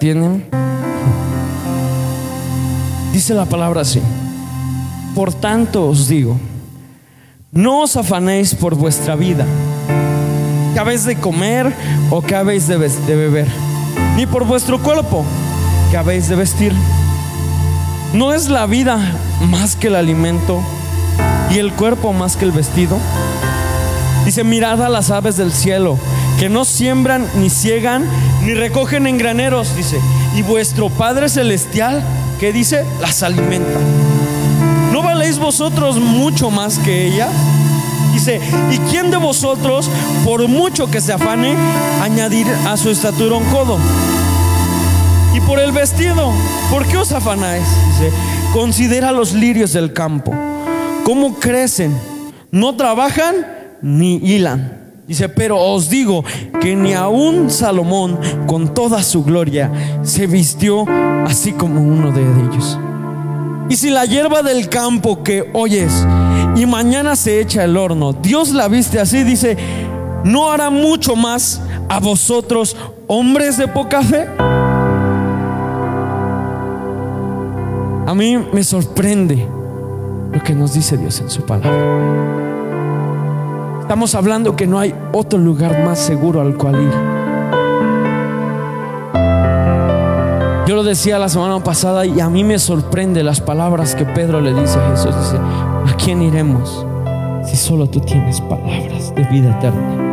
Tienen? 0.00 0.44
Dice 3.12 3.34
la 3.34 3.44
palabra 3.44 3.82
así. 3.82 4.00
Por 5.14 5.32
tanto 5.32 5.86
os 5.88 6.08
digo, 6.08 6.36
no 7.52 7.82
os 7.82 7.96
afanéis 7.96 8.54
por 8.54 8.74
vuestra 8.74 9.14
vida, 9.14 9.44
que 10.72 10.80
habéis 10.80 11.04
de 11.04 11.16
comer 11.16 11.72
o 12.10 12.22
que 12.22 12.34
habéis 12.34 12.66
de, 12.66 12.78
beber, 12.78 13.46
ni 14.16 14.26
por 14.26 14.44
vuestro 14.46 14.82
cuerpo, 14.82 15.24
que 15.90 15.96
habéis 15.96 16.28
de 16.28 16.36
vestir. 16.36 16.72
¿No 18.14 18.32
es 18.32 18.48
la 18.48 18.66
vida 18.66 18.98
más 19.42 19.76
que 19.76 19.88
el 19.88 19.96
alimento 19.96 20.60
y 21.50 21.58
el 21.58 21.72
cuerpo 21.72 22.12
más 22.12 22.36
que 22.36 22.46
el 22.46 22.52
vestido? 22.52 22.96
Dice, 24.24 24.44
mirad 24.44 24.82
a 24.82 24.88
las 24.88 25.10
aves 25.10 25.36
del 25.36 25.52
cielo, 25.52 25.98
que 26.40 26.48
no 26.48 26.64
siembran, 26.64 27.28
ni 27.36 27.50
ciegan, 27.50 28.04
ni 28.42 28.54
recogen 28.54 29.06
en 29.06 29.18
graneros, 29.18 29.76
dice, 29.76 30.00
y 30.34 30.42
vuestro 30.42 30.88
Padre 30.88 31.28
Celestial 31.28 32.02
¿Qué 32.40 32.54
dice? 32.54 32.86
Las 33.02 33.22
alimenta. 33.22 33.78
¿No 34.92 35.02
valéis 35.02 35.38
vosotros 35.38 35.96
mucho 35.96 36.50
más 36.50 36.78
que 36.78 37.06
ella? 37.06 37.28
Dice, 38.14 38.40
¿y 38.70 38.78
quién 38.90 39.10
de 39.10 39.18
vosotros, 39.18 39.90
por 40.24 40.48
mucho 40.48 40.90
que 40.90 41.02
se 41.02 41.12
afane, 41.12 41.54
añadir 42.00 42.46
a 42.66 42.78
su 42.78 42.88
estatura 42.88 43.36
un 43.36 43.44
codo? 43.44 43.76
Y 45.34 45.40
por 45.40 45.58
el 45.58 45.70
vestido, 45.72 46.32
¿por 46.70 46.86
qué 46.86 46.96
os 46.96 47.12
afanáis? 47.12 47.66
Dice, 47.88 48.10
considera 48.54 49.12
los 49.12 49.34
lirios 49.34 49.74
del 49.74 49.92
campo, 49.92 50.32
cómo 51.04 51.38
crecen, 51.38 51.94
no 52.50 52.74
trabajan 52.74 53.34
ni 53.82 54.16
hilan. 54.16 54.79
Dice, 55.10 55.28
pero 55.28 55.58
os 55.58 55.90
digo 55.90 56.24
que 56.60 56.76
ni 56.76 56.94
aun 56.94 57.50
Salomón 57.50 58.16
con 58.46 58.72
toda 58.72 59.02
su 59.02 59.24
gloria 59.24 59.98
se 60.04 60.28
vistió 60.28 60.84
así 61.26 61.50
como 61.50 61.80
uno 61.80 62.12
de 62.12 62.22
ellos. 62.22 62.78
Y 63.68 63.74
si 63.74 63.90
la 63.90 64.04
hierba 64.04 64.44
del 64.44 64.68
campo 64.68 65.24
que 65.24 65.50
oyes 65.52 66.06
y 66.54 66.64
mañana 66.64 67.16
se 67.16 67.40
echa 67.40 67.64
el 67.64 67.76
horno, 67.76 68.12
Dios 68.12 68.50
la 68.50 68.68
viste 68.68 69.00
así, 69.00 69.24
dice, 69.24 69.56
¿no 70.22 70.52
hará 70.52 70.70
mucho 70.70 71.16
más 71.16 71.60
a 71.88 71.98
vosotros, 71.98 72.76
hombres 73.08 73.56
de 73.56 73.66
poca 73.66 74.02
fe? 74.02 74.28
A 78.06 78.14
mí 78.14 78.38
me 78.52 78.62
sorprende 78.62 79.44
lo 80.32 80.40
que 80.40 80.54
nos 80.54 80.72
dice 80.72 80.96
Dios 80.96 81.20
en 81.20 81.30
su 81.30 81.42
palabra. 81.42 82.59
Estamos 83.90 84.14
hablando 84.14 84.54
que 84.54 84.68
no 84.68 84.78
hay 84.78 84.94
otro 85.10 85.36
lugar 85.36 85.84
más 85.84 85.98
seguro 85.98 86.40
al 86.40 86.56
cual 86.56 86.80
ir. 86.80 86.92
Yo 90.68 90.76
lo 90.76 90.84
decía 90.84 91.18
la 91.18 91.28
semana 91.28 91.58
pasada 91.58 92.06
y 92.06 92.20
a 92.20 92.30
mí 92.30 92.44
me 92.44 92.60
sorprende 92.60 93.24
las 93.24 93.40
palabras 93.40 93.96
que 93.96 94.04
Pedro 94.04 94.40
le 94.40 94.54
dice 94.54 94.78
a 94.78 94.90
Jesús. 94.90 95.12
Dice, 95.16 95.38
¿a 95.38 95.96
quién 95.96 96.22
iremos 96.22 96.86
si 97.44 97.56
solo 97.56 97.88
tú 97.88 97.98
tienes 97.98 98.40
palabras 98.42 99.12
de 99.16 99.24
vida 99.24 99.58
eterna? 99.58 100.06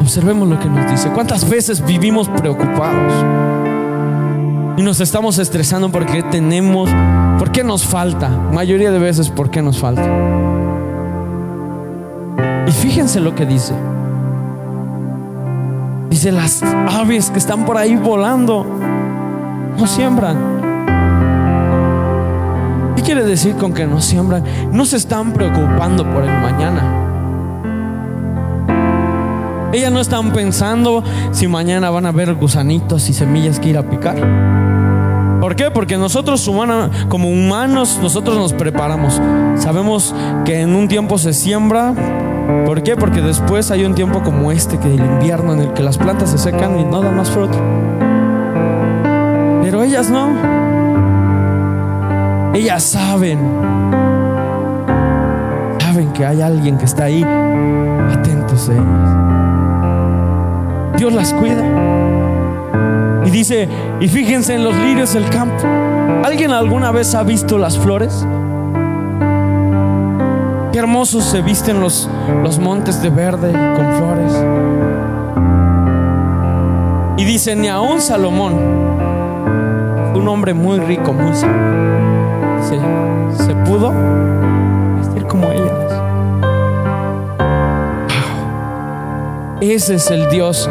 Observemos 0.00 0.48
lo 0.48 0.58
que 0.58 0.70
nos 0.70 0.90
dice. 0.90 1.10
¿Cuántas 1.10 1.46
veces 1.46 1.84
vivimos 1.84 2.30
preocupados? 2.30 3.12
Y 4.78 4.82
nos 4.82 4.98
estamos 5.00 5.38
estresando 5.38 5.92
porque 5.92 6.22
tenemos, 6.22 6.88
porque 7.60 7.68
nos 7.68 7.84
falta. 7.84 8.30
Mayoría 8.54 8.90
de 8.90 8.98
veces, 8.98 9.28
¿por 9.28 9.50
qué 9.50 9.60
nos 9.60 9.78
falta? 9.78 10.08
Y 12.66 12.70
fíjense 12.72 13.20
lo 13.20 13.34
que 13.34 13.44
dice. 13.44 13.74
Dice, 16.08 16.32
las 16.32 16.62
aves 16.62 17.28
que 17.30 17.38
están 17.38 17.66
por 17.66 17.76
ahí 17.76 17.96
volando 17.96 18.64
no 19.78 19.86
siembran. 19.86 20.38
¿Qué 22.96 23.02
quiere 23.02 23.24
decir 23.24 23.54
con 23.56 23.74
que 23.74 23.86
no 23.86 24.00
siembran? 24.00 24.42
No 24.72 24.86
se 24.86 24.96
están 24.96 25.34
preocupando 25.34 26.10
por 26.10 26.24
el 26.24 26.30
mañana. 26.40 26.96
Ellas 29.74 29.92
no 29.92 30.00
están 30.00 30.32
pensando 30.32 31.04
si 31.32 31.46
mañana 31.46 31.90
van 31.90 32.06
a 32.06 32.12
ver 32.12 32.34
gusanitos 32.36 33.10
y 33.10 33.12
semillas 33.12 33.60
que 33.60 33.68
ir 33.68 33.76
a 33.76 33.82
picar. 33.82 34.16
¿Por 35.40 35.56
qué? 35.56 35.70
Porque 35.70 35.96
nosotros 35.96 36.46
humanos, 36.46 36.90
como 37.08 37.30
humanos, 37.30 37.98
nosotros 38.02 38.36
nos 38.36 38.52
preparamos. 38.52 39.20
Sabemos 39.56 40.14
que 40.44 40.60
en 40.60 40.74
un 40.74 40.86
tiempo 40.86 41.16
se 41.16 41.32
siembra. 41.32 41.94
¿Por 42.66 42.82
qué? 42.82 42.94
Porque 42.96 43.22
después 43.22 43.70
hay 43.70 43.84
un 43.84 43.94
tiempo 43.94 44.22
como 44.22 44.52
este, 44.52 44.78
que 44.78 44.92
el 44.92 45.00
invierno, 45.00 45.54
en 45.54 45.60
el 45.60 45.72
que 45.72 45.82
las 45.82 45.96
plantas 45.96 46.30
se 46.30 46.38
secan 46.38 46.78
y 46.78 46.84
no 46.84 47.00
dan 47.00 47.16
más 47.16 47.30
fruto. 47.30 47.58
Pero 49.62 49.82
ellas 49.82 50.10
no. 50.10 50.28
Ellas 52.54 52.82
saben. 52.82 53.38
Saben 55.80 56.12
que 56.12 56.26
hay 56.26 56.42
alguien 56.42 56.76
que 56.76 56.84
está 56.84 57.04
ahí, 57.04 57.24
atentos 58.12 58.68
a 58.68 58.72
ellas. 58.74 59.30
Dios 60.98 61.12
las 61.12 61.32
cuida. 61.32 62.09
Y 63.24 63.30
dice, 63.30 63.68
y 64.00 64.08
fíjense 64.08 64.54
en 64.54 64.64
los 64.64 64.74
lirios 64.76 65.12
del 65.14 65.28
campo. 65.30 65.62
¿Alguien 66.24 66.52
alguna 66.52 66.90
vez 66.90 67.14
ha 67.14 67.22
visto 67.22 67.58
las 67.58 67.78
flores? 67.78 68.26
Qué 70.72 70.78
hermosos 70.78 71.24
se 71.24 71.42
visten 71.42 71.80
los, 71.80 72.08
los 72.42 72.58
montes 72.58 73.02
de 73.02 73.10
verde 73.10 73.52
con 73.52 73.92
flores. 73.94 74.32
Y 77.20 77.24
dice, 77.24 77.54
ni 77.54 77.68
aún 77.68 78.00
Salomón, 78.00 78.54
un 80.14 80.28
hombre 80.28 80.54
muy 80.54 80.78
rico, 80.78 81.12
muy 81.12 81.34
sabio, 81.34 82.62
se, 83.36 83.54
pudo 83.66 83.92
vestir 84.96 85.26
como 85.26 85.50
ellas. 85.50 85.92
Ese 89.60 89.96
es 89.96 90.10
el 90.10 90.30
Dios. 90.30 90.68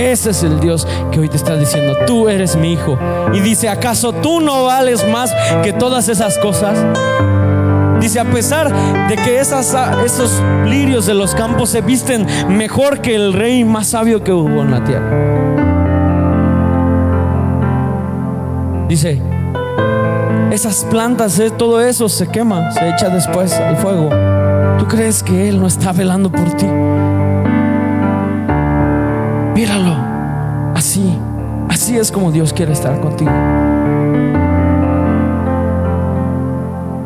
Ese 0.00 0.30
es 0.30 0.42
el 0.42 0.60
Dios 0.60 0.86
que 1.12 1.20
hoy 1.20 1.28
te 1.28 1.36
está 1.36 1.56
diciendo, 1.56 1.94
tú 2.06 2.26
eres 2.30 2.56
mi 2.56 2.72
hijo. 2.72 2.98
Y 3.34 3.40
dice, 3.40 3.68
¿acaso 3.68 4.14
tú 4.14 4.40
no 4.40 4.64
vales 4.64 5.06
más 5.06 5.30
que 5.62 5.74
todas 5.74 6.08
esas 6.08 6.38
cosas? 6.38 6.78
Dice, 8.00 8.18
a 8.18 8.24
pesar 8.24 8.72
de 9.08 9.16
que 9.16 9.38
esos 9.38 10.42
lirios 10.64 11.04
de 11.04 11.12
los 11.12 11.34
campos 11.34 11.68
se 11.68 11.82
visten 11.82 12.26
mejor 12.48 13.02
que 13.02 13.14
el 13.14 13.34
rey 13.34 13.62
más 13.62 13.88
sabio 13.88 14.24
que 14.24 14.32
hubo 14.32 14.62
en 14.62 14.70
la 14.70 14.82
tierra. 14.84 15.10
Dice, 18.88 19.20
esas 20.50 20.84
plantas, 20.84 21.38
eh, 21.38 21.50
todo 21.50 21.78
eso 21.82 22.08
se 22.08 22.26
quema, 22.26 22.70
se 22.72 22.88
echa 22.88 23.10
después 23.10 23.52
al 23.52 23.76
fuego. 23.76 24.08
¿Tú 24.78 24.86
crees 24.88 25.22
que 25.22 25.50
Él 25.50 25.60
no 25.60 25.66
está 25.66 25.92
velando 25.92 26.32
por 26.32 26.50
ti? 26.56 26.66
Es 31.96 32.12
como 32.12 32.30
Dios 32.30 32.52
quiere 32.52 32.72
estar 32.72 33.00
contigo. 33.00 33.30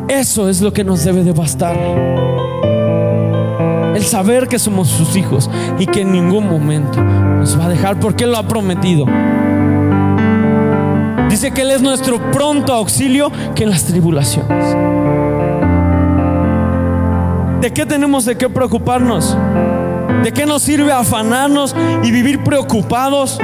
Eso 0.08 0.48
es 0.48 0.60
lo 0.60 0.72
que 0.72 0.84
nos 0.84 1.04
debe 1.04 1.22
de 1.22 1.32
bastar. 1.32 1.76
El 3.94 4.02
saber 4.04 4.48
que 4.48 4.58
somos 4.58 4.88
sus 4.88 5.16
hijos 5.16 5.50
y 5.78 5.86
que 5.86 6.02
en 6.02 6.12
ningún 6.12 6.48
momento 6.48 7.02
nos 7.02 7.58
va 7.58 7.66
a 7.66 7.68
dejar 7.68 8.00
porque 8.00 8.24
Él 8.24 8.32
lo 8.32 8.38
ha 8.38 8.42
prometido. 8.42 9.06
Dice 11.28 11.52
que 11.52 11.62
Él 11.62 11.70
es 11.70 11.82
nuestro 11.82 12.18
pronto 12.30 12.72
auxilio 12.72 13.30
que 13.54 13.64
en 13.64 13.70
las 13.70 13.84
tribulaciones. 13.84 14.76
¿De 17.60 17.72
qué 17.72 17.86
tenemos 17.86 18.24
de 18.24 18.36
qué 18.36 18.48
preocuparnos? 18.48 19.36
¿De 20.22 20.32
qué 20.32 20.46
nos 20.46 20.62
sirve 20.62 20.92
afanarnos 20.92 21.74
y 22.02 22.10
vivir 22.10 22.42
preocupados? 22.44 23.38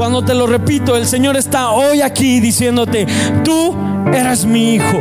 Cuando 0.00 0.24
te 0.24 0.32
lo 0.32 0.46
repito, 0.46 0.96
el 0.96 1.04
Señor 1.04 1.36
está 1.36 1.72
hoy 1.72 2.00
aquí 2.00 2.40
diciéndote, 2.40 3.06
tú 3.44 3.76
eres 4.14 4.46
mi 4.46 4.76
hijo. 4.76 4.98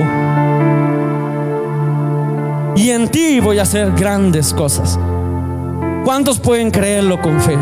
Y 2.76 2.90
en 2.90 3.08
ti 3.08 3.40
voy 3.40 3.60
a 3.60 3.62
hacer 3.62 3.94
grandes 3.94 4.54
cosas. 4.54 5.00
¿Cuántos 6.04 6.38
pueden 6.42 6.70
creerlo 6.70 7.22
con 7.22 7.40
fe? 7.40 7.58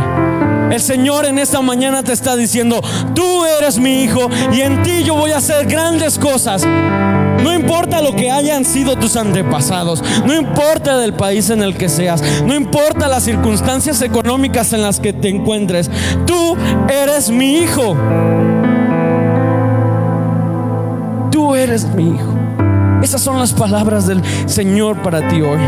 El 0.72 0.82
Señor 0.82 1.28
en 1.28 1.38
esta 1.38 1.62
mañana 1.62 2.02
te 2.02 2.12
está 2.12 2.36
diciendo, 2.36 2.82
tú 3.14 3.46
eres 3.46 3.78
mi 3.78 4.02
hijo 4.02 4.32
y 4.52 4.62
en 4.62 4.82
ti 4.82 5.04
yo 5.04 5.14
voy 5.14 5.30
a 5.30 5.38
hacer 5.38 5.68
grandes 5.68 6.18
cosas. 6.18 6.66
No 7.44 7.54
importa 7.54 8.02
lo 8.02 8.16
que 8.16 8.32
hayan 8.32 8.66
sido 8.66 8.96
tus 8.96 9.16
antepasados, 9.16 10.04
no 10.26 10.36
importa 10.36 10.98
del 10.98 11.14
país 11.14 11.50
en 11.50 11.62
el 11.62 11.78
que 11.78 11.90
seas, 11.90 12.24
no 12.46 12.56
importa 12.56 13.08
las 13.08 13.24
circunstancias 13.24 14.02
económicas 14.02 14.74
en 14.74 14.82
las 14.82 15.00
que 15.00 15.14
te 15.14 15.30
encuentres, 15.30 15.90
tú 16.26 16.56
eres 16.90 17.30
mi 17.30 17.58
hijo. 17.58 17.96
Tú 21.32 21.56
eres 21.56 21.86
mi 21.86 22.10
hijo. 22.10 22.34
Esas 23.02 23.22
son 23.22 23.40
las 23.40 23.54
palabras 23.54 24.08
del 24.08 24.22
Señor 24.48 24.98
para 24.98 25.28
ti 25.28 25.42
hoy. 25.42 25.60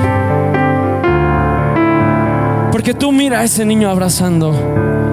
Porque 2.72 2.94
tú 2.94 3.12
mira 3.12 3.40
a 3.40 3.44
ese 3.44 3.66
niño 3.66 3.90
abrazando 3.90 4.54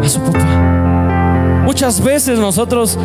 a 0.03 0.09
su 0.09 0.21
papá. 0.21 0.67
Muchas 1.65 2.03
veces 2.03 2.39
nosotros 2.39 2.99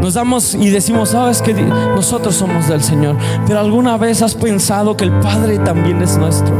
nos 0.00 0.14
damos 0.14 0.54
y 0.54 0.70
decimos, 0.70 1.10
sabes 1.10 1.42
que 1.42 1.52
nosotros 1.54 2.34
somos 2.36 2.68
del 2.68 2.82
Señor. 2.82 3.16
Pero 3.46 3.58
alguna 3.58 3.96
vez 3.96 4.22
has 4.22 4.34
pensado 4.34 4.96
que 4.96 5.04
el 5.04 5.12
Padre 5.12 5.58
también 5.58 6.00
es 6.02 6.16
nuestro. 6.16 6.54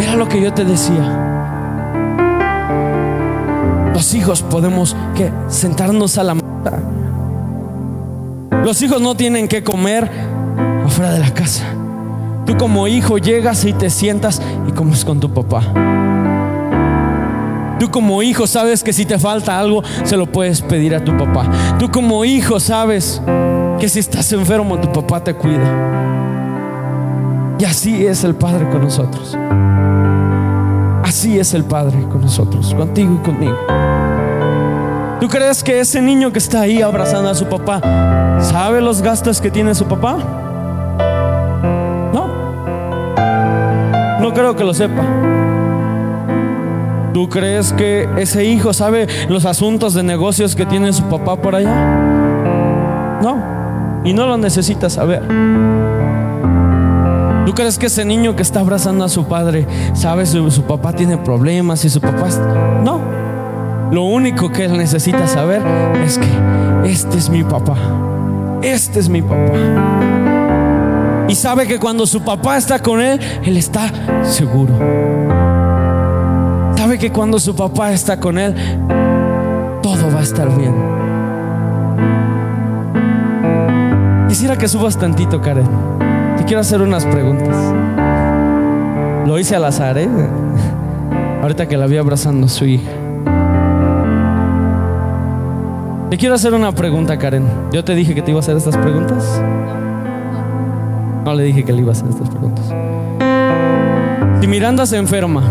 Era 0.00 0.14
lo 0.16 0.28
que 0.28 0.40
yo 0.40 0.52
te 0.52 0.64
decía. 0.64 1.26
Los 3.92 4.14
hijos 4.14 4.42
podemos 4.42 4.96
que 5.14 5.30
sentarnos 5.48 6.16
a 6.16 6.24
la 6.24 6.34
mesa. 6.34 6.46
Los 8.64 8.80
hijos 8.82 9.00
no 9.00 9.14
tienen 9.14 9.48
que 9.48 9.62
comer 9.64 10.10
afuera 10.84 11.12
de 11.12 11.18
la 11.18 11.34
casa. 11.34 11.64
Tú 12.46 12.56
como 12.56 12.88
hijo 12.88 13.18
llegas 13.18 13.64
y 13.64 13.72
te 13.72 13.90
sientas 13.90 14.40
y 14.66 14.72
comes 14.72 15.04
con 15.04 15.20
tu 15.20 15.32
papá. 15.32 15.62
Tú 17.80 17.90
como 17.90 18.22
hijo 18.22 18.46
sabes 18.46 18.84
que 18.84 18.92
si 18.92 19.06
te 19.06 19.18
falta 19.18 19.58
algo, 19.58 19.82
se 20.04 20.18
lo 20.18 20.26
puedes 20.26 20.60
pedir 20.60 20.94
a 20.94 21.02
tu 21.02 21.16
papá. 21.16 21.46
Tú 21.78 21.90
como 21.90 22.26
hijo 22.26 22.60
sabes 22.60 23.22
que 23.80 23.88
si 23.88 24.00
estás 24.00 24.30
enfermo, 24.34 24.78
tu 24.78 24.92
papá 24.92 25.24
te 25.24 25.32
cuida. 25.32 25.64
Y 27.58 27.64
así 27.64 28.06
es 28.06 28.22
el 28.22 28.34
Padre 28.34 28.68
con 28.68 28.82
nosotros. 28.82 29.34
Así 31.02 31.38
es 31.38 31.54
el 31.54 31.64
Padre 31.64 32.02
con 32.02 32.20
nosotros, 32.20 32.74
contigo 32.74 33.18
y 33.18 33.24
conmigo. 33.24 33.56
¿Tú 35.18 35.28
crees 35.28 35.64
que 35.64 35.80
ese 35.80 36.02
niño 36.02 36.32
que 36.32 36.38
está 36.38 36.60
ahí 36.60 36.82
abrazando 36.82 37.30
a 37.30 37.34
su 37.34 37.46
papá 37.46 37.80
sabe 38.42 38.82
los 38.82 39.00
gastos 39.00 39.40
que 39.40 39.50
tiene 39.50 39.74
su 39.74 39.86
papá? 39.86 40.18
No. 42.12 42.28
No 44.20 44.34
creo 44.34 44.54
que 44.54 44.64
lo 44.64 44.74
sepa. 44.74 45.39
¿Tú 47.12 47.28
crees 47.28 47.72
que 47.72 48.08
ese 48.18 48.44
hijo 48.44 48.72
sabe 48.72 49.08
los 49.28 49.44
asuntos 49.44 49.94
de 49.94 50.02
negocios 50.02 50.54
que 50.54 50.64
tiene 50.64 50.92
su 50.92 51.02
papá 51.04 51.36
por 51.36 51.56
allá? 51.56 53.18
No. 53.20 54.02
Y 54.04 54.12
no 54.12 54.26
lo 54.26 54.36
necesita 54.36 54.88
saber. 54.88 55.22
¿Tú 57.46 57.54
crees 57.54 57.78
que 57.78 57.86
ese 57.86 58.04
niño 58.04 58.36
que 58.36 58.42
está 58.42 58.60
abrazando 58.60 59.04
a 59.04 59.08
su 59.08 59.24
padre 59.24 59.66
sabe 59.94 60.24
si 60.24 60.50
su 60.50 60.62
papá 60.62 60.92
tiene 60.92 61.18
problemas, 61.18 61.84
y 61.84 61.90
su 61.90 62.00
papá... 62.00 62.28
No. 62.84 63.00
Lo 63.90 64.04
único 64.04 64.52
que 64.52 64.66
él 64.66 64.78
necesita 64.78 65.26
saber 65.26 65.60
es 66.04 66.16
que 66.16 66.28
este 66.84 67.18
es 67.18 67.28
mi 67.28 67.42
papá. 67.42 67.76
Este 68.62 69.00
es 69.00 69.08
mi 69.08 69.20
papá. 69.20 69.52
Y 71.28 71.34
sabe 71.34 71.66
que 71.66 71.80
cuando 71.80 72.06
su 72.06 72.22
papá 72.22 72.56
está 72.56 72.78
con 72.78 73.00
él, 73.00 73.18
él 73.42 73.56
está 73.56 73.90
seguro. 74.22 75.39
Que 76.98 77.10
cuando 77.10 77.38
su 77.38 77.56
papá 77.56 77.92
está 77.92 78.20
con 78.20 78.36
él, 78.36 78.54
todo 79.82 80.12
va 80.12 80.18
a 80.18 80.22
estar 80.22 80.54
bien. 80.54 80.74
Quisiera 84.28 84.58
que 84.58 84.68
subas 84.68 84.98
tantito, 84.98 85.40
Karen. 85.40 85.66
Te 86.36 86.44
quiero 86.44 86.60
hacer 86.60 86.82
unas 86.82 87.06
preguntas. 87.06 87.56
Lo 89.26 89.38
hice 89.38 89.56
al 89.56 89.64
azar, 89.64 89.96
¿eh? 89.96 90.10
Ahorita 91.40 91.66
que 91.68 91.78
la 91.78 91.86
vi 91.86 91.96
abrazando 91.96 92.46
a 92.46 92.50
su 92.50 92.66
hija. 92.66 92.90
Te 96.10 96.18
quiero 96.18 96.34
hacer 96.34 96.52
una 96.52 96.72
pregunta, 96.72 97.18
Karen. 97.18 97.46
Yo 97.72 97.82
te 97.82 97.94
dije 97.94 98.14
que 98.14 98.20
te 98.20 98.32
iba 98.32 98.40
a 98.40 98.42
hacer 98.42 98.58
estas 98.58 98.76
preguntas. 98.76 99.40
No 101.24 101.32
le 101.32 101.44
dije 101.44 101.64
que 101.64 101.72
le 101.72 101.80
iba 101.80 101.90
a 101.90 101.92
hacer 101.92 102.10
estas 102.10 102.28
preguntas. 102.28 102.66
Si 104.40 104.46
Miranda 104.46 104.84
se 104.84 104.98
enferma 104.98 105.42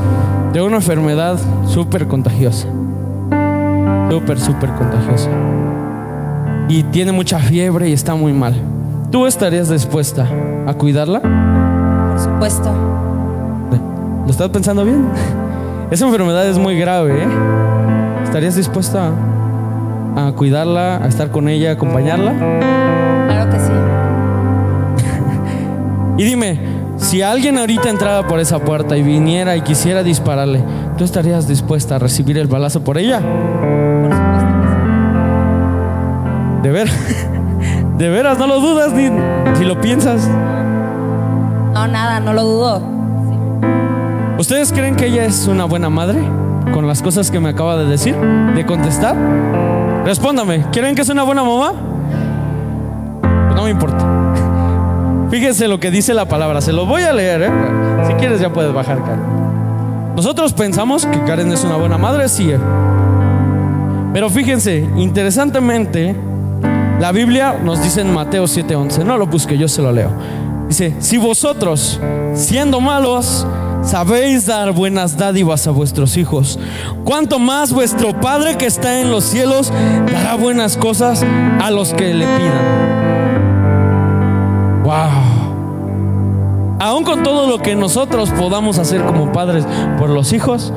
de 0.54 0.62
una 0.62 0.78
enfermedad 0.78 1.38
súper 1.68 2.08
contagiosa, 2.08 2.68
súper, 4.10 4.40
súper 4.40 4.70
contagiosa, 4.72 5.30
y 6.68 6.84
tiene 6.84 7.12
mucha 7.12 7.40
fiebre 7.40 7.90
y 7.90 7.94
está 7.94 8.16
muy 8.16 8.34
mal, 8.34 8.56
¿tú 9.12 9.26
estarías 9.26 9.70
dispuesta 9.70 10.28
a 10.68 10.74
cuidarla? 10.74 11.22
Por 11.22 12.20
supuesto. 12.20 12.72
¿Lo 14.26 14.32
estás 14.32 14.50
pensando 14.50 14.84
bien? 14.84 15.08
Esa 15.92 16.06
enfermedad 16.06 16.48
es 16.48 16.58
muy 16.58 16.78
grave, 16.78 17.24
¿eh? 17.24 17.28
¿Estarías 18.24 18.56
dispuesta 18.56 19.12
a 20.16 20.32
cuidarla, 20.34 20.98
a 20.98 21.08
estar 21.08 21.32
con 21.32 21.50
ella, 21.50 21.72
a 21.72 21.74
acompañarla? 21.74 22.34
Claro 23.28 23.52
que 23.52 23.60
sí. 23.60 23.72
Y 26.18 26.24
dime, 26.26 26.60
si 27.00 27.22
alguien 27.22 27.58
ahorita 27.58 27.90
entrara 27.90 28.28
por 28.28 28.40
esa 28.40 28.60
puerta 28.60 28.96
y 28.98 29.02
viniera 29.02 29.56
y 29.56 29.62
quisiera 29.62 30.04
dispararle, 30.04 30.64
¿tú 30.98 31.04
estarías 31.04 31.48
dispuesta 31.48 31.96
a 31.96 32.00
recibir 32.00 32.38
el 32.38 32.48
balazo 32.48 32.84
por 32.84 32.98
ella? 32.98 33.20
¿De 36.62 36.70
ver? 36.70 36.90
¿De 37.98 38.10
veras? 38.10 38.38
¿No 38.38 38.48
lo 38.48 38.60
dudas 38.60 38.94
ni 38.94 39.10
si 39.58 39.66
lo 39.66 39.80
piensas? 39.82 40.28
No, 41.74 41.88
nada, 41.88 42.20
no 42.20 42.34
lo 42.34 42.44
dudo. 42.44 42.82
¿Ustedes 44.38 44.72
creen 44.72 44.96
que 44.96 45.08
ella 45.08 45.26
es 45.26 45.48
una 45.48 45.66
buena 45.66 45.90
madre? 45.90 46.20
Con 46.74 46.88
las 46.88 47.02
cosas 47.02 47.32
que 47.32 47.40
me 47.40 47.50
acaba 47.50 47.78
de 47.78 47.86
decir, 47.86 48.16
de 48.16 48.66
contestar. 48.66 49.16
Respóndame, 50.06 50.66
¿quieren 50.72 50.96
que 50.96 51.02
es 51.02 51.10
una 51.10 51.24
buena 51.24 51.44
mamá? 51.44 51.74
No 53.56 53.64
me 53.64 53.70
importa. 53.70 54.06
Fíjense 55.30 55.68
lo 55.68 55.80
que 55.80 55.92
dice 55.92 56.14
la 56.14 56.26
palabra, 56.26 56.60
se 56.60 56.74
lo 56.74 56.86
voy 56.86 57.04
a 57.04 57.14
leer, 57.14 57.44
¿eh? 57.44 57.52
Si 58.08 58.14
quieres 58.14 58.40
ya 58.40 58.52
puedes 58.52 58.74
bajar, 58.74 59.00
Karen. 59.04 59.40
Nosotros 60.16 60.54
pensamos 60.54 61.06
que 61.06 61.24
Karen 61.24 61.52
es 61.52 61.64
una 61.64 61.76
buena 61.76 61.98
madre, 61.98 62.28
sí. 62.28 62.50
¿eh? 62.52 62.60
Pero 64.12 64.30
fíjense, 64.30 64.90
interesantemente, 64.98 66.16
la 67.00 67.12
Biblia 67.12 67.60
nos 67.64 67.82
dice 67.84 68.02
en 68.02 68.14
Mateo 68.14 68.46
7:11, 68.46 69.06
no 69.06 69.18
lo 69.18 69.28
busque, 69.28 69.58
yo 69.58 69.68
se 69.68 69.82
lo 69.84 69.92
leo. 69.92 70.10
Dice, 70.68 70.96
si 71.00 71.18
vosotros, 71.18 72.00
siendo 72.34 72.82
malos, 72.82 73.46
sabéis 73.84 74.48
dar 74.48 74.72
buenas 74.72 75.16
dádivas 75.18 75.68
a 75.68 75.72
vuestros 75.72 76.18
hijos, 76.18 76.60
cuanto 77.06 77.40
más 77.40 77.72
vuestro 77.72 78.20
Padre 78.20 78.58
que 78.58 78.66
está 78.66 79.00
en 79.00 79.12
los 79.12 79.24
cielos 79.24 79.72
dará 80.12 80.36
buenas 80.36 80.76
cosas 80.76 81.24
a 81.62 81.72
los 81.72 81.94
que 81.94 82.14
le 82.14 82.26
pidan. 82.26 82.99
Wow. 84.90 86.80
Aún 86.80 87.04
con 87.04 87.22
todo 87.22 87.46
lo 87.46 87.60
que 87.60 87.76
nosotros 87.76 88.32
podamos 88.32 88.80
hacer 88.80 89.06
como 89.06 89.32
padres 89.32 89.64
por 90.00 90.10
los 90.10 90.34
hijos, 90.34 90.74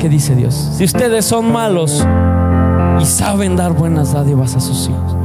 ¿qué 0.00 0.08
dice 0.08 0.34
Dios? 0.34 0.72
Si 0.76 0.82
ustedes 0.82 1.24
son 1.24 1.52
malos 1.52 2.04
y 3.00 3.04
saben 3.04 3.54
dar 3.54 3.72
buenas 3.72 4.14
dádivas 4.14 4.56
a 4.56 4.60
sus 4.60 4.88
hijos, 4.88 5.16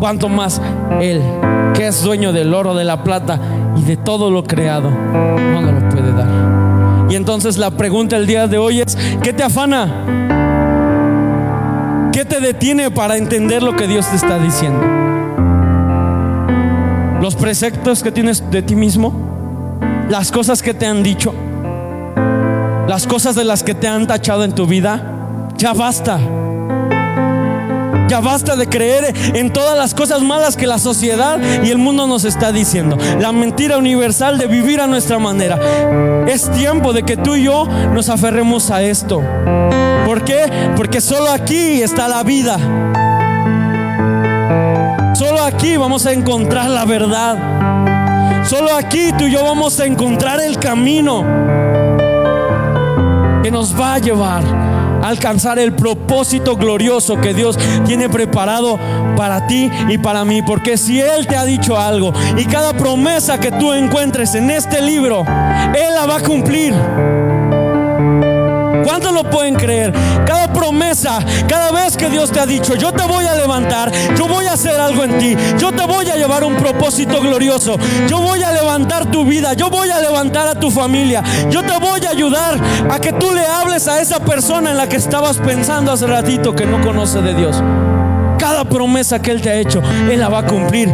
cuanto 0.00 0.28
más 0.28 0.60
Él, 1.00 1.22
que 1.72 1.86
es 1.86 2.02
dueño 2.02 2.32
del 2.32 2.54
oro, 2.54 2.74
de 2.74 2.82
la 2.82 3.04
plata 3.04 3.38
y 3.76 3.82
de 3.82 3.96
todo 3.96 4.32
lo 4.32 4.42
creado, 4.42 4.90
no 4.90 5.62
lo 5.62 5.88
puede 5.90 6.12
dar. 6.12 7.06
Y 7.08 7.14
entonces 7.14 7.56
la 7.56 7.70
pregunta 7.70 8.16
el 8.16 8.26
día 8.26 8.48
de 8.48 8.58
hoy 8.58 8.80
es, 8.80 8.98
¿qué 9.22 9.32
te 9.32 9.44
afana? 9.44 9.86
¿Qué 12.12 12.24
te 12.24 12.40
detiene 12.40 12.90
para 12.90 13.16
entender 13.16 13.62
lo 13.62 13.76
que 13.76 13.86
Dios 13.86 14.08
te 14.08 14.16
está 14.16 14.40
diciendo? 14.40 14.99
Los 17.20 17.36
preceptos 17.36 18.02
que 18.02 18.10
tienes 18.10 18.50
de 18.50 18.62
ti 18.62 18.74
mismo, 18.74 19.12
las 20.08 20.30
cosas 20.30 20.62
que 20.62 20.72
te 20.72 20.86
han 20.86 21.02
dicho, 21.02 21.34
las 22.88 23.06
cosas 23.06 23.34
de 23.34 23.44
las 23.44 23.62
que 23.62 23.74
te 23.74 23.86
han 23.86 24.06
tachado 24.06 24.42
en 24.42 24.54
tu 24.54 24.66
vida, 24.66 25.48
ya 25.58 25.74
basta. 25.74 26.18
Ya 28.08 28.20
basta 28.20 28.56
de 28.56 28.66
creer 28.66 29.14
en 29.36 29.52
todas 29.52 29.76
las 29.76 29.94
cosas 29.94 30.22
malas 30.22 30.56
que 30.56 30.66
la 30.66 30.78
sociedad 30.78 31.38
y 31.62 31.70
el 31.70 31.78
mundo 31.78 32.06
nos 32.08 32.24
está 32.24 32.50
diciendo. 32.50 32.98
La 33.20 33.30
mentira 33.30 33.78
universal 33.78 34.38
de 34.38 34.46
vivir 34.48 34.80
a 34.80 34.88
nuestra 34.88 35.18
manera. 35.18 35.60
Es 36.26 36.50
tiempo 36.50 36.92
de 36.92 37.04
que 37.04 37.16
tú 37.16 37.36
y 37.36 37.44
yo 37.44 37.66
nos 37.94 38.08
aferremos 38.08 38.70
a 38.70 38.82
esto. 38.82 39.22
¿Por 40.06 40.24
qué? 40.24 40.50
Porque 40.74 41.00
solo 41.00 41.30
aquí 41.30 41.82
está 41.82 42.08
la 42.08 42.24
vida. 42.24 42.58
Solo 45.20 45.42
aquí 45.42 45.76
vamos 45.76 46.06
a 46.06 46.12
encontrar 46.12 46.70
la 46.70 46.86
verdad. 46.86 47.36
Solo 48.46 48.74
aquí 48.74 49.10
tú 49.18 49.26
y 49.26 49.32
yo 49.32 49.44
vamos 49.44 49.78
a 49.78 49.84
encontrar 49.84 50.40
el 50.40 50.58
camino 50.58 51.22
que 53.42 53.50
nos 53.50 53.78
va 53.78 53.96
a 53.96 53.98
llevar 53.98 54.42
a 55.02 55.08
alcanzar 55.08 55.58
el 55.58 55.74
propósito 55.74 56.56
glorioso 56.56 57.20
que 57.20 57.34
Dios 57.34 57.58
tiene 57.84 58.08
preparado 58.08 58.78
para 59.14 59.46
ti 59.46 59.70
y 59.90 59.98
para 59.98 60.24
mí. 60.24 60.40
Porque 60.40 60.78
si 60.78 61.02
Él 61.02 61.26
te 61.26 61.36
ha 61.36 61.44
dicho 61.44 61.78
algo 61.78 62.14
y 62.38 62.46
cada 62.46 62.72
promesa 62.72 63.38
que 63.38 63.52
tú 63.52 63.74
encuentres 63.74 64.34
en 64.34 64.50
este 64.50 64.80
libro, 64.80 65.20
Él 65.20 65.94
la 65.94 66.06
va 66.06 66.16
a 66.16 66.20
cumplir. 66.22 66.72
¿Cuántos 68.90 69.12
lo 69.12 69.22
pueden 69.22 69.54
creer? 69.54 69.92
Cada 70.26 70.52
promesa, 70.52 71.20
cada 71.46 71.70
vez 71.70 71.96
que 71.96 72.10
Dios 72.10 72.32
te 72.32 72.40
ha 72.40 72.44
dicho, 72.44 72.74
yo 72.74 72.92
te 72.92 73.04
voy 73.04 73.24
a 73.24 73.36
levantar, 73.36 73.92
yo 74.16 74.26
voy 74.26 74.46
a 74.46 74.54
hacer 74.54 74.80
algo 74.80 75.04
en 75.04 75.16
ti, 75.16 75.36
yo 75.60 75.70
te 75.70 75.86
voy 75.86 76.10
a 76.10 76.16
llevar 76.16 76.42
un 76.42 76.56
propósito 76.56 77.20
glorioso, 77.20 77.78
yo 78.08 78.18
voy 78.18 78.42
a 78.42 78.50
levantar 78.50 79.08
tu 79.08 79.24
vida, 79.24 79.52
yo 79.52 79.70
voy 79.70 79.90
a 79.90 80.00
levantar 80.00 80.48
a 80.48 80.58
tu 80.58 80.72
familia, 80.72 81.22
yo 81.50 81.62
te 81.62 81.78
voy 81.78 82.04
a 82.04 82.10
ayudar 82.10 82.58
a 82.90 82.98
que 82.98 83.12
tú 83.12 83.30
le 83.32 83.46
hables 83.46 83.86
a 83.86 84.00
esa 84.00 84.18
persona 84.18 84.72
en 84.72 84.76
la 84.76 84.88
que 84.88 84.96
estabas 84.96 85.38
pensando 85.38 85.92
hace 85.92 86.08
ratito 86.08 86.56
que 86.56 86.66
no 86.66 86.80
conoce 86.80 87.22
de 87.22 87.34
Dios. 87.34 87.62
Cada 88.40 88.64
promesa 88.64 89.22
que 89.22 89.30
Él 89.30 89.40
te 89.40 89.50
ha 89.50 89.54
hecho, 89.54 89.80
Él 90.10 90.18
la 90.18 90.28
va 90.28 90.40
a 90.40 90.46
cumplir. 90.46 90.92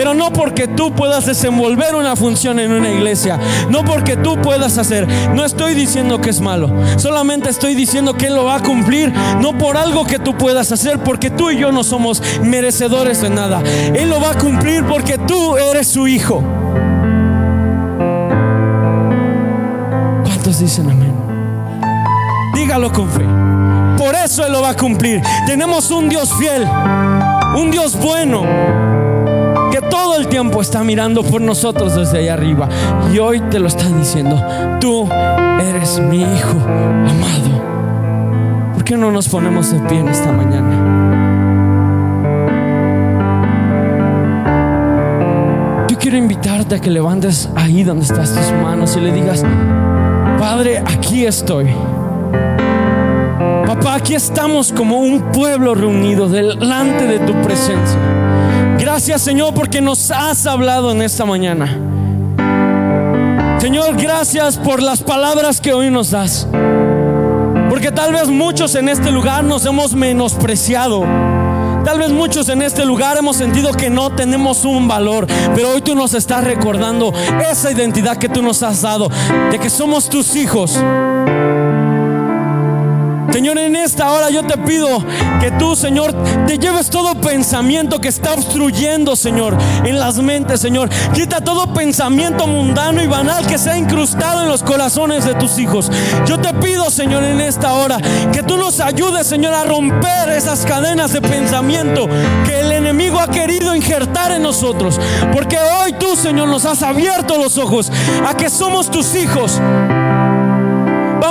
Pero 0.00 0.14
no 0.14 0.32
porque 0.32 0.66
tú 0.66 0.94
puedas 0.94 1.26
desenvolver 1.26 1.94
una 1.94 2.16
función 2.16 2.58
en 2.58 2.72
una 2.72 2.90
iglesia, 2.90 3.38
no 3.68 3.84
porque 3.84 4.16
tú 4.16 4.40
puedas 4.40 4.78
hacer. 4.78 5.06
No 5.34 5.44
estoy 5.44 5.74
diciendo 5.74 6.22
que 6.22 6.30
es 6.30 6.40
malo, 6.40 6.70
solamente 6.96 7.50
estoy 7.50 7.74
diciendo 7.74 8.14
que 8.14 8.28
Él 8.28 8.34
lo 8.34 8.46
va 8.46 8.54
a 8.54 8.62
cumplir, 8.62 9.12
no 9.42 9.58
por 9.58 9.76
algo 9.76 10.06
que 10.06 10.18
tú 10.18 10.38
puedas 10.38 10.72
hacer, 10.72 11.00
porque 11.00 11.28
tú 11.28 11.50
y 11.50 11.58
yo 11.58 11.70
no 11.70 11.84
somos 11.84 12.22
merecedores 12.42 13.20
de 13.20 13.28
nada. 13.28 13.62
Él 13.94 14.08
lo 14.08 14.22
va 14.22 14.30
a 14.30 14.38
cumplir 14.38 14.84
porque 14.84 15.18
tú 15.18 15.58
eres 15.58 15.88
su 15.88 16.08
hijo. 16.08 16.42
¿Cuántos 20.24 20.60
dicen 20.60 20.88
amén? 20.90 21.14
Dígalo 22.54 22.90
con 22.90 23.06
fe. 23.10 23.26
Por 24.02 24.14
eso 24.14 24.46
Él 24.46 24.52
lo 24.52 24.62
va 24.62 24.70
a 24.70 24.76
cumplir. 24.78 25.20
Tenemos 25.46 25.90
un 25.90 26.08
Dios 26.08 26.32
fiel, 26.38 26.66
un 27.54 27.70
Dios 27.70 28.00
bueno 28.00 28.88
todo 30.10 30.18
el 30.18 30.26
tiempo 30.26 30.60
está 30.60 30.82
mirando 30.82 31.22
por 31.22 31.40
nosotros 31.40 31.94
desde 31.94 32.18
allá 32.18 32.34
arriba. 32.34 32.68
Y 33.14 33.20
hoy 33.20 33.40
te 33.42 33.60
lo 33.60 33.68
está 33.68 33.88
diciendo, 33.90 34.44
tú 34.80 35.08
eres 35.62 36.00
mi 36.00 36.22
hijo 36.22 36.58
amado. 36.58 38.72
¿Por 38.74 38.82
qué 38.82 38.96
no 38.96 39.12
nos 39.12 39.28
ponemos 39.28 39.70
de 39.70 39.78
pie 39.88 40.00
en 40.00 40.08
esta 40.08 40.32
mañana? 40.32 40.66
Yo 45.88 45.96
quiero 45.96 46.16
invitarte 46.16 46.74
a 46.74 46.80
que 46.80 46.90
levantes 46.90 47.48
ahí 47.54 47.84
donde 47.84 48.02
estás 48.02 48.34
tus 48.34 48.50
manos 48.64 48.96
y 48.96 49.00
le 49.02 49.12
digas, 49.12 49.44
Padre, 50.40 50.78
aquí 50.78 51.24
estoy. 51.24 51.68
Papá, 53.64 53.94
aquí 53.94 54.16
estamos 54.16 54.72
como 54.72 54.98
un 54.98 55.30
pueblo 55.30 55.76
reunido 55.76 56.28
delante 56.28 57.06
de 57.06 57.20
tu 57.20 57.32
presencia. 57.42 58.29
Gracias 58.80 59.20
Señor 59.20 59.52
porque 59.52 59.82
nos 59.82 60.10
has 60.10 60.46
hablado 60.46 60.90
en 60.90 61.02
esta 61.02 61.26
mañana. 61.26 61.66
Señor, 63.60 63.94
gracias 63.96 64.56
por 64.56 64.82
las 64.82 65.02
palabras 65.02 65.60
que 65.60 65.74
hoy 65.74 65.90
nos 65.90 66.12
das. 66.12 66.48
Porque 67.68 67.92
tal 67.92 68.14
vez 68.14 68.28
muchos 68.28 68.74
en 68.74 68.88
este 68.88 69.10
lugar 69.10 69.44
nos 69.44 69.66
hemos 69.66 69.92
menospreciado. 69.92 71.04
Tal 71.84 71.98
vez 71.98 72.10
muchos 72.10 72.48
en 72.48 72.62
este 72.62 72.86
lugar 72.86 73.18
hemos 73.18 73.36
sentido 73.36 73.72
que 73.72 73.90
no 73.90 74.10
tenemos 74.10 74.64
un 74.64 74.88
valor, 74.88 75.26
pero 75.54 75.72
hoy 75.72 75.82
tú 75.82 75.94
nos 75.94 76.14
estás 76.14 76.44
recordando 76.44 77.12
esa 77.50 77.70
identidad 77.70 78.16
que 78.16 78.30
tú 78.30 78.42
nos 78.42 78.62
has 78.62 78.80
dado, 78.80 79.10
de 79.50 79.58
que 79.58 79.68
somos 79.68 80.08
tus 80.08 80.36
hijos. 80.36 80.78
Señor, 83.32 83.58
en 83.58 83.76
esta 83.76 84.10
hora 84.10 84.28
yo 84.30 84.44
te 84.44 84.58
pido 84.58 85.04
que 85.40 85.50
tú, 85.52 85.76
Señor, 85.76 86.12
te 86.46 86.58
lleves 86.58 86.90
todo 86.90 87.14
pensamiento 87.20 88.00
que 88.00 88.08
está 88.08 88.34
obstruyendo, 88.34 89.14
Señor, 89.14 89.56
en 89.84 89.98
las 89.98 90.18
mentes, 90.18 90.60
Señor. 90.60 90.90
Quita 91.14 91.40
todo 91.40 91.72
pensamiento 91.72 92.46
mundano 92.46 93.02
y 93.02 93.06
banal 93.06 93.46
que 93.46 93.56
se 93.56 93.70
ha 93.70 93.78
incrustado 93.78 94.42
en 94.42 94.48
los 94.48 94.62
corazones 94.62 95.24
de 95.24 95.34
tus 95.34 95.58
hijos. 95.58 95.90
Yo 96.26 96.38
te 96.38 96.52
pido, 96.54 96.90
Señor, 96.90 97.22
en 97.22 97.40
esta 97.40 97.74
hora, 97.74 97.98
que 98.32 98.42
tú 98.42 98.56
nos 98.56 98.80
ayudes, 98.80 99.26
Señor, 99.26 99.54
a 99.54 99.64
romper 99.64 100.30
esas 100.30 100.66
cadenas 100.66 101.12
de 101.12 101.20
pensamiento 101.20 102.08
que 102.44 102.60
el 102.60 102.72
enemigo 102.72 103.20
ha 103.20 103.28
querido 103.28 103.74
injertar 103.74 104.32
en 104.32 104.42
nosotros. 104.42 105.00
Porque 105.32 105.58
hoy 105.58 105.92
tú, 105.92 106.16
Señor, 106.16 106.48
nos 106.48 106.64
has 106.64 106.82
abierto 106.82 107.38
los 107.38 107.58
ojos 107.58 107.90
a 108.26 108.36
que 108.36 108.50
somos 108.50 108.90
tus 108.90 109.14
hijos. 109.14 109.60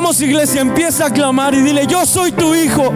Vamos 0.02 0.22
iglesia, 0.22 0.62
empieza 0.62 1.08
a 1.08 1.10
clamar 1.12 1.54
y 1.54 1.62
dile, 1.62 1.86
yo 1.86 2.06
soy 2.06 2.32
tu 2.32 2.56
hijo, 2.56 2.90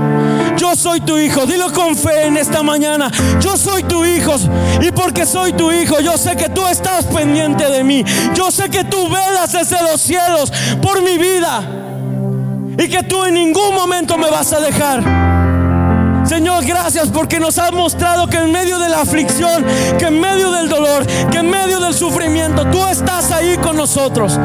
yo 0.56 0.74
soy 0.74 1.02
tu 1.02 1.18
hijo. 1.18 1.46
Dilo 1.46 1.70
con 1.74 1.98
fe 1.98 2.28
en 2.28 2.38
esta 2.38 2.64
mañana, 2.64 3.12
yo 3.42 3.58
soy 3.58 3.84
tu 3.84 4.06
hijo. 4.06 4.36
Y 4.82 4.90
porque 4.94 5.26
soy 5.26 5.52
tu 5.52 5.70
hijo, 5.70 6.00
yo 6.00 6.18
sé 6.18 6.38
que 6.38 6.48
tú 6.48 6.66
estás 6.66 7.04
pendiente 7.08 7.70
de 7.70 7.84
mí. 7.84 8.06
Yo 8.34 8.52
sé 8.52 8.70
que 8.70 8.86
tú 8.86 9.10
velas 9.10 9.52
desde 9.52 9.84
los 9.84 10.00
cielos 10.00 10.50
por 10.82 11.02
mi 11.02 11.18
vida. 11.18 11.62
Y 12.78 12.88
que 12.88 13.04
tú 13.04 13.26
en 13.26 13.34
ningún 13.34 13.76
momento 13.76 14.18
me 14.18 14.30
vas 14.30 14.54
a 14.54 14.62
dejar. 14.62 15.04
Señor, 16.26 16.64
gracias 16.64 17.10
porque 17.10 17.38
nos 17.38 17.58
has 17.58 17.74
mostrado 17.74 18.28
que 18.28 18.38
en 18.38 18.50
medio 18.50 18.80
de 18.80 18.88
la 18.88 19.02
aflicción, 19.02 19.66
que 20.00 20.06
en 20.06 20.22
medio 20.22 20.52
del 20.52 20.70
dolor, 20.70 21.06
que 21.30 21.40
en 21.40 21.50
medio 21.50 21.82
del 21.82 21.94
sufrimiento, 21.94 22.66
tú 22.72 22.82
estás 22.86 23.30
ahí 23.32 23.58
con 23.58 23.76
nosotros. 23.76 24.40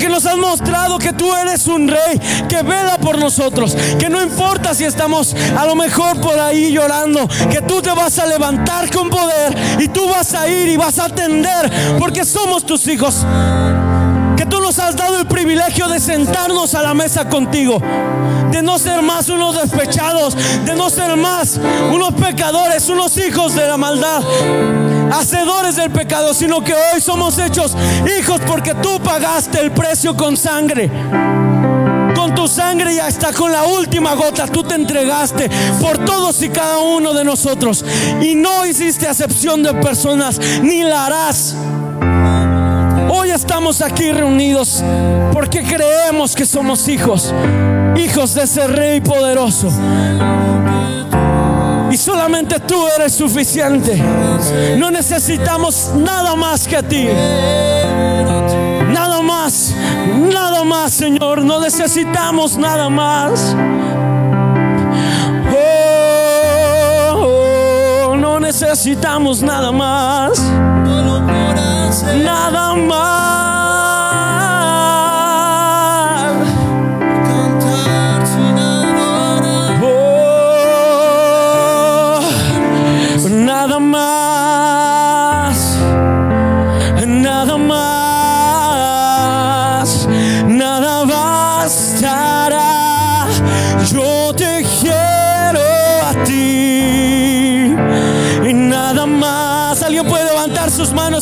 Porque 0.00 0.14
nos 0.14 0.24
has 0.24 0.38
mostrado 0.38 0.96
que 0.96 1.12
tú 1.12 1.30
eres 1.34 1.66
un 1.66 1.86
rey 1.86 2.18
que 2.48 2.62
vela 2.62 2.96
por 2.96 3.18
nosotros. 3.18 3.76
Que 3.98 4.08
no 4.08 4.22
importa 4.22 4.74
si 4.74 4.84
estamos 4.84 5.36
a 5.54 5.66
lo 5.66 5.74
mejor 5.74 6.18
por 6.22 6.38
ahí 6.38 6.72
llorando. 6.72 7.28
Que 7.50 7.60
tú 7.60 7.82
te 7.82 7.90
vas 7.90 8.18
a 8.18 8.24
levantar 8.24 8.90
con 8.90 9.10
poder. 9.10 9.54
Y 9.78 9.88
tú 9.88 10.08
vas 10.08 10.32
a 10.32 10.48
ir 10.48 10.68
y 10.68 10.78
vas 10.78 10.98
a 10.98 11.04
atender. 11.04 11.70
Porque 11.98 12.24
somos 12.24 12.64
tus 12.64 12.88
hijos. 12.88 13.26
Que 14.38 14.46
tú 14.46 14.58
nos 14.62 14.78
has 14.78 14.96
dado 14.96 15.18
el 15.18 15.26
privilegio 15.26 15.86
de 15.86 16.00
sentarnos 16.00 16.74
a 16.74 16.80
la 16.80 16.94
mesa 16.94 17.28
contigo. 17.28 17.78
De 18.50 18.62
no 18.62 18.78
ser 18.78 19.02
más 19.02 19.28
unos 19.28 19.60
despechados. 19.60 20.34
De 20.64 20.76
no 20.76 20.88
ser 20.88 21.14
más 21.18 21.60
unos 21.92 22.14
pecadores. 22.14 22.88
Unos 22.88 23.18
hijos 23.18 23.54
de 23.54 23.68
la 23.68 23.76
maldad 23.76 24.22
hacedores 25.12 25.76
del 25.76 25.90
pecado, 25.90 26.34
sino 26.34 26.62
que 26.62 26.74
hoy 26.74 27.00
somos 27.00 27.38
hechos 27.38 27.76
hijos 28.18 28.40
porque 28.46 28.74
tú 28.74 29.00
pagaste 29.02 29.60
el 29.60 29.70
precio 29.72 30.16
con 30.16 30.36
sangre. 30.36 30.90
Con 32.14 32.34
tu 32.34 32.48
sangre 32.48 32.94
y 32.94 32.98
hasta 32.98 33.32
con 33.32 33.50
la 33.50 33.64
última 33.64 34.14
gota 34.14 34.46
tú 34.46 34.62
te 34.62 34.74
entregaste 34.74 35.50
por 35.80 35.98
todos 36.04 36.42
y 36.42 36.48
cada 36.48 36.78
uno 36.78 37.14
de 37.14 37.24
nosotros. 37.24 37.84
Y 38.20 38.34
no 38.34 38.66
hiciste 38.66 39.08
acepción 39.08 39.62
de 39.62 39.74
personas, 39.74 40.38
ni 40.62 40.82
la 40.82 41.06
harás. 41.06 41.54
Hoy 43.12 43.30
estamos 43.30 43.80
aquí 43.80 44.12
reunidos 44.12 44.84
porque 45.32 45.62
creemos 45.62 46.34
que 46.34 46.46
somos 46.46 46.88
hijos, 46.88 47.34
hijos 47.96 48.34
de 48.34 48.42
ese 48.42 48.66
rey 48.66 49.00
poderoso. 49.00 49.68
Y 51.90 51.96
solamente 51.96 52.60
tú 52.60 52.86
eres 52.96 53.12
suficiente. 53.14 54.00
No 54.78 54.90
necesitamos 54.90 55.90
nada 55.96 56.36
más 56.36 56.66
que 56.68 56.76
a 56.76 56.82
ti. 56.82 57.08
Nada 58.92 59.20
más, 59.22 59.74
nada 60.32 60.62
más, 60.64 60.92
Señor. 60.92 61.44
No 61.44 61.60
necesitamos 61.60 62.56
nada 62.56 62.88
más. 62.88 63.56
Oh, 65.52 67.12
oh, 68.12 68.16
no 68.16 68.38
necesitamos 68.38 69.42
nada 69.42 69.72
más. 69.72 70.40
Nada 72.22 72.74
más. 72.74 73.29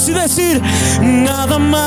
Y 0.07 0.13
decir, 0.13 0.63
nada 1.01 1.59
más. 1.59 1.83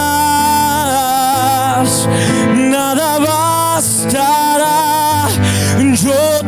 Nada 2.53 3.20
bastará. 3.20 5.28
Yo 5.93 6.41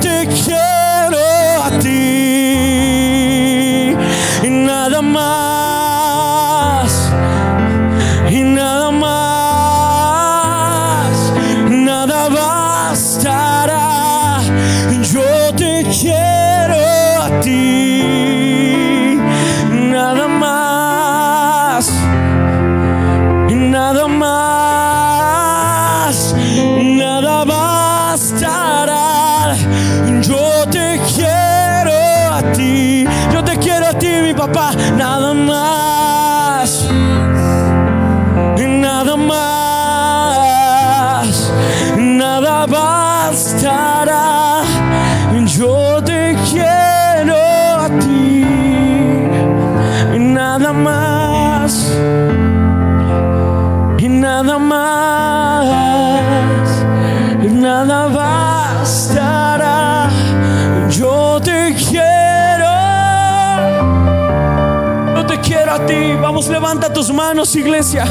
tus 67.03 67.13
manos, 67.13 67.53
iglesia. 67.57 68.05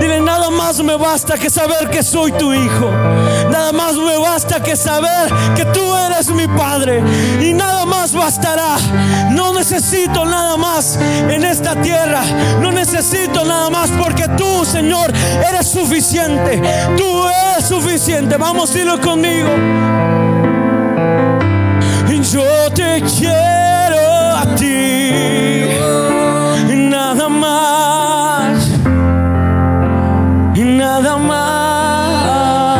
Dile, 0.00 0.20
nada 0.20 0.48
más 0.48 0.82
me 0.82 0.96
basta 0.96 1.36
que 1.36 1.50
saber 1.50 1.90
que 1.90 2.02
soy 2.02 2.32
tu 2.32 2.54
hijo. 2.54 2.90
Nada 3.50 3.72
más 3.72 3.94
me 3.94 4.16
basta 4.16 4.62
que 4.62 4.74
saber 4.74 5.30
que 5.54 5.66
tú 5.66 5.82
eres 6.06 6.30
mi 6.30 6.46
padre. 6.46 7.02
Y 7.42 7.52
nada 7.52 7.84
más 7.84 8.14
bastará. 8.14 8.76
No 9.32 9.52
necesito 9.52 10.24
nada 10.24 10.56
más 10.56 10.98
en 11.28 11.44
esta 11.44 11.74
tierra. 11.82 12.22
No 12.62 12.72
necesito 12.72 13.44
nada 13.44 13.68
más 13.68 13.90
porque 13.90 14.26
tú, 14.28 14.64
Señor, 14.64 15.12
eres 15.46 15.68
suficiente. 15.68 16.62
Tú 16.96 17.28
eres 17.28 17.66
suficiente. 17.68 18.38
Vamos 18.38 18.74
a 18.74 18.78
irlo 18.78 18.98
conmigo. 18.98 19.50
Yo 22.32 22.70
te 22.74 23.02
quiero 23.18 24.36
a 24.36 24.54
ti. 24.56 25.66
Nada 26.88 27.28
más. 27.28 27.89
Nada 31.02 31.16
más. 31.16 32.76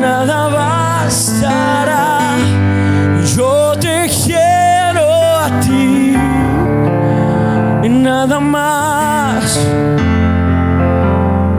Nada 0.00 0.48
bastará. 0.48 2.18
Yo 3.36 3.72
te 3.78 4.08
quiero 4.08 5.06
a 5.38 5.60
ti. 5.60 6.16
Nada 7.88 8.40
más. 8.40 9.60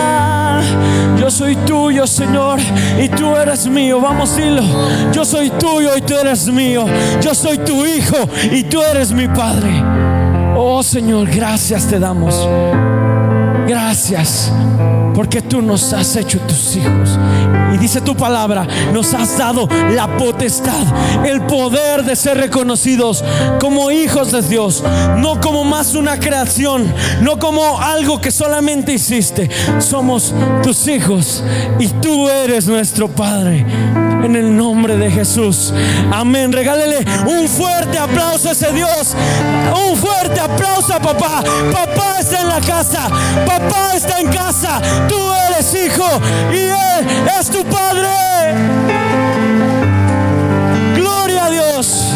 Yo 1.21 1.31
soy 1.31 1.55
tuyo, 1.55 2.05
Señor, 2.05 2.59
y 3.07 3.09
tú 3.09 3.37
eres 3.37 3.67
mío. 3.67 4.01
Vamos, 4.01 4.37
dilo. 4.37 4.63
Yo 5.13 5.25
soy 5.25 5.51
tuyo 5.51 5.97
y 5.97 6.01
tú 6.01 6.15
eres 6.15 6.49
mío. 6.49 6.85
Yo 7.21 7.35
soy 7.35 7.59
tu 7.59 7.87
hijo 7.87 8.17
y 8.51 8.65
tú 8.65 8.83
eres 8.83 9.13
mi 9.13 9.29
padre. 9.29 9.83
Oh, 10.57 10.83
Señor, 10.83 11.29
gracias 11.29 11.87
te 11.87 11.99
damos. 11.99 12.49
Gracias 13.67 14.53
porque 15.17 15.41
tú 15.41 15.63
nos 15.63 15.95
has 15.95 16.15
hecho 16.15 16.39
tus 16.41 16.77
hijos. 16.77 17.19
Y 17.75 17.79
dice 17.79 18.03
tu 18.03 18.15
palabra, 18.15 18.67
nos 18.93 19.15
has 19.15 19.39
dado 19.39 19.67
la 19.91 20.15
potestad, 20.19 20.85
el 21.25 21.41
poder 21.47 22.05
de 22.05 22.15
ser 22.15 22.37
reconocidos 22.37 23.25
como 23.59 23.91
hijos 23.91 24.31
de 24.31 24.43
Dios, 24.43 24.85
no 25.17 25.41
como 25.41 25.65
más 25.65 25.95
una 25.95 26.21
creación, 26.21 26.93
no 27.23 27.39
como 27.39 27.81
algo 27.81 28.21
que 28.21 28.31
solamente 28.31 28.93
hiciste. 28.93 29.49
Somos 29.79 30.35
tus 30.63 30.87
hijos 30.87 31.43
y 31.79 31.89
tú 31.89 32.29
eres 32.29 32.67
nuestro 32.67 33.09
Padre. 33.09 33.65
En 34.23 34.35
el 34.35 34.57
nombre 34.57 34.97
de 34.97 35.11
Jesús. 35.11 35.73
Amén. 36.13 36.53
Regálele 36.53 37.05
un 37.27 37.47
fuerte 37.47 37.97
aplauso 37.97 38.49
a 38.49 38.53
ese 38.53 38.73
Dios. 38.73 39.15
Un 39.89 39.97
fuerte 39.97 40.41
aplauso 40.41 40.95
a 40.95 41.01
papá. 41.01 41.45
Papá 41.73 42.17
está 42.19 42.41
en 42.41 42.49
la 42.49 42.61
casa. 42.61 43.09
Papá 43.47 43.93
está 43.95 44.19
en 44.19 44.29
casa. 44.29 44.81
Tú 45.09 45.33
eres 45.49 45.75
hijo 45.75 46.09
y 46.53 46.59
Él 46.59 47.07
es 47.39 47.51
tu 47.51 47.65
Padre. 47.65 48.09
Gloria 50.95 51.47
a 51.47 51.51
Dios. 51.51 52.13